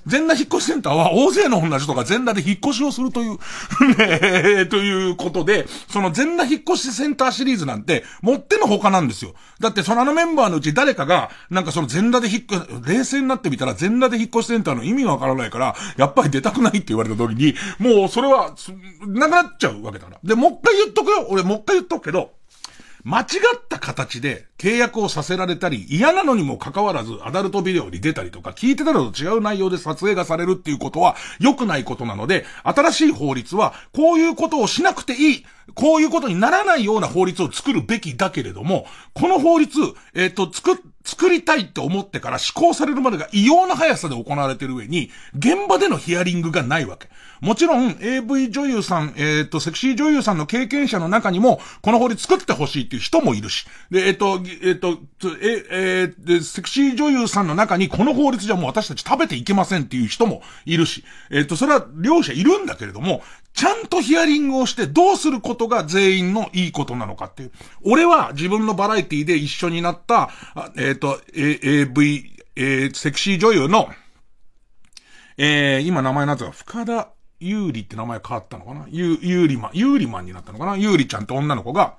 [0.08, 3.38] 全裸引っ越しセンターは大勢の女の人が全裸で引っ越しをするという
[3.98, 9.34] ねということで、その全裸引っ越しセンターシリーズなんて、もってのほかなんですよ。
[9.60, 18.56] だってそのあのメンバーのうち誰かが、なんかその全裸で引っ越冷静になってみたら全裸で引っ越しセンターの意味がわからないから、やっぱり出たくないって言われた時に、もうそれは、
[19.08, 20.20] なくなっちゃうわけだから。
[20.24, 21.28] で、もう一回言っとくよ。
[21.30, 22.32] 俺もう一回言っとくけど、
[23.10, 38.86] 間違った形で契約をさせられたり、嫌なのにも関わらずアダルトビデオに出たりとか、聞いてたのと違う内容で撮影がされるっていうことは良くないことなので、新しい法律はこういうことをしなくていい、こういうことにならないような法律を作るべきだけれども、
[39.16, 39.80] この法律、
[40.14, 47.10] えっ、ー、と、作、作りたいって思ってから施行されるまでが異様な速さで行われている上に、現場でのヒアリングがないわけ。
[47.42, 54.98] もちろん AV 女優さん、えっ、ー、と、セクシー女優さんの経験者の中にも、この法律作ってほしいっていう人もいるし、で、えっ、ー、と、えっ、ー、と、
[55.42, 63.22] え、えー、セクシー女優さんの中に、この法律じゃもう私たち食べていけませんっていう人もいるし、えっ、と、それは両者いるんだけれども、
[63.54, 67.52] ちゃんとヒアリングをしてどうすることが全員のいいことなのかっていう。
[67.84, 70.30] 俺は自分のバラエティで一緒になった、
[70.78, 73.90] えっ、と、AV、えー、セクシー女優の、
[75.38, 77.10] えー、今名前なんつうか、深田
[77.40, 78.86] ゆうりって名前変わったのかな？
[78.90, 80.78] ゆ、ゆうりまん、ゆうりまんになったのかな？
[80.78, 81.96] ゆうりちゃんって女の子が、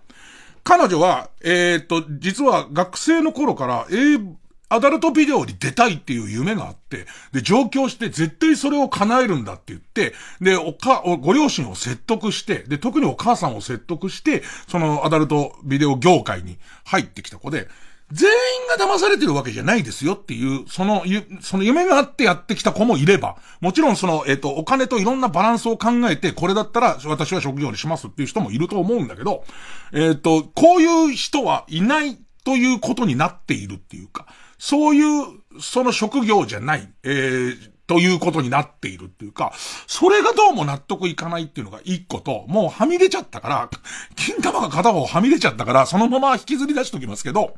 [0.62, 4.34] 彼女は、えー、っと、実は学生の頃から、えー、
[4.68, 17.66] アダルトビデオに出たいっていう夢があって、で、上京して絶対それを叶えるんだって言って、で、おか、ご両親を説得して、で、特にお母さんを説得して、そのアダルトビデオ業界に入ってきた子で、
[18.12, 21.04] 全員が騙されてるわけじゃないですよっていう、その、
[21.40, 29.44] その夢があってやってきた子もいれば、もちろんその、えっ、と、お金といろんなバランスを考えて、これだったら私は職業にしますっていう人もいると思うんだけど、
[29.92, 34.26] えっ、と、こういう人はいないということになっているっていうか、
[34.58, 35.26] そういう、
[35.60, 39.52] その職業じゃない、えー、ということになっているっていうか、
[39.88, 43.70] それがどうも納得いかないっていうのが一個と、もうはみ出ちゃったから、
[44.14, 47.54] 金玉が片方はみ出ちゃったから、そのまま引きずり出しときますけど、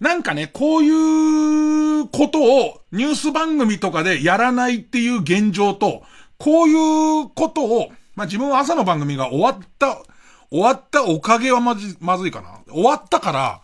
[0.00, 6.02] なんかね、こういうことをニュース番組とかでやらないっていう現状と、
[6.38, 10.02] こういうことを、まあ、自分は朝の番組が終わった、
[10.50, 12.60] 終わったおかげはまず、まずいかな。
[12.72, 13.60] 終わったから、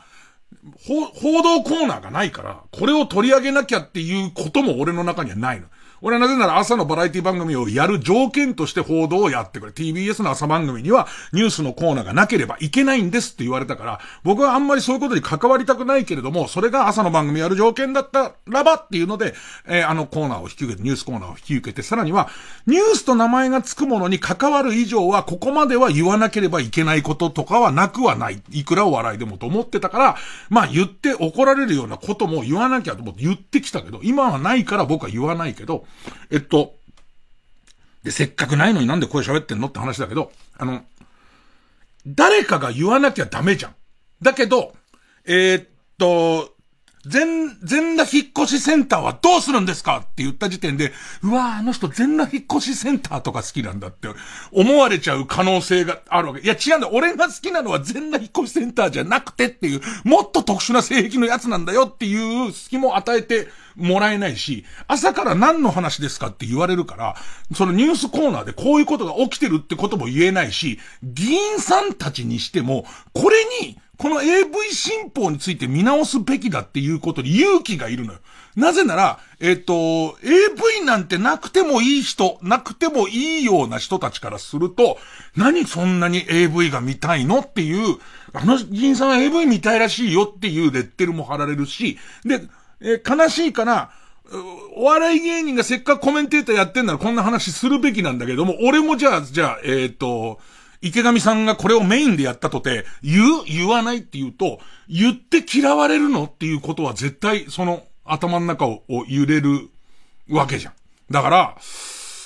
[0.84, 5.66] 報道コーナーがないから、これを取り上げなきゃっていうことも俺の中にはないの。
[6.02, 9.72] 俺はなぜなら朝のバラエティ番組をやる条件として報道をやってくれ。
[9.72, 19.34] TBS の朝番組にはニュースのコーナーがなければいけないんですって言われたから、僕はあんまりそういうことに関わりたくないけれども、それが朝の番組やる条件だったらばっていうので、
[19.66, 22.28] えー、あのコーナーを引き受けて、ニュースコーナーを引き受けて、さらには、
[22.66, 28.42] ニュースと名前がつくものに関わる以上は、ここまでは言わなければいけないこととかはなくはない。
[28.50, 30.16] いくらお笑いでもと思ってたから、
[30.48, 35.84] まあ言って怒られるようなことも言わなきゃと思って言ってきたけど、今はないから僕は言わないけど、
[36.30, 36.74] えっと、
[38.02, 40.84] で、せっかくないのになんで声喋ってんのって話だけど、あの、
[42.06, 43.74] 誰かが言わなきゃダメじゃん。
[44.22, 44.74] だけど、
[45.26, 45.68] えーっ
[45.98, 46.54] と、
[47.06, 54.08] 全、全裸引っ越しセンターはどうするんですかって言った時点で、うわあの人全裸引っ越しセンターとか好きなんだって
[54.52, 56.40] 思われちゃう可能性があるわけ。
[56.42, 56.90] いや違うんだ。
[56.90, 67.16] 俺が好きなのは全裸引っ越しセンターじゃなくてっていう、もっと特殊な性癖のやつなんだよっていう隙も与えてもらえないし、朝から何の話ですかって言われるから、
[67.54, 78.20] そのニュースコーナーでこういうことが起きてるってことも言えないし、議員さんたちにしても、これに、この AV 新法について見直すべきだっていうことに勇気がいるのよ。
[78.56, 84.98] なぜなら、えっ、と、AV なんてなくてもいい人、なくてもいいような人たちからすると、
[85.36, 87.98] 何そんなに AV が見たいのっていう、
[88.32, 92.40] あの議員さんは AV 見たいらしいよっていうレッテルも貼られるし、で、
[92.80, 93.90] えー、悲しいかな、
[94.76, 100.38] お笑い芸人がせっかくコメンテーターやってんならこんな話するべきなんだけども、俺もじゃあ、じゃあ、えっ、ー、と、
[100.82, 103.44] 池上さんがこれをメインでやったとて、言う？
[103.44, 109.68] 言わないって言うと、言って嫌われるのっていうことは絶対その頭の中を揺れる
[110.30, 110.72] わけじゃん。
[111.10, 111.56] だから、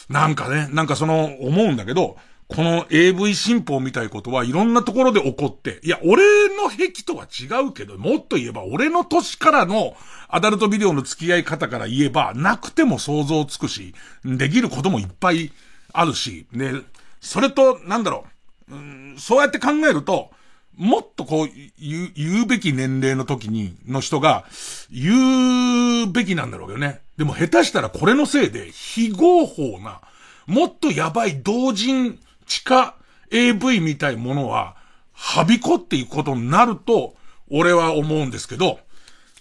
[0.08, 2.16] なんかね、なんかその思うんだけど、
[2.54, 6.22] この AV 新法みたいことはいろんなところで起こって、いや、俺
[6.56, 9.96] の癖とは違うけど、もっと言えば俺の年からの
[10.28, 13.94] アダルトビデオの付き合い方から言えば、なくても想像つくし、
[14.24, 15.52] できることもいっぱい
[15.92, 16.72] あるし、ね、
[17.20, 18.24] それと、なんだろ
[18.70, 20.30] う、うん、そうやって考えると、
[20.76, 24.44] もっとこう、言う、言うべき年齢の時に、の人が、
[24.90, 27.00] 言うべきなんだろうけどね。
[27.16, 30.00] でも下手したらこれのせいで、非合法な、
[30.46, 32.94] もっとやばい同人地下
[33.30, 34.76] AV みたいものは、
[35.12, 37.14] はびこっていくことになると、
[37.50, 38.80] 俺は思うんですけど、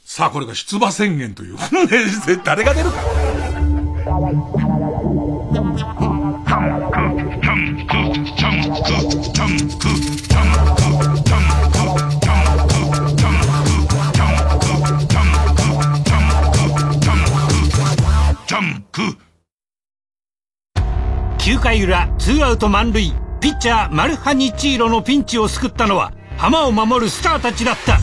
[0.06, 1.58] さあこれが出馬宣言という。
[2.44, 2.98] 誰が出るか。
[21.44, 23.12] 9回裏ツーアウト満塁。
[23.42, 28.00] ピッチャーマルハニチーロのピンチを救ったのは浜を守るスターたちだった。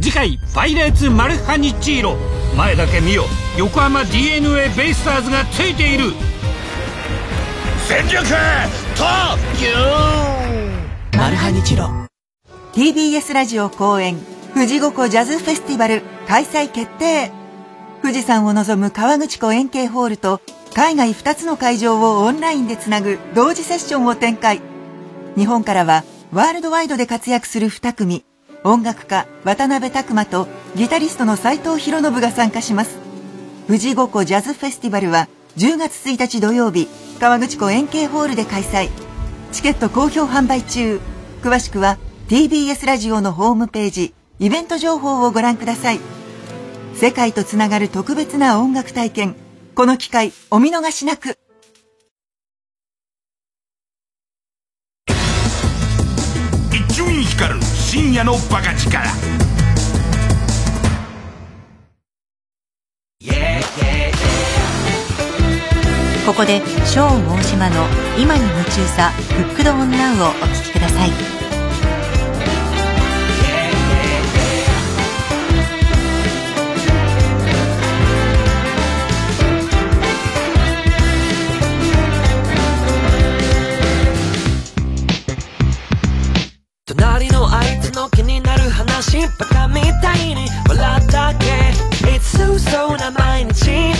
[0.00, 2.16] 次回パイレーツマルハニチーロ。
[2.56, 3.24] 前だけ見よ。
[3.58, 6.14] 横浜 d n a ベイスターズがついている。
[7.86, 8.24] 全力
[8.96, 9.04] 投
[9.60, 11.90] 球マルハニチロ。
[12.72, 14.16] TBS ラジオ公演
[14.54, 17.30] 富士五湖ジャズフェスティバル開催決定。
[18.00, 20.40] 富士山を望む川口湖円形ホールと
[20.74, 24.60] 海外2つの会場をオンラインでつなぐ同時セッションを展開。
[25.36, 28.24] 日本からはワールドワイドで活躍する2組
[28.64, 32.98] 音楽家渡辺拓馬とギタリストの斉藤博信が参加します。
[33.66, 36.88] 富士五湖ジャズフェスティバルは10月1日土曜日
[37.20, 38.90] 川口湖円形ホールで開催。
[39.52, 41.00] チケット好評販売中。
[41.42, 41.98] 詳しくは
[42.28, 46.00] TBS ラジオのホームページイベント情報をご覧ください。
[46.94, 49.36] 世界とつながる特別な音楽体験。
[49.78, 51.38] この機会お見逃しなく。
[56.72, 59.06] 一光る深夜のバカ力。
[66.26, 67.86] ここでショーン大島の
[68.18, 71.47] 今に夢中さフックドオンナウをお聴きください
[87.98, 91.46] の気になる話バカみたいに笑ったっけ。
[92.08, 93.92] いつそうな毎日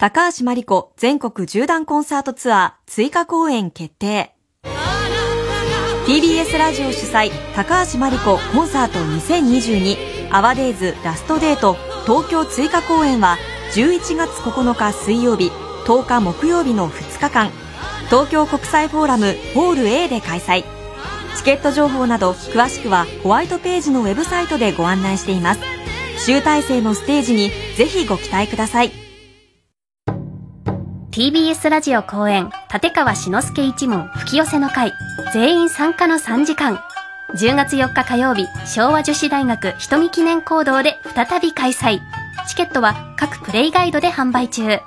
[0.00, 4.34] 高橋真理子全国縦断コンサートツアー追加公演決定。
[6.06, 11.76] TBS ラジオ主催高橋真理子コンサート2022アワデイズラストデート。
[12.06, 13.36] 東京追加公演は
[13.74, 15.50] 11月9日水曜日
[15.84, 17.50] 10日木曜日の2日間。
[18.06, 20.64] 東京国際フォーラムホール A で開催。
[21.36, 25.60] チケット情報など詳しくはホワイトページのウェブサイトでご案内しています。
[26.24, 29.09] 集大成のステージにぜひご期待ください。
[31.10, 34.92] TBS ラジオ公演立川志の輔一門吹き寄せの会
[35.34, 36.78] 全員参加の3時間。
[37.34, 42.00] 10月4日火曜日昭和女子大学瞳記念講堂で再び開催。
[42.48, 44.78] チケットは各プレイガイドで販売中。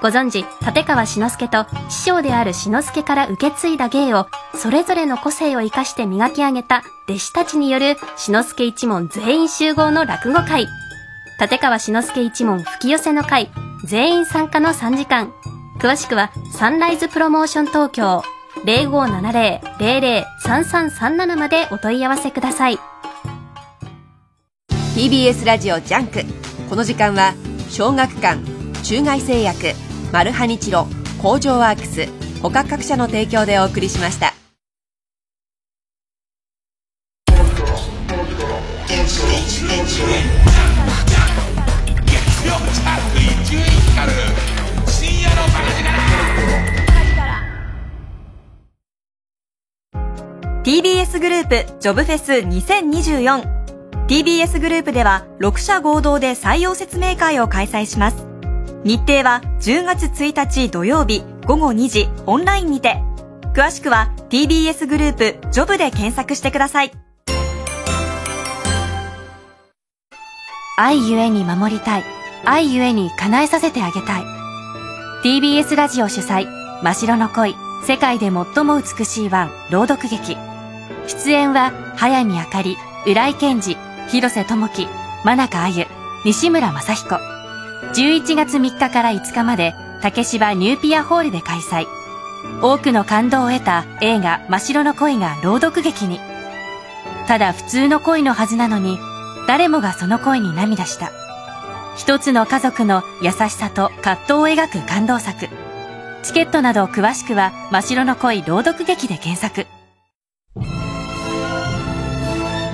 [0.00, 10.66] ご存知立川志の輔と師匠である志の輔から受け継いだ芸をそれぞれの個性を生かして磨き上げた弟子たちによる志の輔一門全員集合の落語会。
[11.38, 13.50] 立川志の輔一門吹き寄せの会
[13.84, 15.34] 全員参加の3時間。
[15.82, 18.22] 詳しくはサンライズプロモーション東京
[18.64, 22.78] 0570-003337までお問い合わせください。
[24.94, 26.20] TBS ラジオジャンク。
[26.70, 27.34] この時間は
[27.68, 28.38] 小学館
[28.84, 29.72] 中外製薬
[30.12, 30.86] マルハニチロ
[31.20, 32.06] 工場ワークス
[32.40, 34.31] 他各社の提供でお送りしました。
[51.12, 52.32] TBS グループジョブフェス
[54.08, 58.24] 2024TBS グループでは6社合同で採用説明会を開催します。
[58.82, 63.02] 日程は10月1日土曜日午後2時オンラインにて。
[63.52, 66.92] 詳しくは TBS グループジョブで検索してください。
[70.78, 72.04] 愛ゆえに守りたい。
[72.46, 74.22] 愛ゆえに叶えさせてあげたい。
[75.22, 76.46] TBS ラジオ主催
[76.82, 77.54] 真白の恋。
[77.86, 80.38] 世界で最も美しいワン朗読劇。
[81.06, 82.76] 出演は早見あかり
[83.06, 83.76] 浦井健二
[84.08, 84.88] 広瀬智樹
[85.24, 85.86] 真中あゆ
[86.24, 87.16] 西村雅彦。
[87.94, 91.86] 11月3日から5日まで竹芝ニューピアホールで開催。
[92.60, 96.20] 多くの感動を得た映画「真白の恋」が朗読劇に。
[97.26, 98.98] ただ普通の恋のはずなのに
[99.46, 101.10] 誰もがその恋に涙した。
[101.96, 105.48] 一つの家族の優しさと葛藤を描く感動作。
[106.22, 109.66] チケットなど詳しくは「真っ白の恋朗読劇」で検索。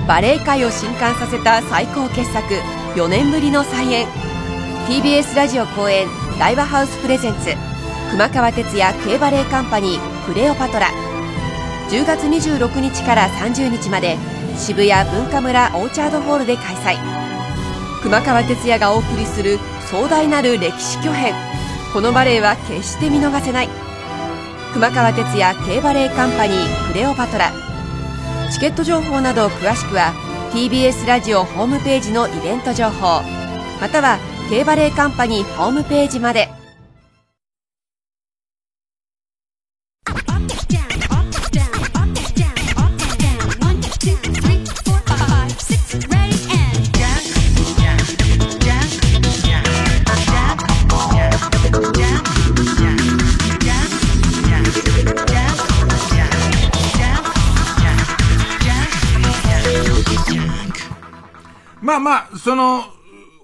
[0.09, 2.43] バレエ界を震撼させた最高傑作
[2.95, 4.07] 4年ぶりの再演。
[4.87, 6.07] TBS ラジオ公演
[6.39, 7.51] ライブハウスプレゼンツ
[8.09, 10.87] 熊川哲也 K バレエカンパニークレオパトラ。
[11.91, 14.17] 10月26日から30日まで
[14.57, 16.97] 渋谷文化村オーチャードホールで開催。
[18.01, 19.59] 熊川哲也がお送りする
[19.91, 21.35] 壮大なる歴史巨編。
[21.93, 23.69] このバレエは決して見逃せない。
[24.73, 27.68] 熊川哲也 K バレエカンパニークレオパトラ。
[28.51, 30.13] チケット情報など詳しくは
[30.51, 33.21] TBS ラジオホームページのイベント情報
[33.79, 34.17] または
[34.49, 36.58] K バレーカンパニーホームページまで。
[62.59, 62.83] の、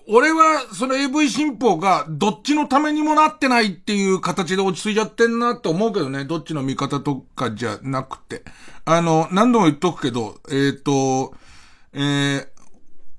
[0.08, 6.26] 俺は、その AV 新法がどっちのためにもなってないっていう形で落ち着いちゃってんなって思うけどね。
[6.26, 8.44] どっちの味方とかじゃなくて。
[8.84, 11.34] あの、何度も言っとくけど、えっ、ー、と、
[11.94, 12.48] えー、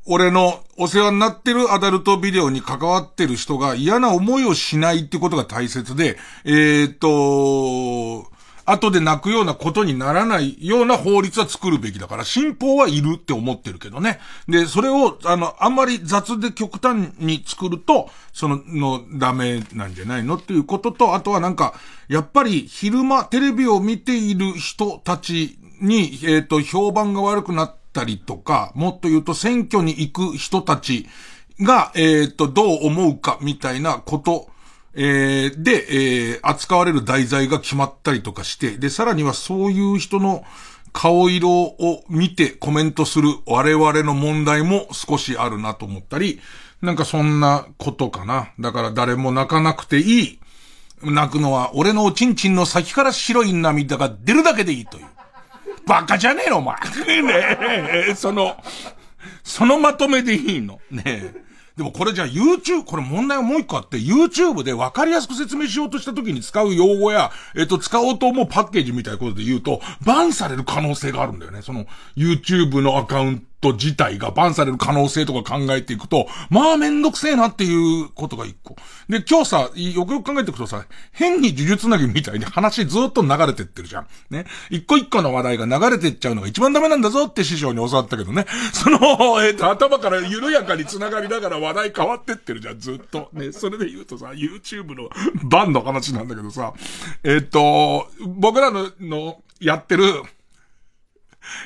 [0.07, 8.31] 俺のお世話になってるアダルトビデオに関わってる人が嫌な思いをしないってことが大切で、えっ、ー、と、
[8.67, 14.19] 後で泣くようなことにならないような法律は作るべきだから、新法はいるって思ってるけどね。
[14.49, 21.75] で、それを、あの、あんまり雑で極端に作ると、その、の、ダメなんじゃないのっていうことと、あとはなんか、
[22.09, 31.07] やっぱり昼間テレビを見ている人たちに、えっ、ー、と、評判が悪くなったりとか、もっと言うと選挙に行く人たち
[31.61, 34.49] が、えっ、ー、と、どう思うかみたいなこと
[34.99, 40.43] えー、で、えー、扱われる題材が決まったりとかして、で、さらにはそういう人の
[40.93, 46.41] 顔色を見てコメントする我々の問題も少しあるなと思ったり、
[46.81, 48.53] なんかそんなことかな。
[48.59, 50.41] だから誰も泣かなくていい。
[51.03, 55.07] 泣くのは俺のおちんちんの先から白い涙が出るだけでいいという。
[55.87, 56.77] バカじゃねえのお前。
[57.23, 57.59] ね
[58.09, 58.57] え、その、
[59.45, 60.81] そのまとめでいいの。
[60.91, 61.46] ねえ。
[61.77, 71.61] でもこれじゃあ YouTube、これ問題はもう一個あって、YouTube で分かりやすく説明しようとした時に使う用語や、えっと、使おうと思うパッケージみたいなことで言うと、バンされる可能性があるんだよね。
[71.61, 71.85] その、
[72.17, 78.77] YouTube のアカウントト自体がバンされる可能性とか考えていくと、まあめんどくせえなっていうことが一個。
[79.09, 84.07] で、今日さ、よくよく考えていくとさ、変に呪術つなぎみたいに話ずっと流れてってるじゃん。
[84.31, 84.47] ね。
[84.71, 88.47] 一個一個の話題が流れてっちゃうのが一番ダメなんだぞって師匠に教わったけどね。
[88.75, 88.99] その、
[89.43, 93.31] えっ、ー、と、頭から緩やかに繋がりながら話題変わってってるじゃん、ずっと。
[93.33, 93.53] ね。
[93.53, 95.09] それで言うとさ、YouTube の
[95.45, 96.75] バンの話なんだけどさ、
[97.23, 100.23] えっ、ー、と、僕らの、の、やってる、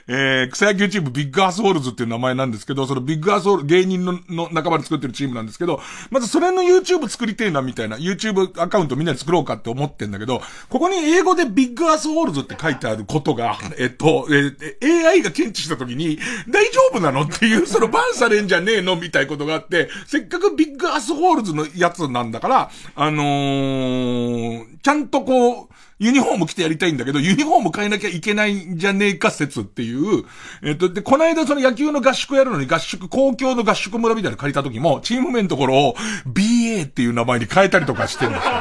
[0.06, 16.18] えー、草野球チームビッグアスホールズっていう名前なんですけど、そのビッグアスホール、芸人のの仲間で作ってるチームなんですけど、まずそれの YouTube 作りてえなみたいな、YouTube アカウントみんなで作ろうかって思ってんだけど、ここに英語でビッグアスホールズって書いてあることが、えっと、えー、AI が検知した時に、
[16.48, 25.68] 大丈夫なのっていう、そのバンされんじゃねえのみたいなことがあって、せっかくビッグアスホールズのやつなんだから、あのー、ちゃんとこう、
[26.00, 30.24] ユニフォーム着てやりたいんだけど、ユニフォーム変えなきゃいけないんじゃねえか説っていう、
[30.62, 35.94] えっと、で、この間その野球の合宿やるのに合宿、公共の合宿村みたいなの借りた時も、チーム名のところを
[36.26, 38.52] BA っていう名前に変えたりとかしてるんですよ。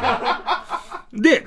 [1.13, 1.45] で、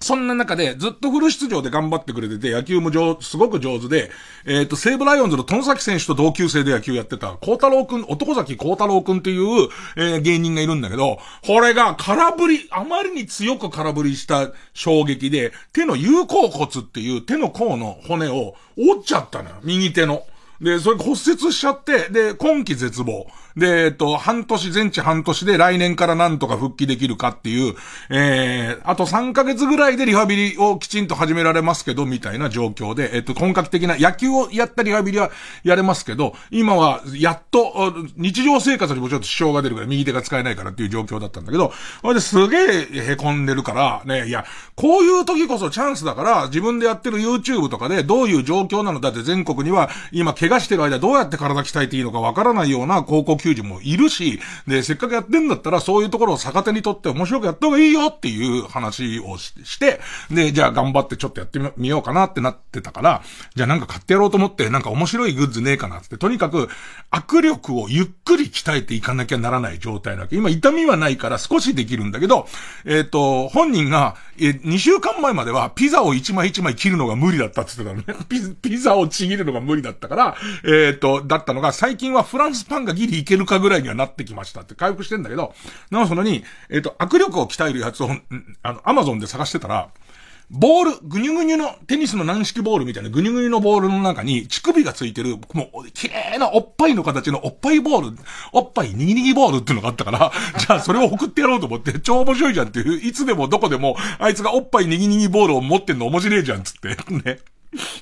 [0.00, 4.10] そんな中でずっとフル出場で頑張ってくれてて、野球も上、すごく上手で、
[4.44, 19.56] えっ、ー、と、西武ライオンズのトンサキ選手と同級生で野球やってた、孝太郎くん、男崎孝太郎くんっていう、えー、芸人がいるんだけど、これが空振り、あまりに強く空振りした衝撃で、手の有効骨っていう手の甲の骨を折っちゃったのよ。
[19.62, 20.26] 右手の。
[20.60, 21.18] で、それ骨折
[21.52, 23.26] しちゃって、で、今季絶望。
[23.56, 27.74] で、えっと、半年、全治半年で来年からなんとか復帰できるかっていう、
[28.10, 35.30] えー、あと3ヶ月ぐらいでリハビリをきちんと始められますけど、みたいな状況で、えっと、本格的な野球をやったリハビリは
[35.64, 44.44] やれますけど、今は、やっと、日常生活にもちょっと支障が出るから、右手が使えないからっていう状況だったんだけど、それですげえ凹んでるから、ね、いや、
[44.74, 63.22] こういう時こそチャンスだから、自分でやってる YouTube とかでどういう状況なのだって全国には、今怪我してる間どうやって体鍛えていいのかわからないような高校球児もいるし、で、せっかくやってんだったら、そういうところを逆手にとって面白くやった方がいいよっていう話をして、で、じゃあ頑張ってちょっとやってみようかなってなってたから、
[63.54, 66.68] じゃあなんか買ってやろうと思って、なんか面白いグッズねえかなって、とにかく、
[67.12, 70.36] 握力をゆっくり鍛えていかなきゃならない状態なわけ。
[70.36, 72.48] 今痛みはないから少しできるんだけど、
[72.84, 78.24] えっ、ー、と、本人が、え、2週間前まではピザを1枚1枚切るのが無理だったって言ってたのね。
[78.28, 85.54] ピピザをちぎるのが無理だったから、えっ、ー、と、だったのが、最近はフランスパンがギリいけるかぐらいにはなってきましたって回復してんだけど、
[85.90, 88.10] なおそのに、えっ、ー、と、握力を鍛えるやつを、
[88.62, 89.88] あの、アマゾンで探してたら、
[90.48, 98.18] ボール、ぐにゅぐにゅの、テニスの軟式ボールみたいなぐにゅぐにゅのボールの中に、乳首がついてる、もう、綺麗なおっぱいの形のおっぱいボール、
[98.52, 107.38] おっぱいにぎにぎボールっていうのがあったから、 じゃあそれを送ってやろうと思って、超面白いじゃんっていう、いつでもどこでも、あいつがおっぱいにぎにぎボールを持ってんの面白いじゃんつって、 ね。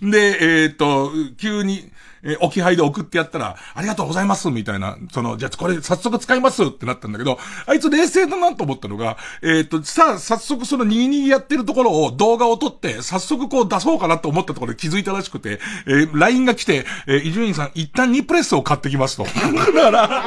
[0.02, 1.90] で、えー、っと、急に、
[2.24, 19.24] え置き配で送ってやったら、ありがとうございますみたいな、その、じゃあこれ早速使いますってなったんだけど、あいつ冷静だなと思ったのが、えっ、と、さあ、早速そのにぎにぎやってるところを動画を撮って、早速こう出そうかなと思ったところで気づいたらしくて、えー、LINE が来て、え伊集院さん、一旦2プレスを買ってきますと。
[19.24, 20.24] だから、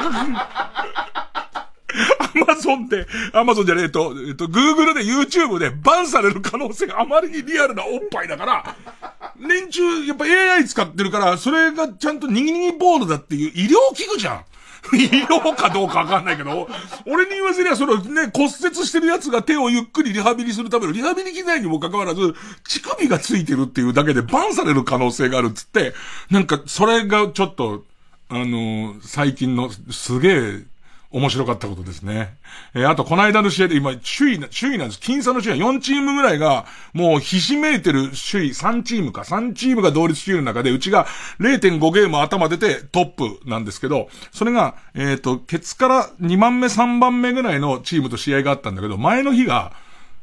[1.88, 8.76] アマゾンで、アマゾンじゃねえと、えっと、グーグルで YouTube でバンされる可能性があまりにリアルなおっぱいだから、
[9.40, 14.44] 連中、やっぱ AI 使ってるから、それがちゃんとニギニギボールだっていう医療器具じゃん。
[14.94, 16.68] 医療かどうかわかんないけど、
[17.06, 22.34] 俺に言わせりゃそのね、骨折してる奴が手をゆっくりリハビリするためのリハビリ機材にもかかわらず、
[22.66, 25.94] 乳首がついてるっていうだけでバンされる可能性があるっつって、
[26.30, 27.84] なんかそれがちょっと、
[28.28, 30.62] あのー、最近のすげえ
[31.10, 32.36] 面白かったことですね。
[32.74, 35.00] えー、あと、この間の試合で今、首位、首位なんです。
[35.00, 41.06] 僅差の首位は4チームぐらいが、もうひしめいてる首位3チームか、3チームが同率首位の中で、うちが
[41.40, 49.72] 0.5ゲーム頭出てトップなんですけど、それが、えっ、ー、と、ケツから2番目、3番目ぐらいのチームと試合があったんだけど、前の日が、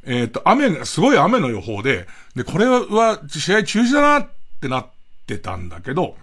[0.04, 2.06] えっ、ー、と、雨が、すごい雨の予報で、
[2.36, 4.28] で、これは試合中止だなっ
[4.60, 4.86] てなっ
[5.26, 6.14] てたんだけど、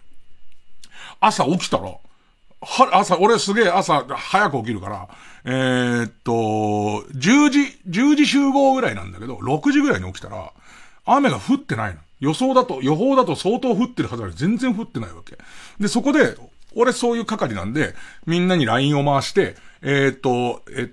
[1.19, 1.91] 朝起きたら、
[2.63, 5.07] は、朝、俺すげえ朝早く起きるから、
[5.45, 7.59] えー、っと、10時、
[7.89, 10.51] 10時集合ぐらいなんだけど、6時ぐらいに起きたら、
[11.05, 11.99] 雨が降ってないの。
[12.19, 15.37] 予想だと、予報だと相当降ってるはずなのに全然降ってないわけ。
[15.79, 16.35] で、そこで、
[16.75, 17.93] 俺そういう係なんで、
[18.25, 20.89] みんなに LINE を回して、えー、っと、え、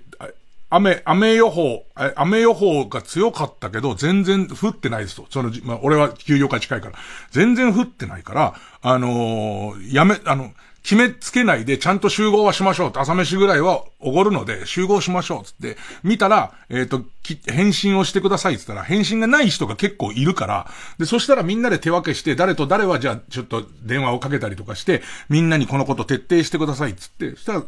[0.69, 5.25] 雨、雨予報、雨予報が強かったけど、全然降ってないですと。
[5.29, 6.93] その、まあ、俺は休養会近いから。
[7.31, 10.51] 全然降ってないから、あのー、やめ、あの、
[10.83, 12.91] 決めつけないでちゃんと集合はしましょう。
[12.95, 15.43] 朝飯ぐらいはおごるので集合しましょう。
[15.45, 17.03] つって、見たら、えっ、ー、と、
[17.45, 18.57] 返信をしてください。
[18.57, 26.95] つったら、返信がない人が結構いるから、で、そしたらみんなで手分けして、誰と誰はじゃあちょっと電話をかけたりとかして、みんなにこのこと徹底してください。
[26.95, 27.63] つって、そしたら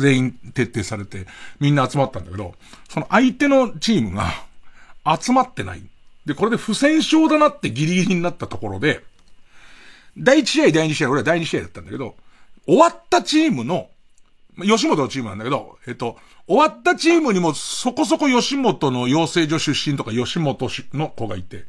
[0.00, 1.26] 全員徹底されて、
[1.60, 2.54] みんな集まったんだけど、
[2.88, 4.32] その相手のチームが
[5.16, 5.82] 集まってない。
[6.26, 9.04] で、これで不戦勝だなってギリギリになったところで、
[10.18, 12.16] 第1試合、第2試合、俺は第2試合だったんだけど、
[12.68, 13.88] 終わったチームの、
[14.62, 21.64] 吉本のチームなんだけど、えっと、終わったチームにもそこそこ吉本の養成所出身とか吉本の子がいて、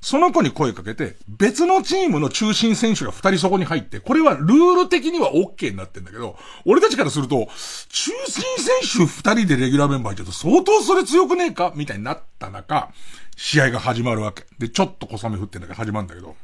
[0.00, 7.48] その子に声かけて、別のチームの中心選手が二人そこに入って、これはルール的には OK になってんだけど、俺たちからすると、
[7.88, 8.44] 中心
[8.84, 11.72] 選手二人でレギュラーメンバーいると相当それ強くねえか？
[11.74, 12.90] みたいになった中、
[13.36, 14.44] 試合が始まるわけ。
[14.58, 16.36] で、ちょっと小雨降ってんだけど始まるんだけど、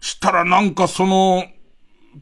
[0.00, 1.46] したらなんかその、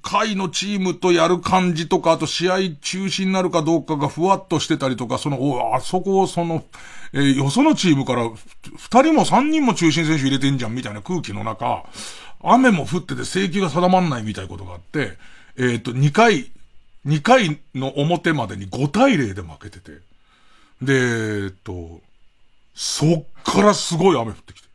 [0.02, 6.64] 会のチームとやる感じとか、あと試合中止になるかどうかがふわっとしてたりとか、その、あそこをその、
[7.12, 8.30] えー、よそのチームから
[8.76, 11.84] 二人も三人も中心選手入れてんじゃんみたいな空気の中、
[12.42, 15.16] 雨も降ってて正規が定まんないみたいなことがあって、
[15.58, 16.50] えっ、と、二回、
[17.04, 19.92] 二回の表までに5対0で負けてて。
[20.82, 20.94] で、
[21.44, 22.00] えっと、
[22.74, 24.67] そっからすごい雨降ってきて。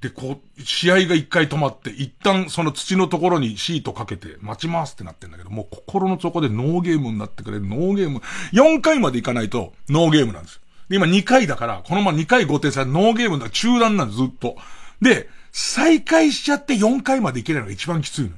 [0.00, 8.20] で、こう、試合が一回止まって、一旦その土のところにシートかけて待ちますってなってんだけど、もう心の底でノーゲームになってくれる、ノーゲーム。
[8.52, 10.60] 4回まで行かないと、ノーゲームなんですよ。
[10.90, 14.56] で、今2回だから、このまま2回5点差、ノーゲームだ、中断なんです、ずっと。
[15.00, 18.30] で、再開しちゃって4回まで行けないのが一番きついの。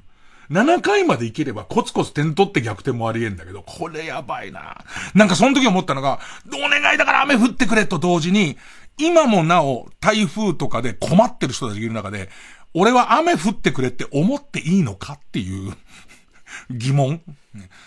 [0.50, 4.82] 7回までいければコツコツ点取って逆転もあり得んだけど、これやばいな。
[5.14, 8.56] なんかその時思ったのが、お願いだから雨降ってくれと同時に、
[8.98, 12.28] 今もなお台風とかで困ってる人たちがいる中で、
[12.74, 15.74] 俺は雨降ってくれって思っていいのかっていう
[16.70, 17.22] 疑問。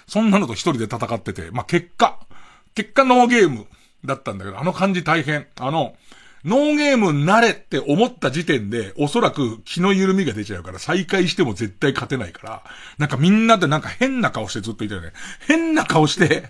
[0.07, 2.20] そんなのと一人で戦ってて、まあ、結果、
[2.76, 3.68] 結果ノーゲーム
[4.03, 5.47] だったんだけど、あの感じ大変。
[5.59, 5.95] あの、
[6.43, 12.63] ノーゲームになれって思った時点で、おそらく気の緩みが出ちゃうから、再開しても絶対勝てないから、
[12.97, 15.13] なんかみんなでなんか変な顔してずっといたよね。
[15.47, 16.49] 変な顔して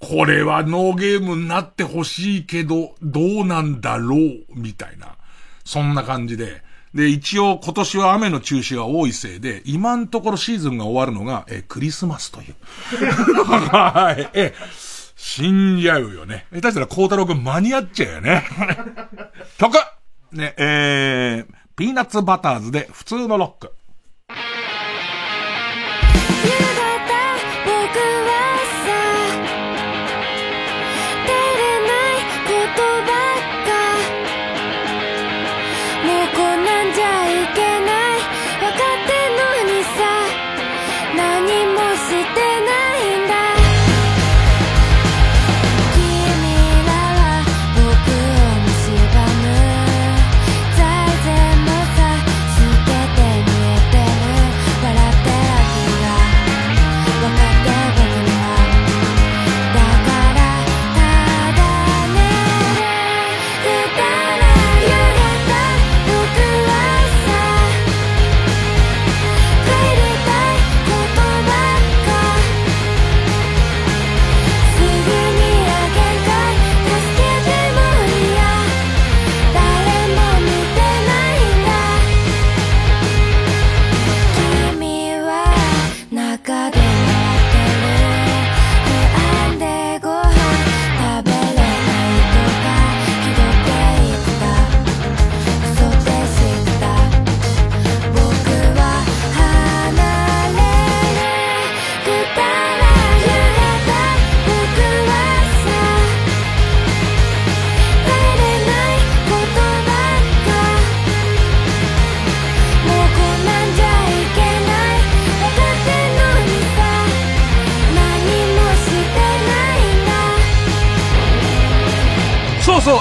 [0.00, 5.16] これはノーゲームになってほしいけど、どうなんだろう、みたいな。
[5.64, 6.62] そんな感じで。
[6.94, 12.54] で、一応今年は雨の中止が多いせいで、今のところシーズンが終わるのが、え、クリスマスという。
[13.44, 14.30] はい。
[14.32, 14.54] え、
[15.18, 16.46] 死んじゃうよね。
[16.52, 18.44] 下手したら孝太郎くん間に合っちゃうよね。
[19.58, 19.76] 曲
[20.30, 23.74] ね、えー、ピーナッツバターズで普通のロック。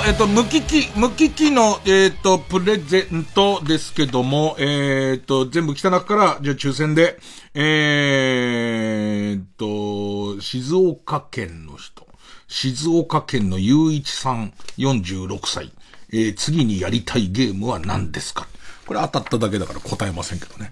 [0.08, 7.20] えっ、と、無機器、無機器の、えっ、と、プレゼントですけども、えっ、と、全部来た中から、じゃあ抽選で、
[7.54, 12.08] えっ、と、静岡県の人、
[12.48, 15.74] 静岡県の雄一さん、46歳、
[16.14, 18.48] え次にやりたいゲームは何ですか？
[18.88, 20.72] これ当たっただけだから答えませんけどね。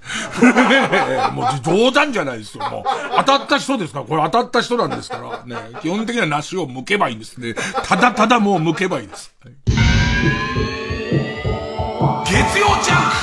[1.34, 2.64] もう冗談じゃないですよ。
[2.70, 2.84] もう
[3.18, 4.00] 当たった人ですか？
[4.00, 5.58] ら、これ当たった人なんですから、ね。
[5.82, 7.54] 基本的には梨を剥けばいいんですね。
[7.84, 9.34] ただただもう剥けばいいです。
[12.26, 13.15] 月曜ジャンク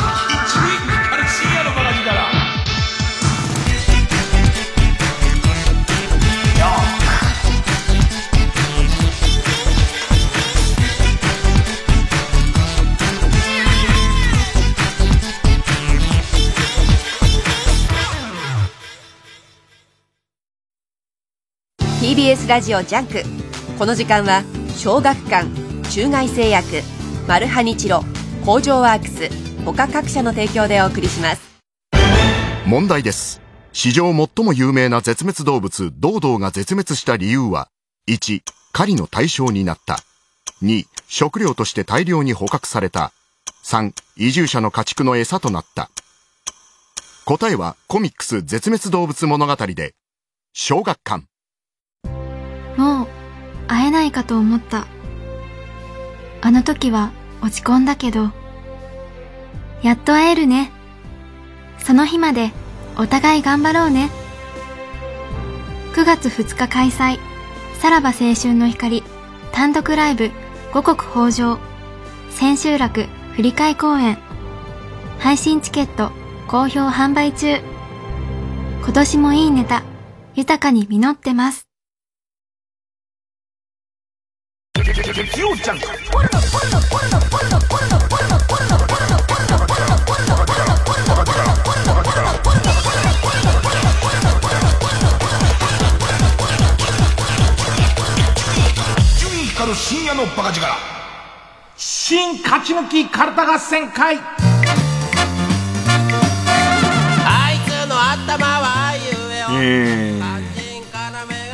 [22.12, 23.22] TBS ラジオジャンク。
[23.78, 24.42] この時間は
[24.76, 25.48] 小学館
[25.88, 26.82] 中外製薬
[27.26, 28.04] マルハニチロ
[28.44, 29.30] 工場ワークス
[29.64, 31.40] 他各社の提供でお送りします。
[32.66, 33.40] 問題です。
[33.72, 37.68] 史上最も有名な絶滅動物ドードーが絶滅した理由は
[38.10, 38.42] 1
[38.74, 39.96] 狩りの対象になった。
[40.62, 43.14] 2食料として大量に捕獲された。
[43.64, 45.88] 3移住者の家畜の餌となった。
[47.24, 49.94] 答えはコミックス絶滅動物物語で
[50.52, 51.24] 小学館。
[52.76, 53.06] もう
[53.68, 54.86] 会えないかと思った。
[56.40, 58.30] あの時は落ち込んだけど。
[59.82, 60.70] やっと会えるね。
[61.78, 62.52] その日まで
[62.96, 64.10] お互い頑張ろうね。
[65.94, 67.18] 9月2日開催。
[67.78, 69.02] さらば青春の光。
[69.52, 70.30] 単独ライブ。
[70.72, 71.58] 五穀豊穣。
[72.30, 74.18] 千秋楽振り替え公演。
[75.18, 76.12] 配信チケット。
[76.48, 77.60] 好評販売中。
[78.82, 79.82] 今年もいいネタ。
[80.34, 81.71] 豊かに実ってます。
[84.92, 85.08] 伊集院
[99.54, 100.66] 光る深夜のバカ力。
[101.74, 104.18] 新勝ち抜きカルタ合戦会。
[107.24, 109.02] あいつの頭はゆ
[109.58, 110.31] ええー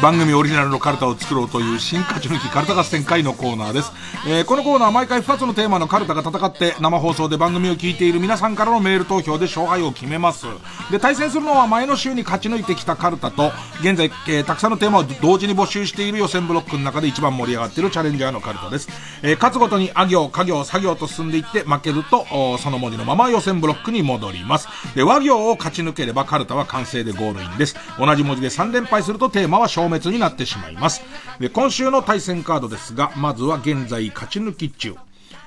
[0.00, 3.90] 番組オリジナルのカルタを作ろうという新勝ち抜きカルタ合戦会のコーナーです。
[4.28, 10.46] えーこのコーナーは毎回2つのテーマのカルタが戦って生放送で番組を聞いている皆さんからのメール投票で勝敗を決めます。
[10.92, 13.50] で、対戦するのは前の週に勝ち抜いてきたカルタと、
[13.80, 18.88] 現在、えーたくさんのテーマを同時に募集している予選ブロックの中で一番盛り上がっているチャレンジャーのカルタです。
[19.22, 22.24] えー勝つごとにあ行、家行、作業と進んでいって負けると、
[22.58, 24.68] その文字のまま予選ブロックに戻ります。
[24.94, 27.74] で、和行を勝ち抜ければカルタは完成でゴールインです。
[27.98, 31.02] 同じ文字で3連敗するとテーマは勝滅になってしまいます。
[31.40, 34.94] で、今週の対戦カードですが、まずは現在勝ち抜き中。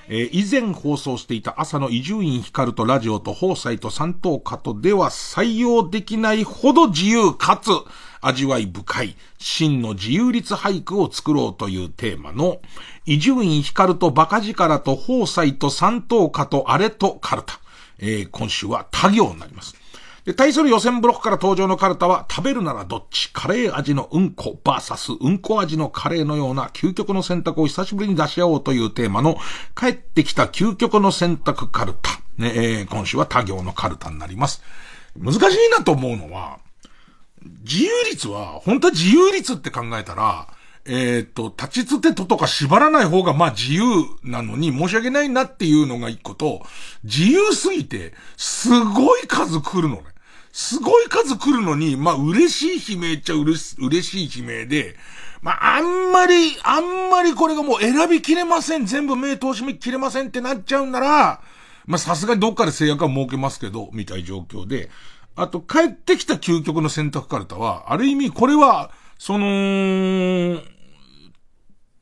[0.07, 7.69] えー以前放送していた朝の伊集院光とラジオと放送と三等加とでは採用できないほど自由かつ
[8.19, 12.59] 味わい深い真の自由律俳句を作ろうというテーマの
[13.05, 17.59] 伊集院光とバカ力と放送と三等加とあれとカルタ。
[17.99, 19.80] えー今週は他行になります。
[20.25, 29.37] で、対する予選ブロックから登場のカルタは、食べるならどっちカレー味のうんこバーサスうんこ味のカレーのような究極の選択を久しぶりに出し合おうというテーマの、
[29.75, 32.11] 帰ってきた究極の選択カルタ。
[32.37, 34.61] ね、えー今週は他行のカルタになります。
[35.17, 35.39] 難しい
[35.77, 36.59] なと思うのは、
[37.63, 40.47] 自由率は、本当は自由率って考えたら、
[40.85, 43.83] えっ、と、立ちつてととか縛らない方がまあ自由
[44.23, 46.65] なのに申し訳ないなっていうのが一個と、
[47.03, 50.03] 自由すぎて、すごい数来るのね。
[50.51, 54.95] すごい数来るのに、まあ嬉しい悲鳴っちゃ嬉し嬉しい悲鳴で、
[55.41, 61.41] まああんまり、あんまりこれがもう選びきれません、全部目通しめきれませんってなっちゃうんなら、
[61.85, 64.89] まあさすがにどっかで制約は設けますけど、みたい状況で、
[65.35, 70.59] あと帰ってきた究極の選択カルタは、ある意味これは、その、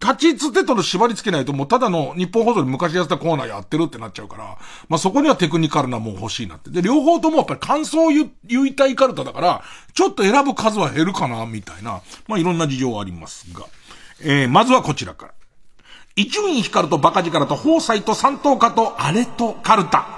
[0.01, 4.57] 立ちつてとの縛り付けないともうただの日本放送で昔やってたコーナーやってるってなっちゃうから、
[4.87, 6.69] まあそこにはテクニカルなもん欲しいなって。
[6.69, 9.61] で、両方ともやっぱり感想を言言いたいカルタだから、
[9.93, 13.65] ちょっと選ぶ数は減るかな、みたいな、まあいろんな事情はありますが。
[14.21, 15.33] えー、まずはこちらから。
[16.15, 20.15] 伊集院光とバカ力と放送と三等家とあれとカルタ。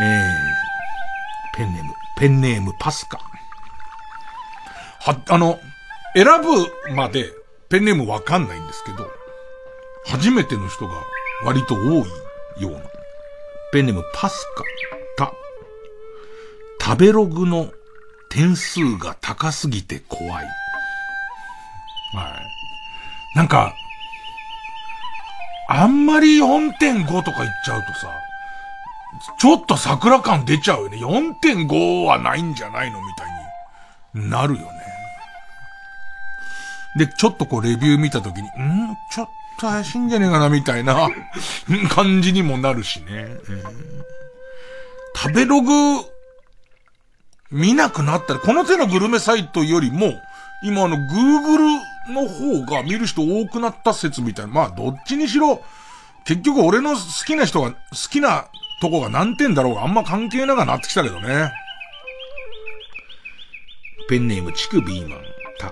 [0.00, 0.33] えー、
[1.56, 3.18] ペンネーム、ペンネームパスカ。
[5.00, 5.58] は、あの、
[6.14, 7.30] 選ぶまで
[7.68, 9.10] ペンネームわかんないんですけど、
[10.06, 10.94] 初めての人が
[11.44, 12.04] 割と多
[12.58, 12.80] いような。
[13.72, 14.46] ペンネームパス
[15.16, 15.32] カ、た、
[16.80, 17.72] 食べログの
[18.30, 20.46] 点数が高すぎて怖い。
[22.14, 22.40] は
[23.34, 23.36] い。
[23.36, 23.74] なんか、
[25.68, 28.08] あんまり4.5とか言っちゃうとさ、
[29.38, 30.96] ちょっと桜感出ちゃうよね。
[30.98, 33.00] 4.5はないんじゃないの？
[33.00, 34.68] みたいになるよね。
[36.96, 38.50] で、ちょっとこうレビュー見たときに、ん？
[39.10, 39.28] ちょっ
[39.58, 40.48] と怪しいんじゃねえかな？
[40.48, 41.08] みたいな
[41.90, 43.06] 感じにもなるしね。
[43.08, 44.04] えー
[45.16, 45.70] 食べログ
[47.52, 50.12] 見なくなったら、この手のグルメサイトよりも、
[50.64, 51.78] 今あの、Google
[52.12, 54.52] の方が見る人多くなった説みたいな。
[54.52, 55.62] まあ、どっちにしろ、
[56.24, 57.76] 結局俺の好きな人が、好
[58.10, 58.46] きな
[58.84, 61.50] とこが何点だろうがあんま関係なくなってきたけどね。
[64.10, 65.20] ペンネーム、チクビーマン、
[65.58, 65.70] た。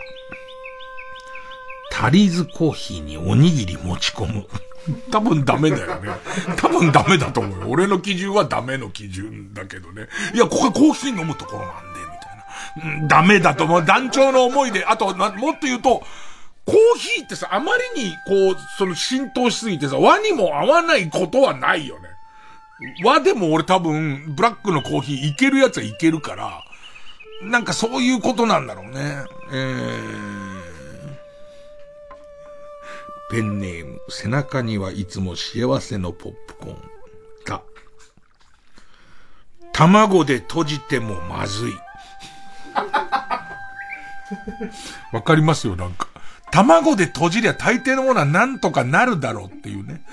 [1.91, 4.47] タリーズコーヒーにおにぎり持ち込む。
[5.13, 6.11] 多分ダメだよね。
[6.57, 7.67] 多分ダメだと思うよ。
[7.69, 10.09] 俺の基準はダメの基準だけどね。
[10.33, 12.07] いや、ここはコーヒー飲むところなんで、み
[12.83, 13.03] たいな。
[13.03, 13.85] うん、ダメだと思う。
[13.85, 16.03] 団長の思いで、あと、もっと言うと、
[16.65, 22.12] コーヒーってさ、あまりに、こう、その浸透しすぎてさ、和にも合わないことはないよね。
[23.05, 26.65] 和でも俺多分、ブラックのコーヒーいけるやつはいけるから、
[27.43, 29.25] なんかそういうことなんだろうね。
[29.53, 30.43] えー
[33.33, 36.77] ペンネーム、背中にはいつも幸せのポップコーン。
[37.47, 37.63] た。
[39.73, 41.73] 卵で閉じてもまずい。
[45.17, 46.09] わかりますよ、なんか。
[46.51, 50.05] 卵で閉じりゃ大抵のものはなんとかなるだろうっていうね。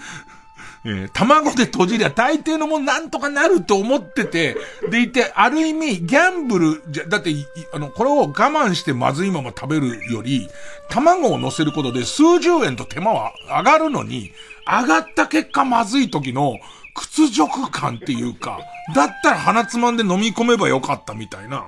[0.86, 4.56] えー、卵で閉じりゃ大抵のもんなんとかなると思ってて、
[4.90, 7.32] でいて、ある意味、ギャンブル、じゃ、だって、
[7.74, 10.50] あの、これを我慢してまずいまま食べるより、
[10.90, 14.32] 卵を乗せることで数十円と手間は上がるのに、
[14.66, 16.58] 上がった結果まずい時の
[16.94, 18.60] 屈辱感っていうか、
[18.96, 21.68] だったら鼻つまんで飲み込めばよかったみたいな。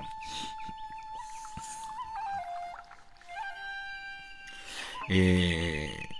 [5.09, 6.10] えー、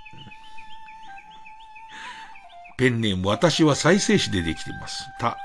[2.81, 5.03] ペンネーム、私は再生紙でできてます。
[5.19, 5.37] た。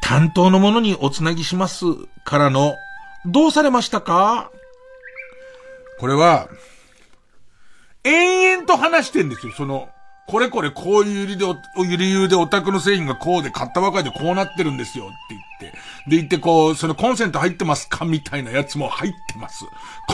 [0.00, 1.84] 担当の者におつなぎします
[2.24, 2.76] からの、
[3.26, 4.50] どうされましたか？
[6.00, 6.48] これは、
[8.04, 9.90] 延々と話してんですよ、その、
[10.28, 15.14] これこれこういう理由で、理由でオタクの製品がこうで買ったばかりでこうなってるんですよって
[15.60, 15.78] 言って。
[16.08, 19.66] で言ってこう、そのコンセント入ってますかみたいなやつも入ってます。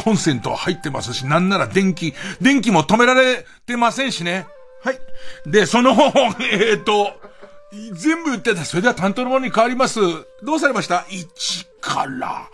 [0.02, 4.46] コンセントは入ってますし、なんなら電気、電気も止められてませんしね。
[4.84, 5.00] はい。
[5.46, 5.92] で、その、
[6.52, 7.18] えっ、ー、と、
[7.92, 8.64] 全部言ってた。
[8.66, 9.98] それでは担当のものに変わります。
[10.42, 12.48] どうされました ?1 から、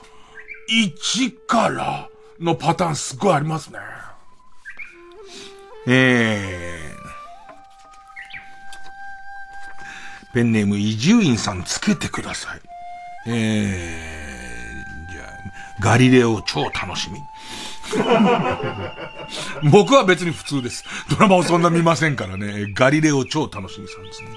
[0.71, 2.09] 1から
[2.39, 3.81] のパターンすごいありますね。
[5.89, 12.61] えー、ペンネーム伊集院さんつけてください。
[13.27, 15.29] えー、じゃあ、
[15.81, 17.19] ガリレオ超楽しみ。
[19.71, 20.85] 僕は別に普通です。
[21.11, 22.73] ドラマをそんな見ませんからね。
[22.75, 24.29] ガリレオ超楽しみさんですね。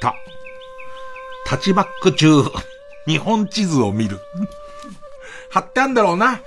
[0.00, 0.14] た。
[1.46, 2.44] タッチバック中、
[3.06, 4.20] 日本地図を見る。
[5.50, 6.40] 貼ってあんだろうな。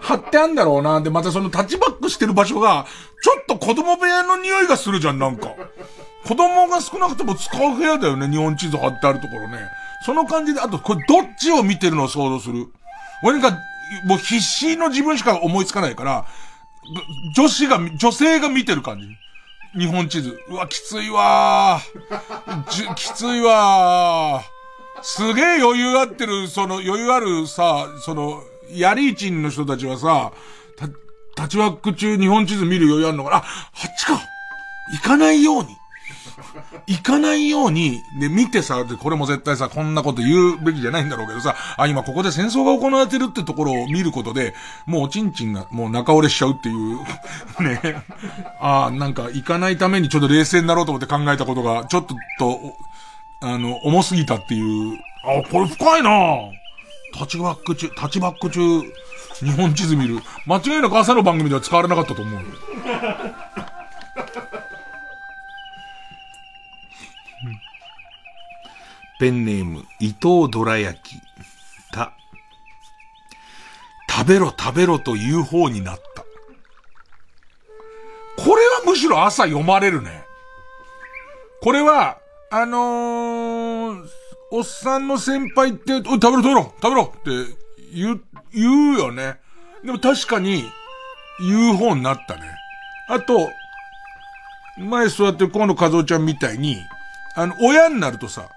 [0.00, 1.00] 貼ってあんだろうな。
[1.00, 2.86] で、またそのタッチバックしてる場所が、
[3.22, 5.48] ちょっと子供部屋の匂いがするじゃん、なんか。
[6.24, 9.58] 子供が少なくとも使う部屋だよね、日本地図貼ってあるところね。
[10.06, 12.68] その感じで、あと、これどっちを見てるのを想像する。
[13.24, 13.56] 俺が
[14.04, 16.26] もう必死の自分しか思いつかないから、
[17.34, 19.06] 女子が、女性が見てる感じ。
[19.78, 20.38] 日本地図。
[20.48, 22.94] うわ、きついわー。
[22.94, 24.42] きついわ。
[25.02, 28.42] すげえ余裕あってる、その余裕あるさ、その、
[28.74, 30.32] ヤリーチンの人たちはさ、
[30.76, 30.88] た、
[31.34, 34.20] タッチワーク中日本地図見る余裕あるのかなあ、あっちか
[34.92, 35.76] 行かないように。
[36.86, 44.54] 行かないように、ね、見てさ、これも絶対さ、こんなこと言うべきじゃないんだろうけどさ、あ、今ここで戦争が行われてるってところを見ることで、
[44.86, 46.98] もうおちんちんがもう中折れしちゃうっていう、
[47.62, 48.02] ね。
[48.60, 52.60] あなんか行かないためにちょっと冷静になろうと思って考えたことが、ちょっと、と、
[53.40, 54.98] あの、重すぎたっていう。
[55.24, 56.10] あ、これ深いな
[57.14, 58.60] タッチバック中、タッチバック中、
[59.40, 60.20] 日本地図見る。
[60.46, 62.40] 間違いなく朝の番組では使われなかったと思う。
[69.22, 71.20] ペンネーム、伊藤どら焼き。
[71.92, 72.12] た。
[74.10, 76.24] 食べろ食べろと言う方になった。
[78.36, 80.24] これはむしろ朝読まれるね。
[81.62, 82.18] これは、
[82.50, 84.08] あのー、
[84.50, 87.54] おっさんの先輩って、お、食べろ食べろ食べろって
[87.94, 88.20] 言う、
[88.52, 89.38] 言うよね。
[89.84, 90.64] でも確かに、
[91.38, 92.42] 言う方になったね。
[93.08, 93.48] あと、
[94.78, 96.76] 前座ってる河野和夫ちゃんみたいに、
[97.36, 98.48] あの、親になるとさ、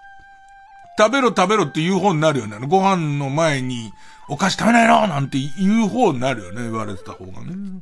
[0.98, 2.58] 食べろ食べろって言う方になるよね。
[2.68, 3.92] ご飯の前に、
[4.28, 6.64] お菓子食べないのなんて言う方になるよね。
[6.64, 7.82] 言われてた方がね。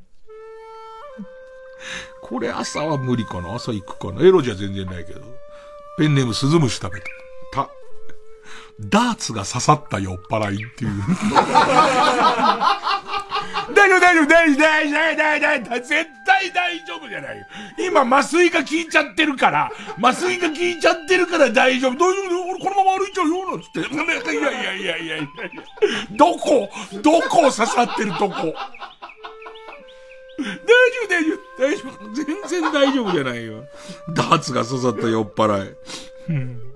[2.22, 3.54] これ朝は無理かな？
[3.54, 4.26] 朝行くかな？
[4.26, 5.22] エロじゃ全然ないけど。
[5.98, 7.08] ペンネームスズムシ食べた。
[7.54, 7.70] た、
[8.80, 10.92] ダーツが刺さった酔っ払いっていう。
[13.74, 17.46] 大丈夫、大丈夫、大丈夫、大丈夫、大丈夫、絶対大丈夫じゃないよ。
[17.78, 19.72] 今、麻酔が効いちゃってるから、
[20.02, 23.80] 麻酔が効いちゃってるから大丈夫、大丈夫、俺このまま歩いちゃうよ、なんつって。
[23.80, 25.28] いやいやいやいやいや
[26.12, 26.70] どこ
[27.02, 28.54] どこを刺さってるとこ
[30.38, 30.54] 大丈
[31.04, 32.14] 夫、大丈夫、大丈夫。
[32.14, 33.64] 全然大丈夫じゃないよ。
[34.16, 35.76] ダーツが刺さった酔っ払い。
[36.30, 36.74] うん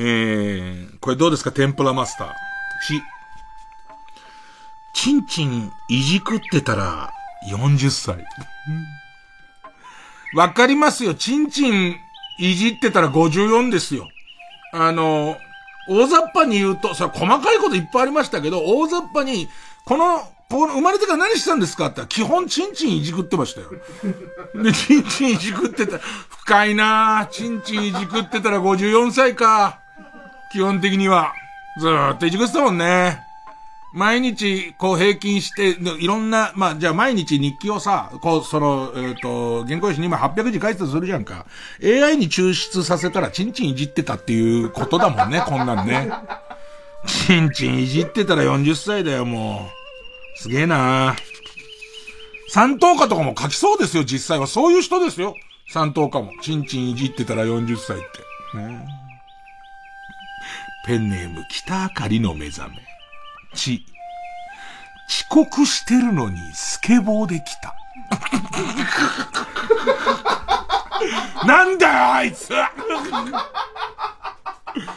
[0.00, 2.28] えー、これどうですか天ぷらマスター。
[2.86, 3.02] し。
[5.00, 7.12] チンチンいじくってたら
[7.48, 8.26] 40歳。
[10.34, 11.14] わかりますよ。
[11.14, 11.94] チンチン
[12.40, 14.08] いじってたら54ですよ。
[14.72, 15.36] あの、
[15.88, 19.48] 大雑把に言うと、それ細かいこといっぱいありましたけど、大雑把に、
[19.84, 20.18] この、
[20.50, 23.70] この生まれてから何したんですかって基本チンチンいじくってましたよ。
[24.60, 27.26] で、チンチンいじくってた、深いなぁ。
[27.28, 29.78] チンチンいじくってたら54歳か。
[30.50, 31.34] 基本的には。
[31.78, 33.27] ずーっといじくってたもんね。
[33.92, 41.46] 毎日、こう平均して、いろんな、まあ、じゃあ毎日日記をさ、こう、その、えっ、ー、と、原稿用紙に今800字書いてたするじゃんか。
[41.82, 46.10] AI に抽出させたらチンチンいじってたっていうことだもんね、こんなんね。
[47.06, 49.70] チンチンいじってたら40歳だよ、も
[50.36, 50.38] う。
[50.38, 51.16] すげえな
[52.50, 54.46] 三等家とかも書きそうですよ、実際は。
[54.46, 55.34] そういう人ですよ。
[55.70, 56.32] 三等家も。
[56.42, 58.00] チンチンいじってたら40歳っ
[58.52, 58.58] て。
[58.58, 58.86] ね、
[60.86, 62.87] ペンネーム、北あかりの目覚め。
[63.58, 63.84] ち、
[65.08, 67.74] 遅刻してるのにスケボーで来た。
[71.46, 72.52] なんだよ、あいつ。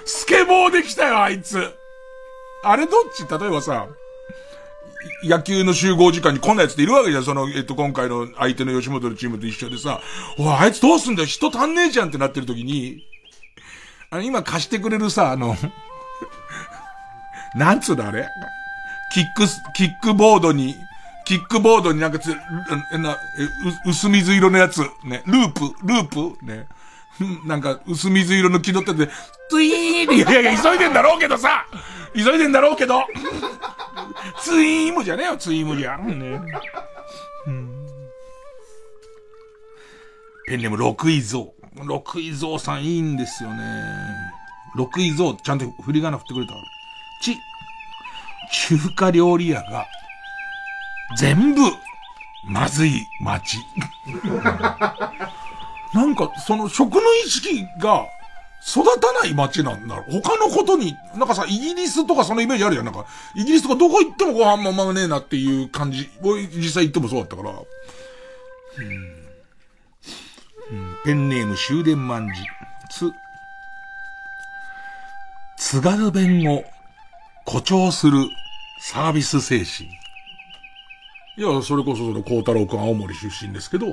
[0.05, 1.75] スケボーで来たよ、あいつ。
[2.63, 3.25] あれどっち？
[3.27, 3.87] 例えばさ、
[5.23, 7.23] 野球の集合時間にこんなやつっているわけじゃん。
[7.23, 9.99] その、えっと、今回の相手の吉本のチームと一緒でさ、
[10.37, 11.27] おい、あいつどうすんだよ。
[11.27, 13.03] 人足んねえじゃんってなってる時に、
[14.11, 15.55] あの、今貸してくれるさ、あの、
[17.55, 18.27] なんつうのあれ？
[19.13, 20.75] キックス、キックボードに、
[21.25, 22.27] キックボードになんかつ、
[22.97, 23.17] な、
[23.85, 26.05] 薄水色のやつ、ね、ループ、ルー
[26.37, 26.65] プ、ね。
[27.45, 29.11] なんか、薄水色の気取ってて、
[29.49, 31.65] ツイーンいやいや、急いでんだろうけどさ
[32.15, 33.03] 急いでんだろうけど
[34.41, 35.97] ツイームじゃねえよ、ツイームじゃ。
[35.97, 36.41] ね。
[37.47, 37.87] うん、
[40.47, 41.45] ペンネーム、六位蔵。
[41.83, 43.63] 六位蔵さんいいんですよね。
[44.75, 46.53] 六位蔵、ちゃんと振り仮名振ってくれた？
[47.21, 47.37] ち、
[48.51, 49.87] 中華料理屋が、
[51.17, 51.61] 全部、
[52.47, 53.57] まずい街。
[55.93, 58.05] なんか、その食の意識が、
[58.63, 60.21] 育たない街なんだろう。
[60.21, 62.85] 他のことに、なんかさ、イギリスとかそのイメージあるじゃん。
[62.85, 66.09] なんか、イギリスとかどこ行ってもご飯もままねえなっていう感じ。
[66.55, 67.51] 実際行ってもそうだったから。
[67.51, 69.21] うん。
[70.71, 72.33] うん、ペンネーム終電万事。
[72.91, 73.11] つ、
[75.57, 76.63] 津軽弁を
[77.51, 78.29] 誇張する
[78.79, 79.89] サービス精神。
[81.35, 83.87] いや、それこそその、孝太郎くん青森出身ですけど、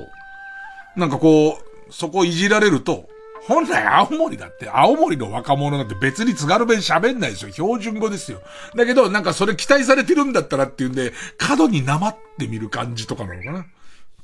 [0.95, 1.59] なんかこ
[1.89, 3.09] う、そこいじられると、
[3.41, 7.51] 本来青森だって、青森の若者なんて別に津軽弁喋んないですよ。
[7.51, 8.41] 標準語ですよ。
[8.77, 13.65] だけど、なんかそれ期待されてるんだったらっていうんで、角になまってみる感じとかなのかな。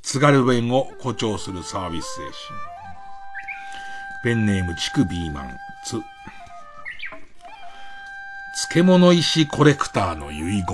[0.01, 2.33] 津軽弁を誇張するサービス精神。
[4.23, 5.99] ペンネーム、チクビーマン、つ。
[8.55, 10.65] 漬物石コレクターの遺言。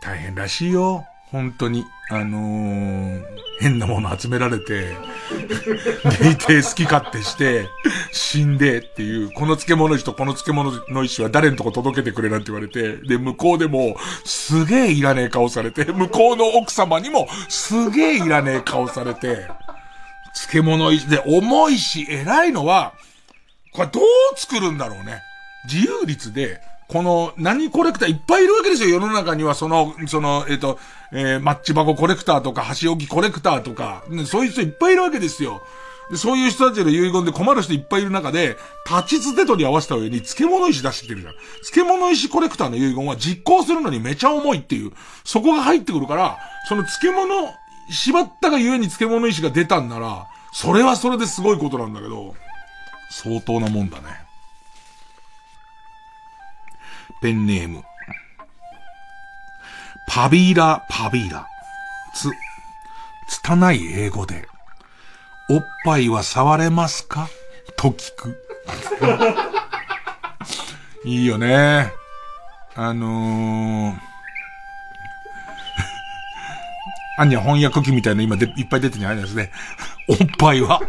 [0.00, 1.04] 大変らしいよ。
[1.30, 1.84] 本当に。
[2.10, 3.22] あのー、
[3.60, 4.96] 変なもの集められて、
[6.20, 7.68] デイテ好き勝手して、
[8.10, 19.46] 死んでっていう、この漬物石とこの漬物の石は誰のとこ届けてくれなんて言われて、で、向こうでも、すげえいらねえ顔されて、向こうの奥様にも、すげえいらねえ顔されて、
[20.34, 22.94] 漬物石で重いし、偉いのは、
[23.78, 24.04] これどう
[24.36, 25.22] 作るんだろうね。
[25.64, 28.88] 自由率で、この、何コレクターいっぱいいるわけですよ。
[28.88, 30.78] 世の中には、その、その、えっ、ー、と、
[31.12, 35.62] えー、マッチ箱コレクターとか、箸置きコレクターとか、ね、そういう人いっぱいいるわけですよ。
[36.10, 38.56] で、そういう人たちの遺言で困る人いっぱいいる中で、
[38.90, 41.34] 立ちつてとに合わせた上に漬物石出してきてるじゃん。
[41.70, 44.92] 漬物石コレクターの遺言は実行するのにめちゃ重いっていう、
[45.24, 46.38] そこが入ってくるから、
[46.68, 47.54] その漬物、
[47.90, 52.34] 縛ったがゆえに漬物石が出たんなら、それはそれですごいことなんだけど、
[53.10, 54.04] 相当なもんだね。
[57.22, 57.82] ペンネーム。
[60.06, 61.46] パビーラ、パビーラ。
[62.14, 62.30] つ、
[63.28, 64.46] 拙い英語で、
[65.50, 67.28] おっぱいは触れますか？
[67.76, 68.44] と聞く。
[71.04, 71.92] いいよね。
[72.74, 73.98] あのー、
[77.18, 79.50] アンニャ翻訳機みたいな今でいっぱい出てるんじゃないですね。
[80.08, 80.80] おっぱいは？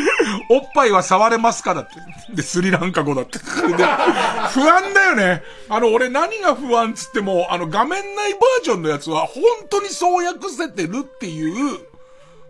[0.48, 2.34] おっぱいは触れますかだって。
[2.34, 3.38] で、スリランカ語だって。
[3.38, 5.42] で、不安だよね。
[5.68, 11.80] あの、俺何が不安つっても、あの、画面内バージョンのやつは、本当にそう訳せてるっていう、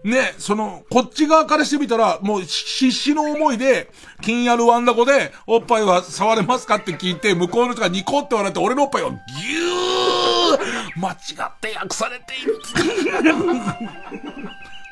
[0.04, 3.88] ね、その、こっち側からしてみたら、もう必死の思いで、
[4.20, 12.58] 金やるワンダコで、おっぱいは触れますかって聞いて、向こうの人がニコって笑って、俺のおっぱいをギュー間違って訳されている。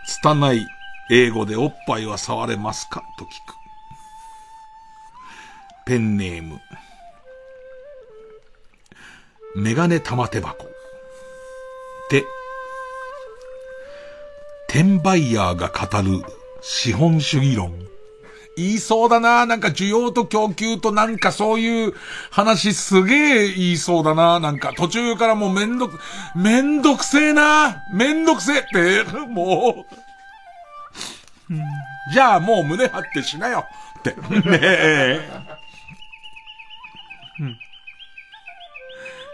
[0.06, 0.80] 拙い
[1.12, 3.03] 英語でおっぱいは触れますか？
[3.19, 3.32] と聞く。
[5.85, 6.61] ペンネーム。
[9.57, 10.66] メガネ玉手箱。
[12.11, 12.24] で、
[14.69, 16.24] 転売ヤーが語る
[16.62, 17.74] 資本主義論。
[18.57, 19.47] 言いそうだな。
[19.47, 21.95] なんか需要と供給となんかそういう
[22.31, 24.39] 話すげえ言いそうだな。
[24.39, 25.99] なんか途中からもうめんどく、
[26.37, 27.82] めんどくせえな。
[27.95, 28.62] めんどくせえっ
[29.05, 29.99] て、もう。
[32.12, 33.66] じゃあもう胸張ってしなよ。
[33.98, 34.10] って。
[34.10, 35.31] ねえ。
[37.40, 37.59] うん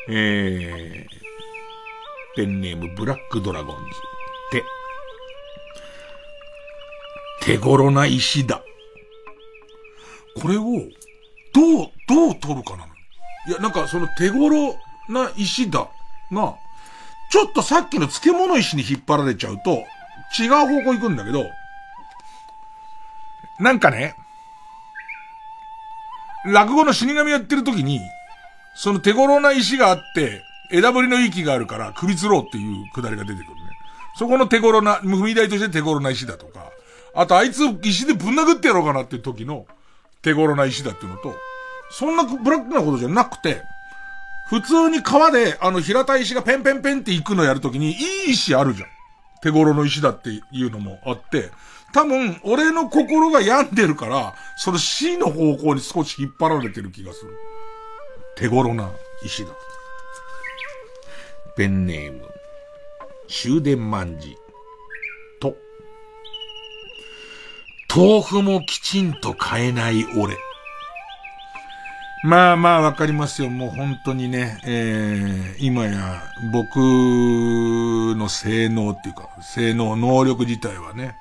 [0.08, 3.82] えー、ペンネームブラックドラゴンズ。
[4.52, 4.62] で、
[7.42, 8.62] 手頃な石だ。
[10.40, 12.92] これを、どう、どう取るかなの
[13.48, 14.76] いや、なんかその手頃
[15.08, 15.88] な石だ
[16.30, 16.54] が、
[17.32, 19.84] ちょっとさっきの漬物石に引っ張られちゃうと、
[20.40, 21.44] 違う方向行くんだけど、
[23.58, 24.14] なんかね、
[26.46, 28.00] 落語の死神やってる時に、
[28.74, 33.62] その手頃な石があって、枝ぶりの息があるから首吊ろうっていうくだりが出てくるね。
[34.18, 36.70] そこの手頃な、踏み台として手頃な石だとか、
[37.14, 39.66] あとあいつ石でぶん殴ってやろうかなっていう時の
[40.22, 41.34] 手頃な石だっていうのと、
[41.90, 43.62] そんなブラックなことじゃなくて、
[44.48, 48.88] 普通に川であの平たい石がペンペンペンって行くのやるときに、いい石あるじゃん。
[49.42, 51.50] 手頃の石だっていうのもあって、
[51.96, 57.30] 多分、俺の心が病んでるから、その C の方向に少し引っ張られてる気がする。
[58.36, 58.90] 手頃な
[59.24, 59.52] 石だ。
[61.56, 62.20] ペンネーム、
[63.28, 64.36] 終電万事。
[65.40, 65.56] と、
[67.88, 70.36] 豆腐もきちんと買えない俺。
[72.24, 73.48] まあまあわかりますよ。
[73.48, 81.16] もう本当にね、えー、今や僕の性能っていうか、性能、能力自体はね、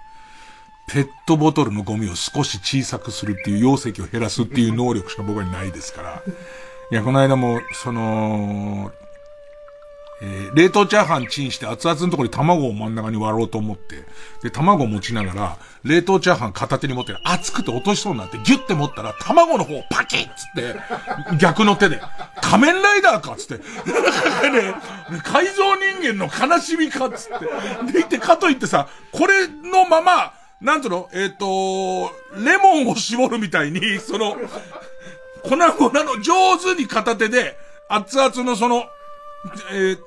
[0.88, 6.24] ペットボトルのゴミを少し小さくするっていう容積を減らすっていう能力しか僕はないですから。
[6.91, 8.91] いや、この間も、その、
[10.22, 14.06] えー冷凍チャーハンチンして熱々のところに卵を真ん中に割ろうと思って、
[14.41, 22.02] で、卵を持ちながら、冷凍チャーハン片手に持って、熱くて落としそうになって、ギュッて持ったら、卵の方をパキッつって、逆の手で、
[22.41, 23.64] 仮面ライダーかっつって、
[24.49, 24.76] ね、
[25.24, 32.11] 改造人間の悲しみかっつって、でいて、かといってさ、これのまま、なんとの、えっ、と、
[32.44, 34.36] レモンを絞るみたいに、 その、
[35.44, 37.57] 粉々の上手に片手で、
[37.90, 38.86] 熱々のその、
[39.72, 39.99] えー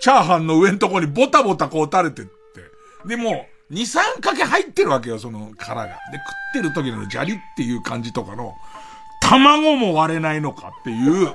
[0.00, 2.30] チャーハンの上のとこにボタボタこう垂れてって。
[3.08, 5.88] でも、2、3かけ入ってるわけよ、その殻が。
[5.88, 5.94] で、
[6.54, 8.54] 食ってる時のジャリっていう感じとかの、
[9.20, 11.34] 卵も割れないのかっていう、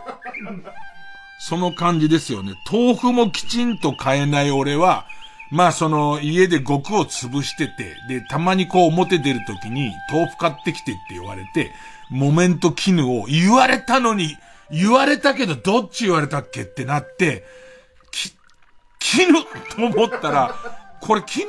[1.40, 2.54] その感じですよね。
[2.72, 5.06] 豆腐もきちんと買えない俺は、
[5.52, 11.72] まあその家で極を潰してて、で、たまにこう表出るときに豆腐買ってきてって言われて、
[12.10, 14.38] 木綿と絹を言われたのに、
[14.72, 17.44] 言われたけどどっち言われたっけってなって、
[18.12, 18.34] き、
[19.00, 19.34] 絹
[19.76, 20.56] と思ったら、
[21.02, 21.48] これ絹、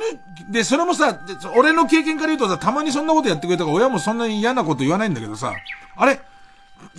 [0.51, 1.19] で、それもさ、
[1.55, 5.53] 俺の経験から言うとさ、たまにそんなことやってくれたから親もそんなに嫌なこと言わないんだけどさ、
[5.95, 6.19] あれ、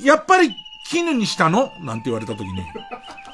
[0.02, 0.50] やっぱり
[0.88, 1.70] 絹にしたの？
[1.80, 2.64] なんて言われたときに、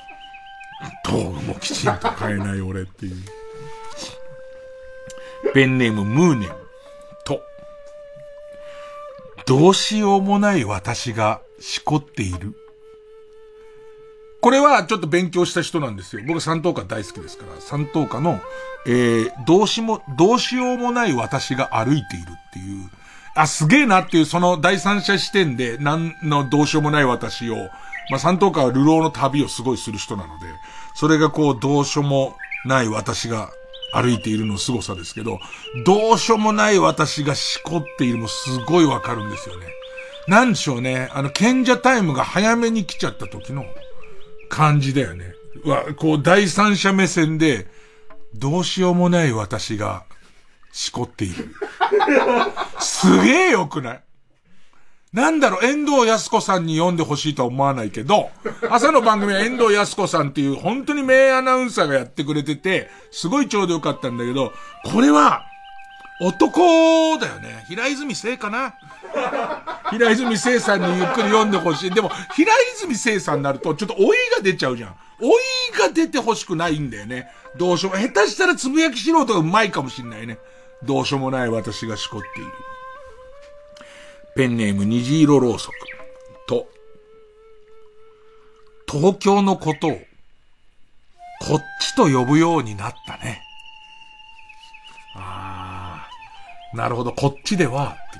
[1.08, 3.41] 豆腐もきちんと買えない俺っていう。
[5.54, 6.50] ペンネームムーネン
[7.24, 7.42] と、
[9.46, 12.54] どうしようもない私がしこっている。
[14.40, 16.22] これはちょっと勉強した人なんですよ。
[16.26, 18.40] 僕三等価大好きですから、三等価の、
[18.86, 22.90] えー、どうしも、どうしようもない私が歩いているっていう、
[23.36, 27.56] あ、すげえなっていう、その第三者視点で、なんのどうしようもない私を、
[28.10, 30.46] まあ三等価は流浪の旅をすごいする人なので、
[30.94, 33.50] それがこう、どうしようもない私が
[33.92, 35.40] 歩いているの凄さですけど、
[35.84, 39.66] どうしようもない私がしこっているもすごいわかるんですよね。
[40.28, 41.08] なんでしょうね。
[41.12, 43.66] あの、賢者タイムが早めに来ちゃった時の
[44.48, 45.34] 感じだよね。
[45.64, 47.66] わ、こう、第三者目線で、
[48.34, 50.04] どうしようもない私が
[50.72, 51.54] しこっている。
[52.78, 54.02] すげえよくない？
[55.12, 58.30] なんだろう、遠藤康子さんに読んでほしいとは思わないけど、
[58.70, 64.52] 朝の番組は遠藤康子さんっていう本当に名アナウンサーがやってくれてて、すごいちょうどよかったんだけど、
[64.90, 65.44] これは、
[66.20, 67.64] 男だよね。
[67.68, 68.74] 平泉聖かな
[69.90, 71.90] 平泉聖さんにゆっくり読んでほしい。
[71.90, 74.94] でも、平泉聖さんになると、ちょっと老いが出ちゃうじゃん。
[75.20, 75.32] 老い
[75.78, 77.28] が出てほしくないんだよね。
[77.56, 80.38] どうしようも、下手したらつぶやき素人がうまいかもしんないね。
[80.84, 82.71] どうしようもない私がしこっている。
[84.34, 85.74] ペンネーム虹色ろうそく。
[86.46, 86.68] と、
[88.90, 93.42] 東京のことを、こっちと呼ぶようになったね。
[95.14, 96.08] あ
[96.72, 98.18] あ、なるほど、こっちでは、って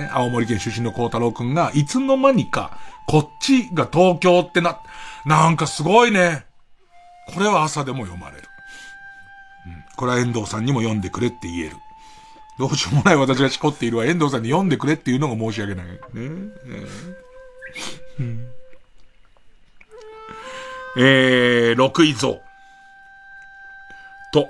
[0.00, 0.04] いう。
[0.04, 4.80] ね、青森県出身の孝太郎くんが、いつの間にか、こっちが東京ってな、
[5.24, 6.44] なんかすごいね。
[7.34, 8.48] これは朝でも読まれる。
[9.66, 9.84] うん。
[9.96, 11.76] これは遠藤さんにも読んでくれって言える。
[12.62, 15.86] どうしようもない私がしこっているは遠藤さんに読んでくれっていうのが申し訳ない。
[15.86, 15.98] ね。
[18.20, 18.46] うん、
[20.96, 22.40] えー、六位像。
[24.32, 24.48] と、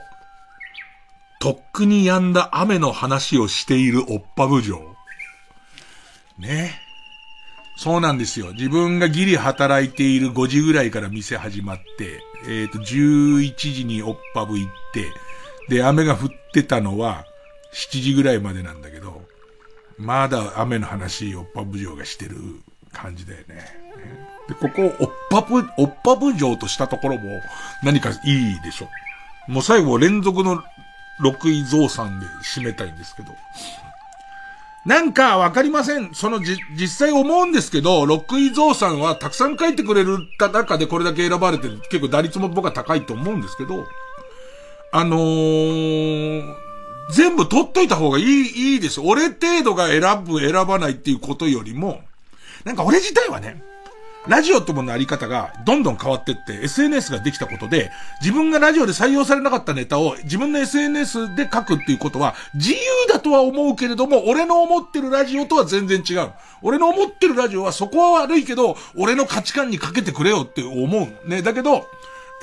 [1.40, 4.94] とっくに止んだ雨の話をしているおっぱぶ城。
[6.38, 6.78] ね。
[7.78, 8.52] そうなんですよ。
[8.52, 15.06] 自分がギリ働いている5時ぐらいから店始まって、えっ、ー、と、11時におっぱぶ行って、
[15.74, 17.24] で、雨が降ってたのは
[17.72, 19.22] 7時ぐらいまでなんだけど、
[19.98, 22.36] まだ雨の話、おっぱぶ城がしてる
[22.92, 23.82] 感じだよね。
[24.48, 27.40] で、ここ、おっぱぶ、おっぱぶ城としたところも
[27.82, 28.88] 何かいいでしょ。
[29.48, 30.62] もう最後連続の
[31.20, 33.32] 6位増産で締めたいんですけど。
[34.84, 36.12] なんかわかりません。
[36.12, 41.78] そのじ、実際思うんですけど、ロックイゾーさんはたくさん書いてくれる中でこれだけ選ばれてる。
[41.90, 43.86] 結構打率も僕は高いと思うんですけど、
[44.90, 46.54] あのー、
[47.12, 49.00] 全部取っといた方がいい、いいです。
[49.00, 52.00] 俺程度が選ぶ、選ばないっていうことよりも、
[52.64, 53.62] なんか俺自体はね、
[54.28, 57.90] ラジオってものあり方がどんどん変わってって、SNS ができたことで、
[58.20, 62.78] 自分がラジオで採用されなかったネタを自分の SNS で書くっていうことは、自由
[63.08, 66.30] だとは思うけれども、俺の思ってるラジオとは全然違う。
[66.62, 71.28] 俺の思ってるラジオはそこは悪いけど、俺の価値観にかけてくれよって思う。
[71.28, 71.42] ね。
[71.42, 71.88] だけど、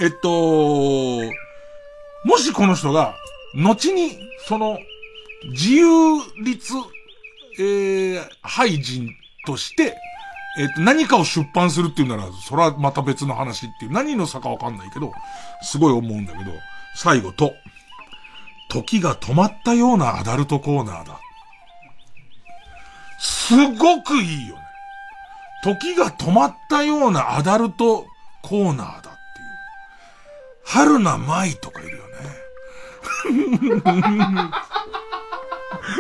[0.01, 1.21] えっと、
[2.25, 3.15] もしこの人が、
[3.55, 4.17] 後に、
[4.47, 4.80] その、
[5.51, 5.85] 自由
[6.43, 6.73] 率、
[7.59, 9.09] えー、廃人
[9.45, 9.95] として、
[10.57, 15.11] えっ、と、何かを出版するっていうなら、それはまた別の話っていう、何の差かわかんないけど、
[15.61, 16.51] すごい思うんだけど、
[16.95, 17.53] 最後と、
[18.69, 21.19] 時が止まったようなアダルトコーナーだ。
[23.19, 24.61] すごくいいよね。
[25.63, 28.05] 時が止まったようなアダルト
[28.41, 29.13] コーナーだっていう。
[30.65, 32.09] 春名舞とかいるよね。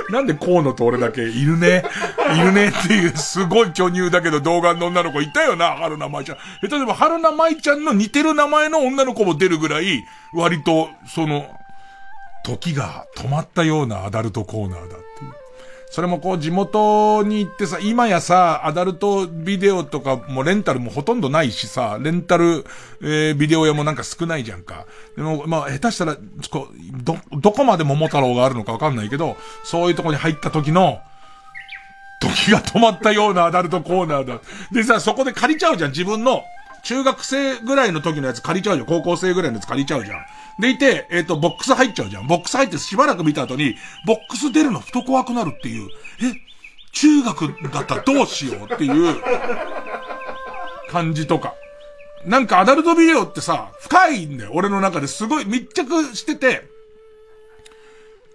[0.09, 1.83] なんで河野と俺だけいるね？
[2.35, 6.37] いるねっていうすごい巨乳だけど動画の女の子いたよな、春名舞ちゃん。
[6.63, 11.47] え例えば春名舞ちゃんの似てる名前の女の子も出るぐらい、割と、その、
[12.43, 14.99] 時が止まったようなアダルトコーナーだっ。
[15.89, 22.63] それもこう地元に行ってさ、今やさ、アダルトビデオとかもレンタルもほとんどないしさ、レンタル、
[23.01, 24.85] えー、ビデオ屋もなんか少ないじゃんか。
[25.15, 26.15] でも、まあ、下手したら、
[26.51, 26.67] こ、
[27.03, 30.99] ど、どこまで桃太郎があるのかわかんないけど、そういうとこに入った時の、
[32.21, 34.41] 時が止まったようなアダルトコーナーだ。
[34.71, 36.43] でさ、そこで借りちゃうじゃん、自分の。
[36.83, 38.87] 中学生ぐらいの時のやつ借りちゃうじゃん。
[38.87, 40.25] 高校生ぐらいのやつ借りちゃうじゃん。
[40.59, 42.27] でいて、えっ、ー、と、ボックス入っちゃうじゃん。
[42.27, 43.75] ボックス入ってしばらく見た後に、
[44.05, 45.89] ボックス出るのふと怖くなるっていう。
[46.21, 46.33] え、
[46.91, 49.21] 中学だったらどうしようっていう
[50.89, 51.53] 感じとか。
[52.25, 54.51] なんかアダルトビデオってさ、深いんだよ。
[54.53, 56.67] 俺の中ですごい密着してて、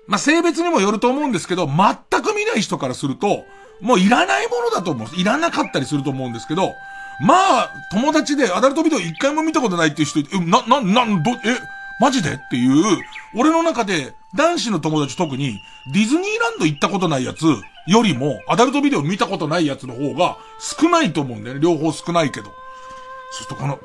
[0.07, 3.45] まあ、性別にもよると思うんですけど、全く見ない人からすると、
[3.81, 5.09] もういらないものだと思う。
[5.17, 6.73] いらなかったりすると思うんですけど、
[7.21, 11.59] まあ、友達でアダルトビデオ一回も見たことないっていう人、え、な、な、な、ど、え、
[12.01, 12.33] マジで？
[12.33, 12.99] っていう、
[13.37, 15.61] 俺の中で男子の友達特に
[15.93, 17.45] ディズニーランド行ったことないやつ
[17.87, 21.61] よりもアダルトビデオ見たことないやつの方が少ないと思うんだよね。
[21.61, 22.47] 両方少ないけど。
[22.47, 22.55] そう
[23.35, 23.79] するとこの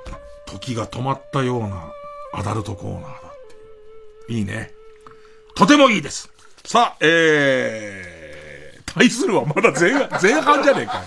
[0.48, 1.92] 時が止まったような
[2.34, 3.12] アダルトコーナーだっ
[4.28, 4.34] て。
[4.34, 4.72] いいね。
[5.54, 6.32] とてもいいです。
[6.66, 11.04] さあ、えー、対するはまだ前半、前半じゃねえか。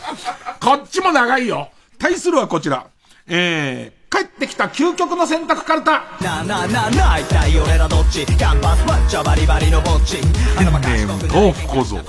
[0.61, 1.69] こっちも長いよ。
[2.03, 2.89] 対するはこちら。
[3.29, 6.03] えー、帰ってきた究極の選択カルタ。
[6.21, 8.27] なあなあなあなあ、一体俺らどっち？
[8.27, 10.17] キャンバスマッチャバリバリのぼっち。
[10.17, 12.01] ペンネーム、豆腐小僧。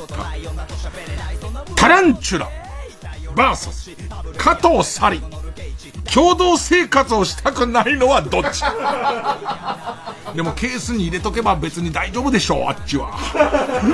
[1.76, 2.50] タランチュラ、
[3.36, 3.92] バーサス、
[4.36, 5.22] 加藤サリ。
[6.12, 8.64] 共同生活をしたくないのはどっち？
[10.36, 13.12] でもケースに入れとけば別に大丈夫でしょう、あっちは。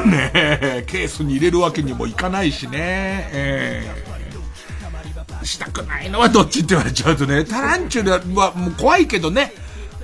[0.06, 3.30] ねえ、ケースに入れるわけにもいかないしね。
[3.34, 4.09] えー
[5.44, 9.54] したくないのはどっちって言われちゃうとね、タランチュラはもう怖いけどね。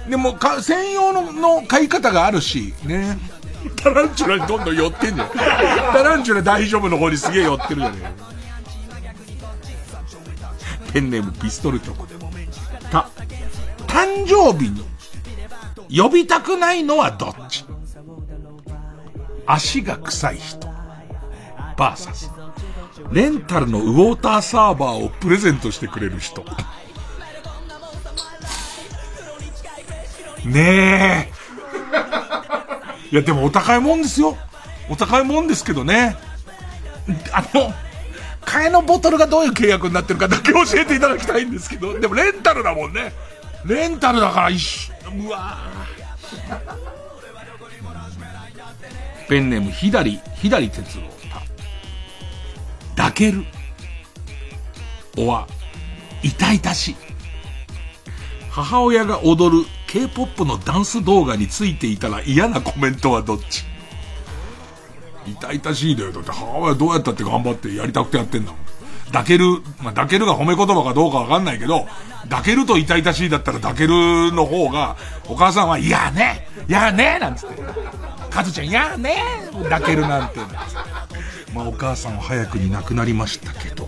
[0.10, 3.18] でもか、専用のの飼い方があるし、ね。
[3.78, 5.30] タランチュラにどんどん寄ってんじゃん。
[5.30, 8.14] タランチュラ大丈夫の方にすげえ寄ってるじゃね
[10.94, 12.06] ペンネームピストルチョコ。
[12.92, 13.10] た、
[13.88, 14.86] 誕生日に
[16.00, 17.66] 呼びたくないのはどっち？
[19.48, 20.68] 足が臭い人。
[21.78, 22.32] バーサス。
[23.12, 26.46] レンタルのウォーターサーバーをプレゼントしてくれる人。
[30.46, 31.34] ねえ。
[33.12, 34.38] いや、でもお高いもんですよ。
[34.90, 36.16] お高いもんですけどね。
[37.34, 37.74] あの、
[38.42, 43.14] 替えのボトルがどういう契約になってるかだけ教えていただきたいんですけど、でもレンタルだもんね。
[43.66, 44.94] レンタルだから一緒、
[45.28, 45.58] うわ
[49.28, 51.15] ペンネーム、左、左哲郎。
[52.96, 53.44] 抱ける。
[55.18, 55.48] おわ、
[56.24, 56.96] 痛々しい。
[58.50, 63.64] 母親が踊る K-POP のダンス動画についていたら嫌なコメントはどっち？
[65.26, 66.12] 痛々しいだよ。
[66.12, 68.60] だって母親どうやったって頑張ってやりたくてやってんだもん。
[69.08, 69.46] 抱ける、
[69.82, 71.88] まあ、抱けるが褒め言葉かどうかわかんないけど、
[72.24, 74.98] 抱けると痛々しいだったら抱けるの方が、
[75.28, 77.62] お母さんは、いやねいやねなんつって。
[78.30, 79.16] カズちゃん、いやね
[79.64, 80.40] 抱けるなんて。
[81.56, 83.86] まあ、お母さんは早くに亡くなりましたけど。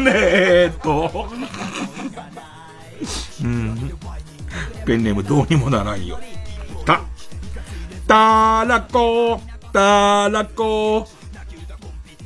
[0.00, 1.28] ねえっと。
[3.40, 3.92] うん。
[4.84, 6.18] ペンネームどうにもならんよ。
[6.84, 7.02] た、
[8.08, 9.40] たらこ、
[9.72, 11.06] たらこ、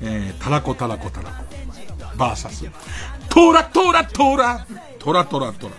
[0.00, 1.44] えー、たらこたらこたらこ。
[2.16, 2.64] バーサス。
[3.28, 4.66] トラトラトラ
[4.98, 5.74] トラトラトラ。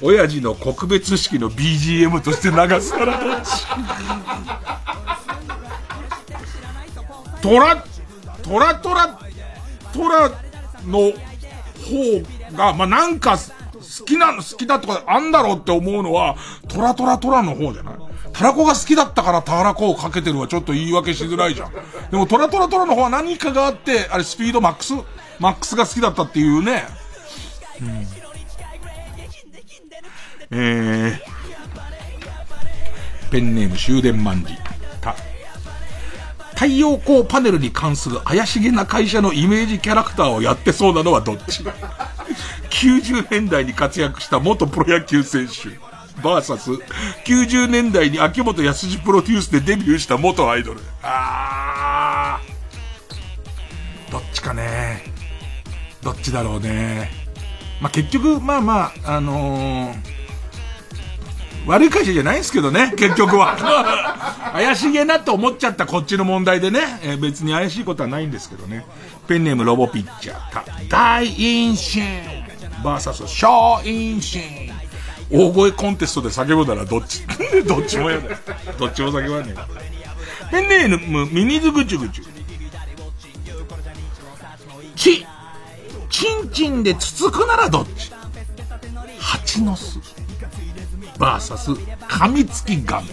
[0.00, 3.66] 親父の告別式の BGM として流すからどっち
[7.42, 7.84] トラ、
[8.46, 9.18] トラトラ、
[9.92, 10.30] トラ
[10.86, 16.36] の方が、まあ、なんか、好きなの、好きだとかあんだろうって思うのは、
[16.68, 17.94] トラトラトラの方じゃない？
[18.32, 21.72] タラコが好きだったからタラコをかけてるはちょっと言い訳しづらいじゃん。
[22.10, 24.94] でもトラトラトラの方は何かがあって、あれスピードマックス？
[25.38, 26.84] マックスが好きだったっていうね。
[27.80, 28.06] うん。
[30.50, 34.52] えー、ペンネーム終電万事。
[36.56, 41.62] 太陽光パネルに関する怪しげな会社のイメージキャラクターをやってそうなのはどっち
[42.70, 45.78] ?90 年代に活躍した元プロ野球選手。
[46.22, 46.70] バーサス、
[47.26, 50.80] 90年代に秋元康プロデュースでデビューした元アイドル。
[51.02, 54.10] あー。
[54.10, 55.02] どっちかね。
[56.02, 57.10] どっちだろうね。
[57.82, 60.15] まあ、結局、まあまあ、あのー、
[61.66, 63.56] 悪い会社じゃないんですけどね、結局は。
[64.52, 68.86] 怪しげなって思っちゃったこっちの問題でね、えー、別に怪しいことはないんですけどね。
[69.26, 72.04] ペンネームロボピッチャー、大陰神、
[72.84, 74.72] バーサス小陰神。
[75.28, 77.24] 大声コンテストで叫ぶならどっち？
[77.66, 78.36] どっちも嫌だよ。
[78.78, 80.50] どっちも叫ばねえ。
[80.52, 82.24] ペンネームミニズグチュグチュ。
[84.94, 85.26] ち
[86.10, 88.12] チンチンでつつくならどっち？
[89.18, 89.98] 蜂の巣。
[91.18, 93.08] バーサス、噛みつきガメ。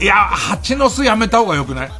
[0.00, 1.90] いや、蜂の巣やめた方がよくない？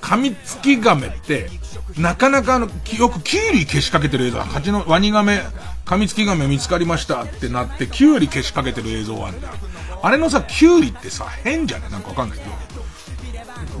[0.00, 1.50] 噛みつきガメって、
[1.98, 2.68] なかなかあの、
[2.98, 5.40] よくキュウリ消しかけてる映像、蜂の、ワニガメ、
[5.84, 9.48] 噛みつきガメ見つかりましたってなって、キュウリ消しかけてる映像あるんだ。
[10.02, 12.50] あれのさ、キュウリってさ、変じゃねなんかわかんないけど。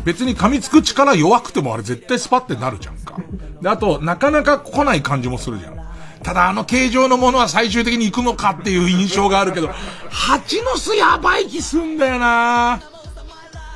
[0.04, 3.16] 別に噛みつく力弱くてもあれ絶対スパってなるじゃんか。
[3.60, 5.83] で、あと、なかなか来ない感じもするじゃん。
[6.24, 9.68] ただあの形状のものは最終的に行くのかっていう印象があるけど、
[10.08, 12.82] 蜂の巣やばい気すんだよな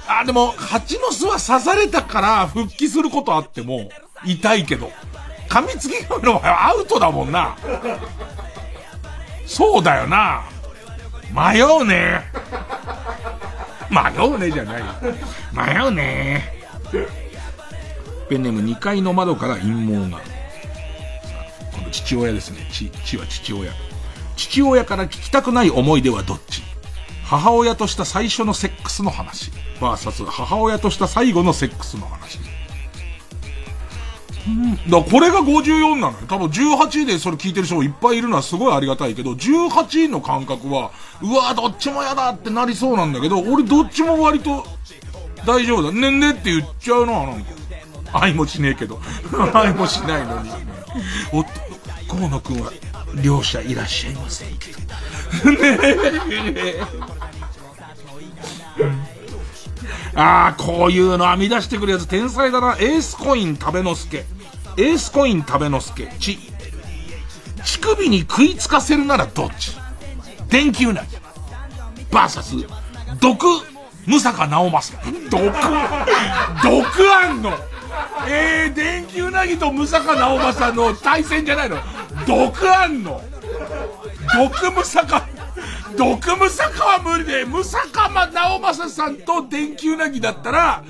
[0.08, 3.90] あ、でも、蜂の巣は刺されたから復帰することあっても、
[4.24, 4.90] 痛いけど。
[5.48, 7.56] 噛みつきの場合はアウトだもんな。
[9.46, 10.42] そうだよな。
[11.30, 12.22] 迷うね。
[13.90, 14.82] 迷うねじゃない。
[15.52, 16.52] 迷うね。
[18.30, 20.37] ペンネーム2階の窓から陰謀が。
[21.88, 22.66] 父親ですね。
[22.72, 23.72] ち、ちは父親。
[24.36, 26.62] 父親から聞きたくない思い出はどっち？
[27.24, 29.50] 母親とした最初のセックスの話。
[29.80, 32.38] バーサス母親とした最後のセックスの話。
[34.46, 34.90] うん。
[34.90, 36.26] だこれが54なのよ。
[36.26, 40.90] 多分18でそれ聞いてる人もいっぱいいるのはすごいありがたいけど、18位の感覚は、
[41.22, 44.64] うわどっちも嫌だってなりそうなんだけど、俺どっちも割と
[45.46, 45.92] 大丈夫だ。
[45.92, 47.50] ねんねって言っちゃうな、なんか。
[48.12, 49.00] 愛もしねえけど。
[49.52, 50.50] 愛もしないのに。
[51.32, 51.50] おっと、
[52.08, 52.72] 河野くんは、
[53.22, 54.78] 両者いらっしゃいませんけど。
[55.52, 56.74] ね。
[60.14, 62.76] ああ、こういうの編み出してくるやつ天才だな。
[62.80, 64.24] エースコイン食べのすけ。
[64.76, 66.06] エースコイン食べのすけ。
[66.18, 66.38] ち。
[67.64, 69.76] 乳首に食いつかせるならどっち？
[70.48, 71.08] 電球なぎ。
[72.10, 72.54] バーサス、
[73.20, 73.46] 毒、
[74.06, 75.10] ムサカ直政。
[75.28, 75.54] 毒、毒
[77.12, 77.52] あんの
[78.28, 81.78] えー、電球なぎとムサカ直政の対戦じゃないの？
[82.26, 83.20] 毒あんの？
[84.34, 85.26] 毒ムサカ、
[85.96, 90.84] 毒ムサカは無理で、ムサカ直政さんと電球なぎだったら、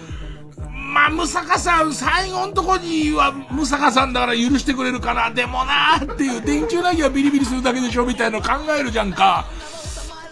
[0.75, 9.45] まあ、ムサカさん、最後のとこには、ムサカさんだから許してくれるかな、でもなーっていう、電柱なぎはビリビリするだけでしょ、みたいなの考えるじゃんか。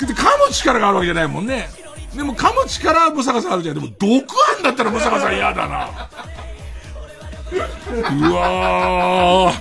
[0.00, 1.68] で、噛む力があるわけじゃないもんね。
[2.14, 3.74] でも噛む力ムサカさんあるじゃん。
[3.74, 4.26] でも毒
[4.56, 6.08] あんだったらムサカさん嫌だな。
[7.52, 9.54] うわー。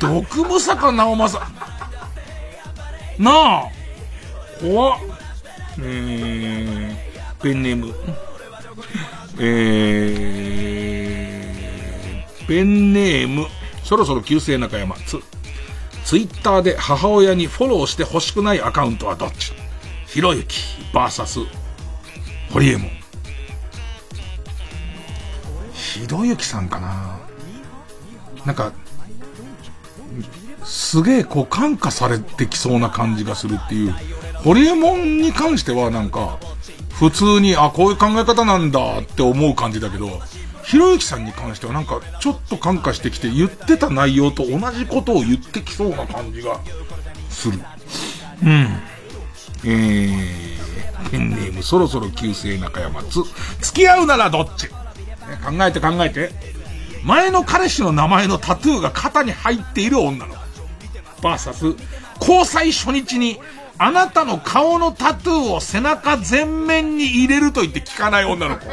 [0.00, 1.46] 毒ムサカ直政。
[3.18, 3.64] なあ。
[4.60, 5.00] 怖っ。
[5.80, 7.94] えー、ペンネーム。
[9.38, 13.46] えー、ペンネーム。
[13.82, 14.96] そろそろ旧姓中山。
[14.96, 15.20] つ、
[16.04, 19.52] ツイッターで母親にフォローして欲しくないアカウントはどっち？
[20.06, 20.62] ひろゆき、
[20.92, 21.40] バーサス、
[22.50, 22.90] ホリエモン。
[25.84, 27.20] ひろゆきさんかな
[28.46, 28.72] なんか、
[30.64, 33.94] すげえこう感化されてきそうな感じがするっていう。
[34.42, 36.38] ホリエモンに関してはなんか、
[36.98, 40.20] 普通に、あ、こういう考え方なんだって思う感じだけど、
[40.64, 46.60] ひろゆきさんに関してはなんか、ちょっと感化してきて、言ってた内容と同じことを言ってきそうな感じが
[47.28, 47.58] する。
[48.42, 48.80] うん。
[49.66, 53.22] えー、ペンネームそろそろ旧姓中山つ、
[53.60, 54.83] 付き合うならどっち、ね、
[55.44, 56.30] 考えて考えて。
[57.04, 60.40] 前の彼氏の名前のタトゥーが肩に入っている女の子。
[61.22, 61.74] バーサス、
[62.20, 63.38] 交際初日に、
[63.76, 68.64] あなたの顔のタトゥーを背中全面に入れると言って聞かない女の子。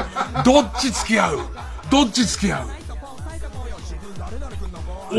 [0.46, 1.40] どっち付き合う？
[1.90, 2.68] どっち付き合う？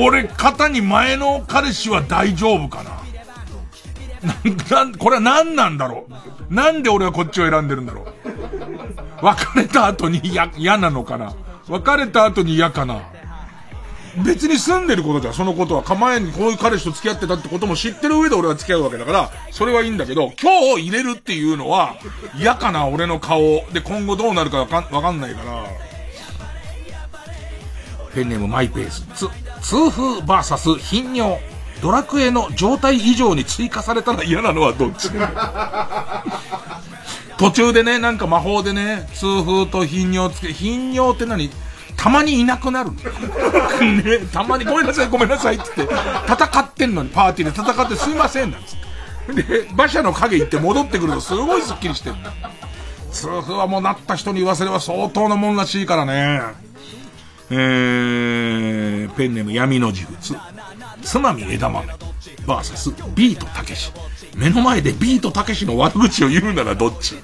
[0.00, 3.02] 俺、肩に前の彼氏は大丈夫かな？
[4.84, 6.06] な、これは何なんだろ
[6.48, 6.54] う？
[6.54, 8.21] なんで俺はこっちを選んでるんだろう？
[9.22, 11.34] 別れた後に嫌、嫌なのかな？
[11.68, 13.00] 別れた後に嫌かな？
[14.26, 15.94] 別に住んでることじゃ、そのことは。
[15.94, 21.94] 前にこういう彼氏と付き合ってたってことも知ってる上で俺は付き合うわけだから、それはいいんだけど、今日入れるっていうのは、
[22.36, 23.64] 嫌かな、俺の顔。
[23.72, 25.64] で、今後どうなるかわかわかんないから。
[28.14, 29.06] ペンネームマイペース。
[29.14, 29.28] つ、
[29.62, 31.38] 痛風バーサス頻尿。
[31.80, 35.08] ドラクエの状態以上に追加されたら嫌なのはどっち？
[37.38, 41.50] 途中でね、なんか魔法でね、痛風と頻尿つけ、頻尿って何？
[41.96, 42.90] たまにいなくなる。
[43.80, 45.94] ね、たまにごめんなさいごめんなさいって言って、
[46.26, 49.42] 戦ってんのにパーティーで戦ってすいませんなんつって。
[49.42, 52.16] で、馬車の影行って戻ってくるとすごいスッキリしてる
[53.12, 56.40] 痛風はもうなった人に言わせれば相当なもんらしいからね。
[57.50, 60.36] えー、ペンネーム闇の呪物。
[61.02, 61.86] つまみ枝豆。
[62.46, 63.92] バーサス、ビートたけし。
[64.36, 67.16] 目の前でビートたけしの悪口を言うならどっち？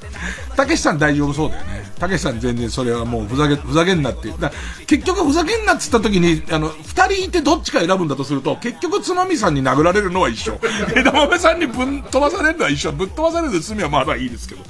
[0.56, 1.84] たけしさん大丈夫そうだよね。
[1.98, 4.52] たけしさん全然それはもうふざけ、ふざけんなってだ
[4.86, 10.60] 結局ふざけんなって言った時に、あの、二人いてどっちか選ぶんだとすると、結局つまみさんに殴られるのは一緒。
[10.94, 12.92] 枝豆さんにぶん飛ばされるのは一緒。
[12.92, 14.62] ぶっ飛ばされる罪はまだいいですけど。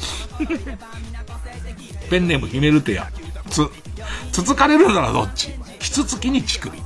[2.09, 3.11] ペンネームひめるてや。
[3.51, 3.67] つ、
[4.33, 5.51] つつかれるならどっち？
[5.81, 6.83] キツツキに乳首。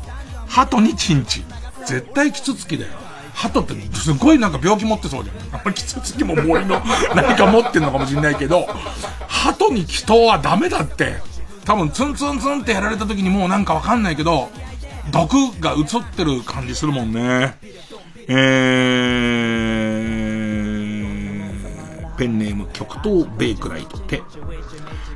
[0.48, 1.44] 鳩にチンチン。
[1.86, 2.92] 絶対キツツキだよ。
[3.34, 5.36] 鳩ってすごいなんか病気持ってそうじゃん。
[5.58, 6.82] あんまキツツキも森の
[7.14, 8.68] 何か持ってんのかもしれないけど、
[9.28, 11.16] 鳩に祈祷はダメだって。
[11.64, 14.50] 多分ツンツンツンってやられた時にもうなんかわかんないけど、
[15.12, 17.56] 毒が映ってる感じするもんね。
[18.28, 24.22] えー、ペンネーム極東ベイクライトって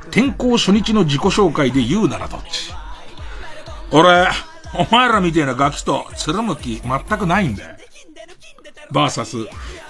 [0.09, 2.73] 転校初日の自己紹介で言うならどっち？
[3.91, 4.27] 俺、
[4.77, 7.75] お前らみたいなガキとつるむ気全くないんだよ。
[8.91, 9.37] バーサス、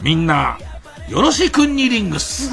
[0.02, 0.58] みんな、
[1.10, 2.50] よろしくニリングス。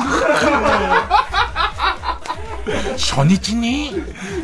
[2.97, 3.93] 初日に、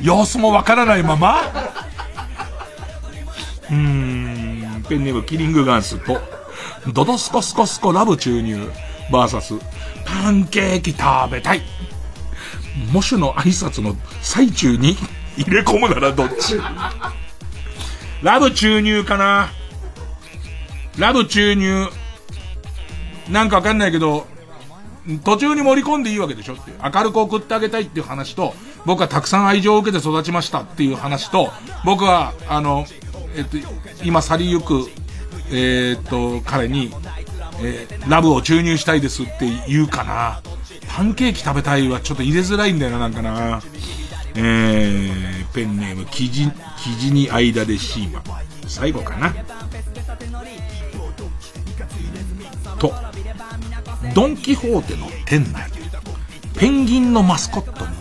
[0.02, 1.40] 様子もわからないまま
[3.70, 6.20] うーん、ペンネームキリングガンスと、
[6.92, 8.70] ドドスコスコスコラブ注入、
[9.12, 9.54] バーサス、
[10.06, 11.62] パンケーキ食べたい。
[12.92, 14.96] 模試の挨拶の最中に
[15.36, 16.56] 入れ込むならどっち？
[18.22, 19.50] ラブ注入かな？
[20.98, 21.88] ラブ注入。
[23.28, 24.26] なんかわかんないけど、
[25.24, 31.52] 途中に盛り込んでいいわけでしょって明るく送ってあげたいっていう話と、僕はたくさん愛情を受けて育ちましたっていう話と、
[31.84, 32.86] 僕は、あの、
[33.36, 33.56] えっと、
[34.02, 34.90] 今去りゆく、
[35.50, 36.92] えー、っと、彼に、
[37.62, 40.42] えー、ラブを注入したいですって言うかな。
[40.88, 43.62] パンケーキ食べたいはちょっと入れづらいんだよな、なんかな。
[44.34, 46.50] えー、ペンネーム、生地、
[46.82, 48.22] 生地に間でシーマ。
[48.66, 49.34] 最後かな。
[52.78, 52.94] と、
[54.14, 55.70] ドンキホーテの店内、
[56.56, 57.92] ペンギンのマスコットに、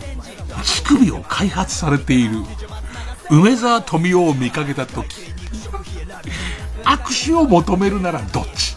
[0.62, 2.38] 乳首を開発されている、
[3.30, 5.06] 梅沢富美男を見かけたとき、
[6.84, 8.76] 握手を求めるならどっち？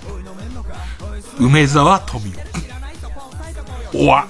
[1.39, 2.33] 梅沢富美
[3.93, 3.95] 男。
[3.95, 4.27] おわ、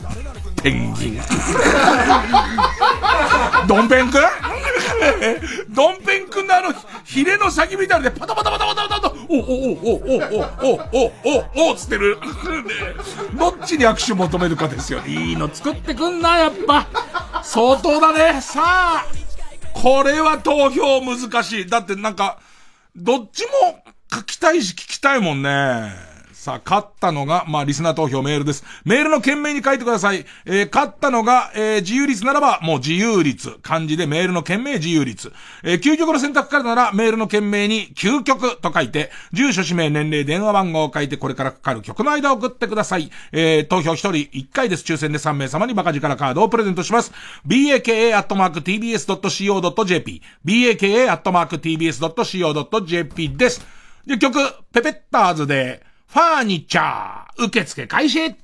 [0.61, 1.21] ペンギン。
[3.67, 4.21] ドンペンくん
[5.69, 6.73] ドンペン君のあの、
[7.03, 10.21] ヒレの先みたいでパタパタパタパタパタと、おおおおお
[10.61, 12.17] おおおおおつってる。
[13.37, 15.01] どっちに握手求めるかですよ。
[15.05, 16.87] いいの作ってくんな、やっぱ。
[17.43, 18.41] 相当だね。
[18.41, 19.05] さあ、
[19.73, 21.69] これは投票難しい。
[21.69, 22.39] だってなんか、
[22.95, 26.12] どっちも書きたいし聞きたいもんね。
[26.43, 28.65] さあ、勝ったのが、まあ、リスナー投票メールです。
[28.83, 30.25] メールの件名に書いてください。
[30.45, 33.59] えー、勝ったのが、えー、自由率ならば、もう自由率。
[33.61, 35.31] 漢字でメールの件名自由率。
[35.63, 43.09] えー、究極の選択からなら、メールの件名に、究極と書いて、住所、氏名、年齢、電話番号を書いて、これからかかる曲の間を送ってください。
[43.31, 44.83] えー、投票1人1回です。
[44.83, 47.13] 抽選で3名様にバカ力カードをプレゼントします。
[47.47, 47.81] baka.tbs.co.jp
[50.43, 51.37] baka.tbs.co.jp
[53.37, 53.65] です。
[54.05, 54.39] で、曲、
[54.73, 58.35] ペペッターズで、ファーニチャー、受付開始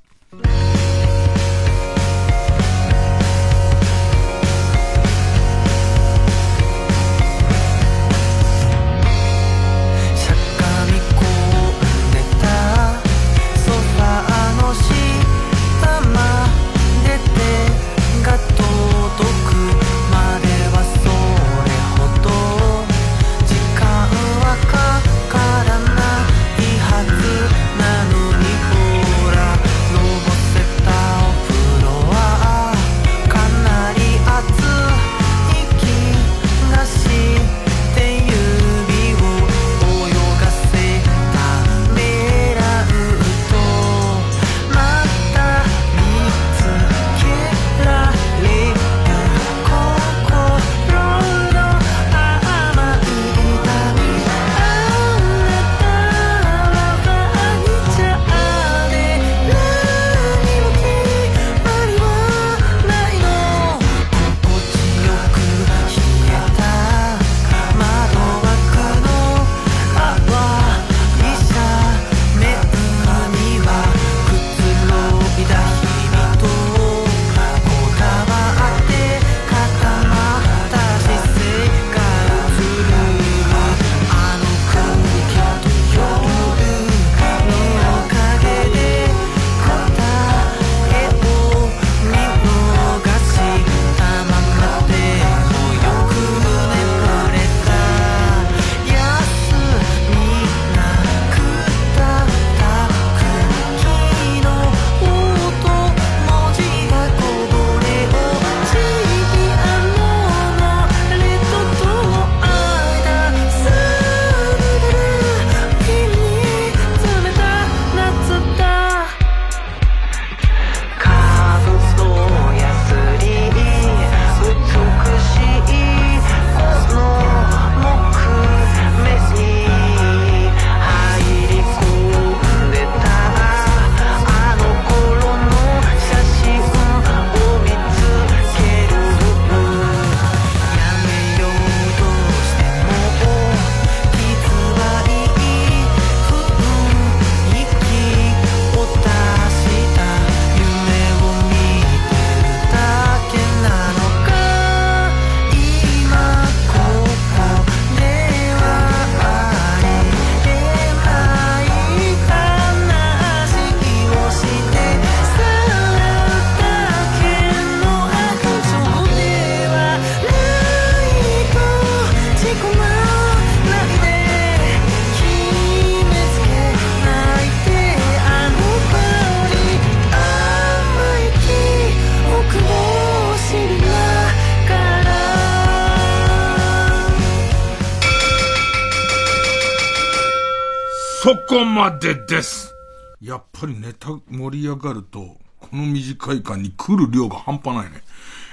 [191.48, 192.74] こまでです。
[193.22, 198.02] やっぱりネタ盛り上がると、この短い間に来る量が半端ないね。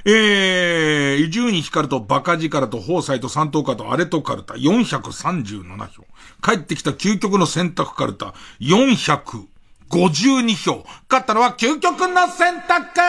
[0.05, 6.05] えー、伊集院光とバカ力と宝斎と三等家とアレとカルタ437票。
[6.43, 10.85] 帰ってきた究極の選択カルタ452票。
[11.09, 13.01] 勝ったのは究極の選択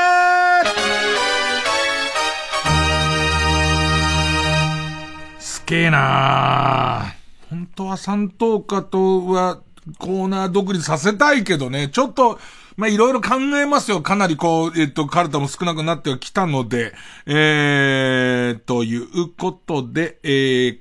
[5.40, 7.17] すげえな
[7.50, 9.62] 本当は三等家とは
[10.00, 12.40] コーナー独立させたいけどね、ちょっと、
[12.76, 14.02] まあ、いろいろ考えますよ。
[14.02, 16.94] かなりこう、えっと、カルタも少なくなってはきたので、
[17.26, 20.80] えー、ということで、えー、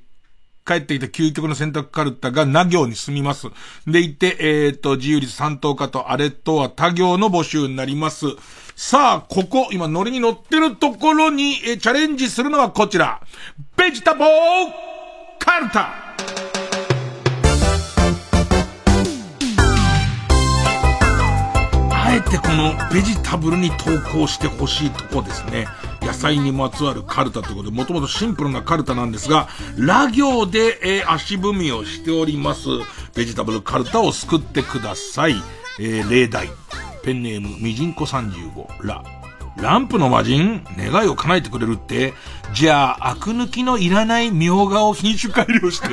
[0.66, 3.46] 帰ってきた究極の選択カルタがな行に進みます。
[3.86, 8.26] でいて、えっ、ー、と、自由率三等化とあれとは他行の募集になります。
[8.74, 13.22] さあ、ここ、今ノリに乗ってるところに、えチャレンジするのはこちら。
[13.76, 14.28] ベジタボー
[15.38, 16.45] カルタ
[22.06, 25.66] あえてこのベジタブルに投稿してほしいとこですね。
[26.02, 32.68] 野菜にまつわるカルタということで、もともとシンプルなカルタなんですが、ラ行で、えー、足踏みをしております。
[33.16, 35.34] ベジタブルカルタを救ってください。
[35.80, 36.48] えー、例題。
[37.02, 39.02] ペンネーム、みじんこ35、ラ。
[39.60, 42.12] ランプの魔人願いを叶えてくれるって
[42.52, 45.88] じゃあ、アク抜きのいらないみょうがを品種改良して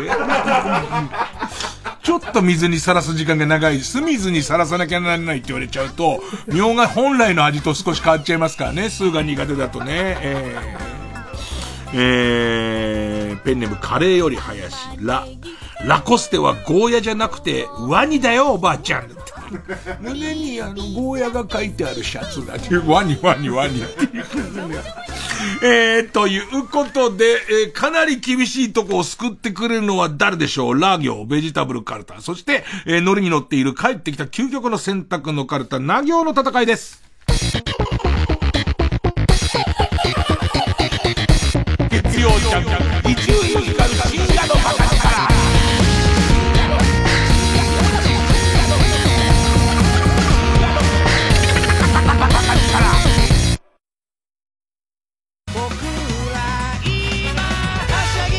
[2.03, 10.17] ちょっと水にさらす時間が長い、酢水にさらさなきゃならないって言われちゃうと、みょうが本来の味と少し変わっちゃいますからね、酢が苦手だとね。
[10.21, 15.25] えー、えー、ペンネームカレーより林、ラ。
[15.85, 19.09] ラコステはゴーヤじゃなくて、ワニだよ、おばあちゃん。
[20.01, 23.81] 胸にあの、ゴーヤが書いてあるシャツだって、ワニワニワニ。
[25.63, 27.25] えー、ということで、
[27.65, 30.79] えー、かなり厳しいとこを救ってくれるのは誰でしょう？
[30.79, 32.21] ラ行、ベジタブルカルタ。
[32.21, 37.01] そして、えー、乗りに乗っている帰ってきた究極の選択のカルタ、ナ行の戦いです。
[41.89, 42.59] 月曜ジャ
[43.07, 43.39] ン伊集院
[43.73, 44.82] 光深夜のバカ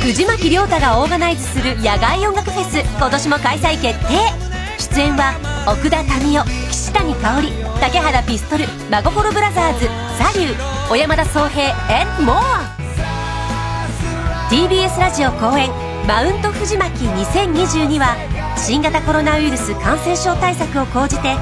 [0.05, 4.45] 藤巻亮太がオーガナイズする野外音楽フェス今年も開催決定。
[4.79, 5.33] 出演は
[5.67, 7.49] 奥田民生岸谷香織
[7.81, 9.87] 竹原ピストル真心ブラザーズ
[10.19, 12.37] サリュー小山田宗平 and more
[14.51, 15.71] TBS ラジオ公演
[16.07, 18.15] マウント藤巻2022は
[18.59, 21.33] 新型コロナウイルス感染症対策を講じて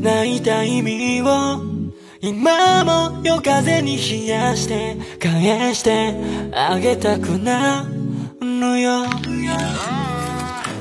[0.00, 1.60] 泣いた意味を
[2.22, 6.14] 今も夜風に冷やして返して
[6.54, 7.86] あげたくな
[8.40, 9.04] るよ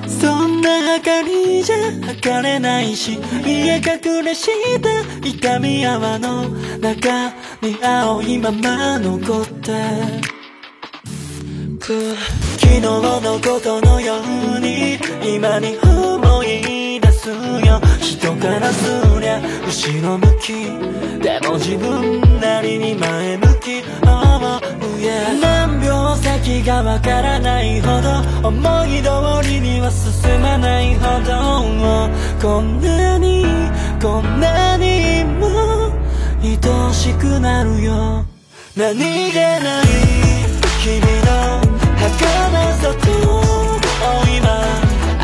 [0.08, 1.78] そんな明かりじゃ
[2.08, 4.50] 測れないし見え隠れし
[4.82, 6.50] た痛み泡の
[6.80, 7.30] 中
[7.62, 10.36] に青いまま残って
[11.80, 11.94] 昨
[12.68, 14.16] 日のことのよ
[14.58, 17.80] うに今に思い出すよ。
[18.00, 20.66] 人からすりゃ後ろ向き。
[21.22, 23.84] でも自分なりに前向き。
[24.08, 29.10] Oh が何秒先がわからないほど思い通
[29.48, 31.36] りには進まないほど。
[32.42, 33.46] こんなに
[34.02, 35.94] こんなにも
[36.42, 36.58] 愛
[36.94, 38.26] しくなるよ。
[38.76, 38.98] 何
[39.32, 39.86] 気ない
[40.84, 41.62] 君の
[41.98, 43.06] 儚さと
[44.28, 44.46] 今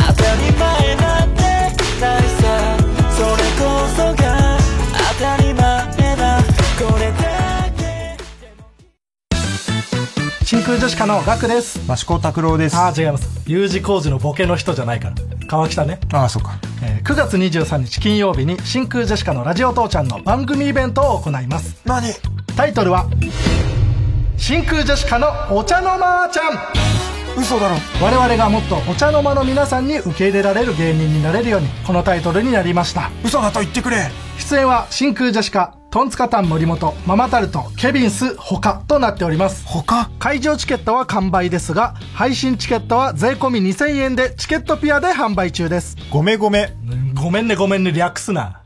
[0.07, 1.41] 当たり前なんて
[1.99, 2.30] ない
[10.51, 11.79] 真空ジェシカのガクです。
[11.89, 12.75] 益子拓郎です。
[12.75, 13.41] ああ違います。
[13.49, 15.15] U 字工事のボケの人じゃないから。
[15.47, 15.97] 川北ね。
[16.11, 21.79] ああそっか、えー、9月23日金曜日に真空ジェシカのラジオ父ちゃんの番組イベントを行います。
[21.85, 22.05] 何？
[22.57, 23.09] タイトルは
[24.35, 27.75] 真空ジェシカのお茶の間ちゃん嘘だろ。
[28.01, 33.09] 我々がもっとお茶の間の皆さんに受け入れられる芸人になれるようにこのタイトルになりました。
[33.23, 34.09] 嘘だと言ってくれ。
[34.37, 39.65] 出演は真空ジェシカトンツカタン森本ママタルトケビンス他となっております。
[39.65, 40.09] 他？
[40.19, 45.97] 会場チケットは完売ですが配信チケットは税込み2000円でチケットピアで販売中です。
[46.09, 46.73] ごめごめ
[47.13, 48.60] ごめんねごめんね略すな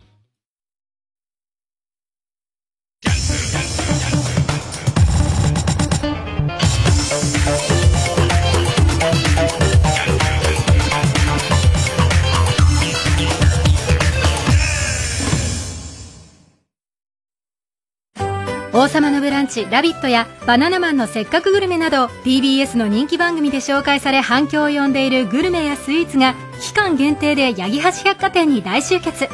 [18.86, 29.26] 王様のブランチ、ラビットやバナナマンのせっかくグルメなど TBS の人気番組で紹介され反響を呼んでいるグルメやスイーツが期間限定で八木橋百貨店に大集結。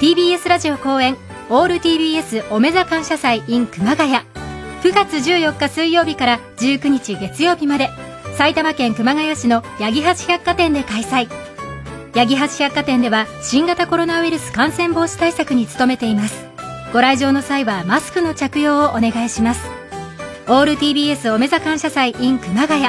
[0.00, 1.16] TBS ラジオ公演
[1.50, 4.12] オール TBS おめざ感謝祭 in 熊谷。
[4.12, 4.22] 9
[4.92, 7.90] 月14日水曜日から19日月曜日まで
[8.34, 11.28] 埼玉県熊谷市の八木橋百貨店で開催。
[12.12, 16.49] 八木橋百貨店では新型コロナウイルス感染防止対策に努めています。
[16.92, 19.70] ご来場の際はマスクの着用をお願いします。
[20.48, 22.84] オール TBS おめざ感謝祭 in 熊谷。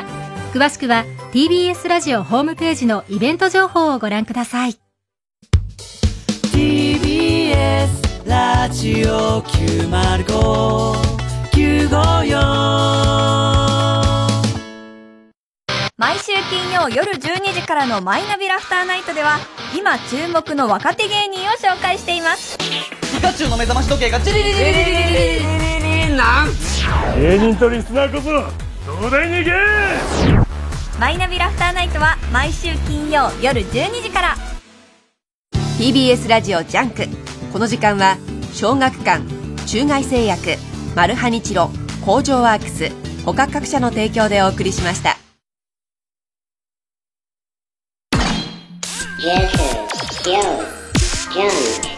[0.54, 4.74] 詳しくは TBS ラジオホームページのイベント情報をご覧ください。
[6.52, 12.42] TBS ラジオ905954
[15.98, 19.38] 毎週金曜夜12時からのマイナビラフターナイトでは
[19.78, 22.58] 今注目の若手芸人を紹介しています
[23.22, 24.84] ピカチュウの目覚まし時計がチリリリリリリリ
[25.84, 26.48] リリなん
[27.16, 28.32] 芸人とリスナーこそ
[28.92, 29.52] 東大に行け
[31.00, 34.36] マイナビラフターナイトは毎週金曜夜12時から。
[35.78, 37.06] TBS ラジオジャンク。
[37.54, 38.18] この時間は
[38.54, 39.24] 小学館
[39.68, 40.56] 中外製薬
[40.96, 41.70] マルハニチロ
[42.04, 42.90] 工場ワークス
[43.24, 45.18] 他各社の提供でお送りしました。
[51.32, 51.91] Junk,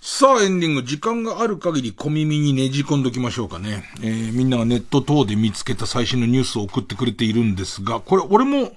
[0.00, 0.84] さあ、エンディング。
[0.84, 3.82] 時間がある限り小耳にねじ込んどきましょうかね。
[4.00, 8.70] えー、みんながネット等で見つけた最新のニュースを送ってくれているんですが、これ、俺も、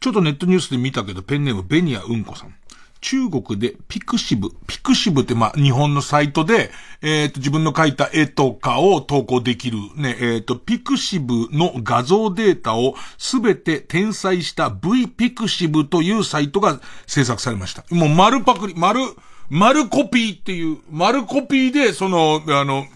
[0.00, 2.54] ちょっとネットニュースで見たけど、ペンネームベニアうんこさん。
[3.00, 6.70] 中国でピクシブ、ピクシブってまあ日本のサイトで、
[7.02, 17.84] えっと、自分の描いた絵とかを投稿できるね、えっと、ピクシブの画像データをすべて転載した V ピクシブというサイトが制作されました。
[17.90, 19.00] もう丸パクリ、丸、
[19.48, 22.86] 丸コピーっていう、丸コピーでその、あの、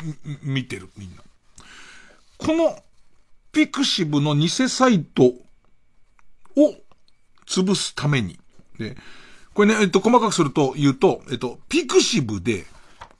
[0.42, 1.22] 見てるみんな。
[2.38, 2.78] この
[3.52, 5.34] ピクシブの偽サイトを
[7.46, 8.38] 潰すために、
[8.78, 8.96] で、
[9.54, 12.64] これね、えっと、細かくすると言うと、えっと、ピクシブで、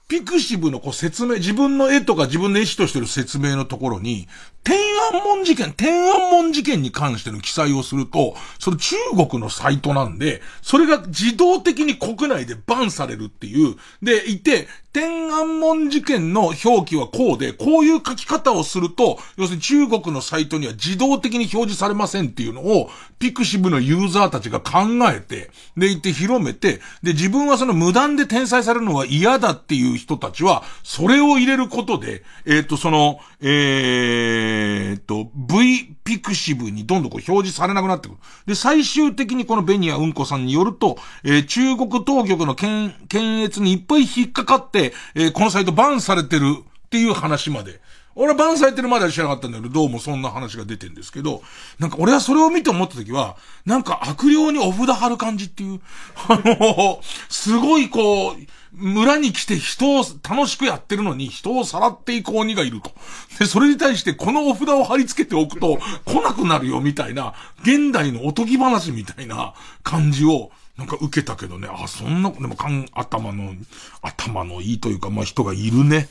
[0.09, 4.29] ピクシブのこう説明、自分の絵とか自分の絵師としてる説明のところに、
[4.65, 4.79] 天
[5.13, 8.97] 安門事件、天安門事件に関しての記載をすると、それ中
[9.29, 22.89] 国のサイトなんで、それが自動的に国内でバンされるっていう、で、いて、天安門事件の表記はこうで、こういう書き方をすると、要するに中国のサイトには自動的に表示されませんっていうのを、
[23.19, 24.83] ピクシブのユーザーたちが考
[25.13, 38.19] えて、で、書いて広めて、で、自分はその無断で転載されるのは嫌だっていう人たちは、それを入れることで、えっと、その、えー、えっと、V ピクシブにどんどんこう表示されなくなってくる。
[38.47, 47.81] で、最終的にこのベニアうんこさんによると、えー、中国当局の検、検閲にいっぱい引っかかって、えー、このサイトバンされてるっていう話まで。
[48.17, 51.43] 俺はバンされてるまでは知らなかったんだけど、どうもそんな話が出てんですけど、
[51.79, 53.37] なんか俺はそれを見て思った時は、
[53.67, 55.81] なんか悪霊にお札貼る感じっていう、
[56.29, 58.37] あの、すごいこう、
[58.77, 62.91] 村に来て人を楽しくやってるのに人をさらっていく鬼がいると。
[63.39, 73.55] で、それに対してこのお札を貼り付けておくと来なくなるよみたいな、現代のおとぎ話みたいな感じを、なんか受けたけどね、あ、そんな、でも、かん、頭の、
[74.03, 76.09] 頭のいいというか、まあ、人がいるね。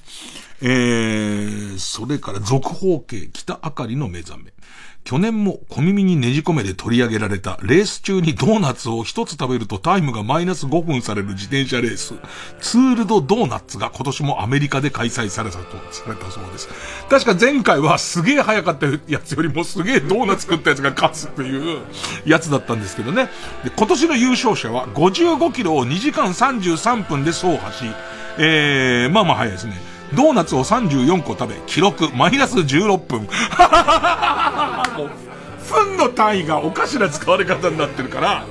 [0.62, 4.54] えー、それから続報系、北あかりの目覚め。
[5.04, 12.14] 去年も小耳にねじ込めで取り上げられたレース中にドーナツを一つ食べるとタイムがマイナス5分される自転車レース、
[12.62, 16.70] ツールドドーナツが今年もアメリカで開催されたと、されたそうです。
[17.10, 21.82] 確か前回はすげえ早かったやつよりもすげえドーナツ食ったやつが勝つっていう
[22.26, 23.30] やつだったんですけどね。
[23.64, 27.84] で、今年の優勝者は55キロを2時間33分で走破し、
[28.38, 29.93] えー、まあまあ早いですね。
[30.16, 33.22] ドーナツを34個食べ、記録マイナス16分。
[34.98, 35.10] もう、
[35.74, 38.46] 分の単位がおかしな使われ方になってるから、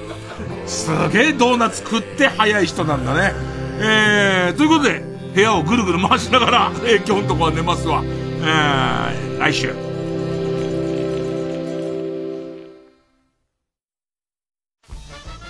[0.66, 3.32] すげえドーナツ食って早い人なんだね。
[3.78, 5.02] えー、ということで、
[5.34, 8.02] 部屋をぐるぐる回しながら、えー、今日のとこは寝ますわ。
[8.04, 9.91] えー、来週。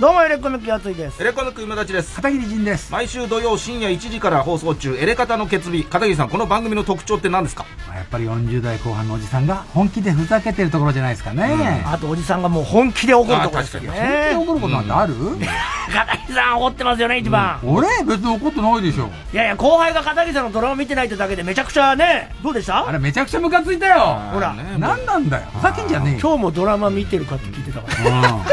[0.02, 1.22] どうもエレコミックやついです。
[1.22, 2.16] エレコミック今立ちです。
[2.16, 2.90] 片桐仁です。
[2.90, 7.64] 毎週土曜深夜1時から放送中エレカタの決日片桐さんこの番組の特徴って何ですか？
[7.94, 13.90] やっぱり40代後半のおじさんが本気でふざけてるところじゃないですかね、あとおじさんがもう本気で怒るところですよね。
[13.90, 19.08] 本気で怒ることなんてある、片桐さん怒ってますよね一番、俺別に怒ってないでしょ。
[19.32, 22.88] いやいや後輩が片桐さんのドラマ見てないってだけでめちゃくちゃねどうでした？
[22.88, 24.18] あれめちゃくちゃムカついたよ。
[24.32, 24.52] ほら。
[24.52, 25.46] 何なんだよ。
[25.52, 26.18] ふざけんじゃねえよ。
[26.20, 28.44] 今日もドラマ見てるかって聞いてたから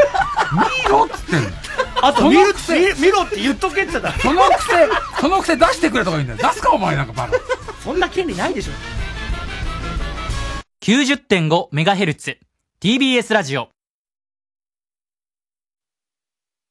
[0.52, 0.58] 見
[2.02, 4.70] あとそ見るのくせ見見ろって言っとけって言ったらそのくせ
[5.20, 6.48] そのくせ出してくれとか言うんだよ。
[6.50, 7.38] 出すかお前なんかバカ
[7.82, 8.72] そんな権利ないでしょ。
[10.82, 12.38] 90.5MHz
[12.80, 13.68] TBS ラジオ。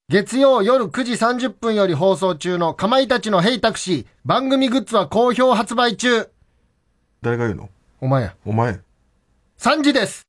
[0.10, 6.31] 月曜夜9時30分より放送中のかまいたちのヘイタクシー番組グッズは好評発売中。
[7.22, 7.69] 誰が言うの？
[8.01, 8.23] お前。
[8.23, 8.80] やお前。
[9.60, 10.23] 3時です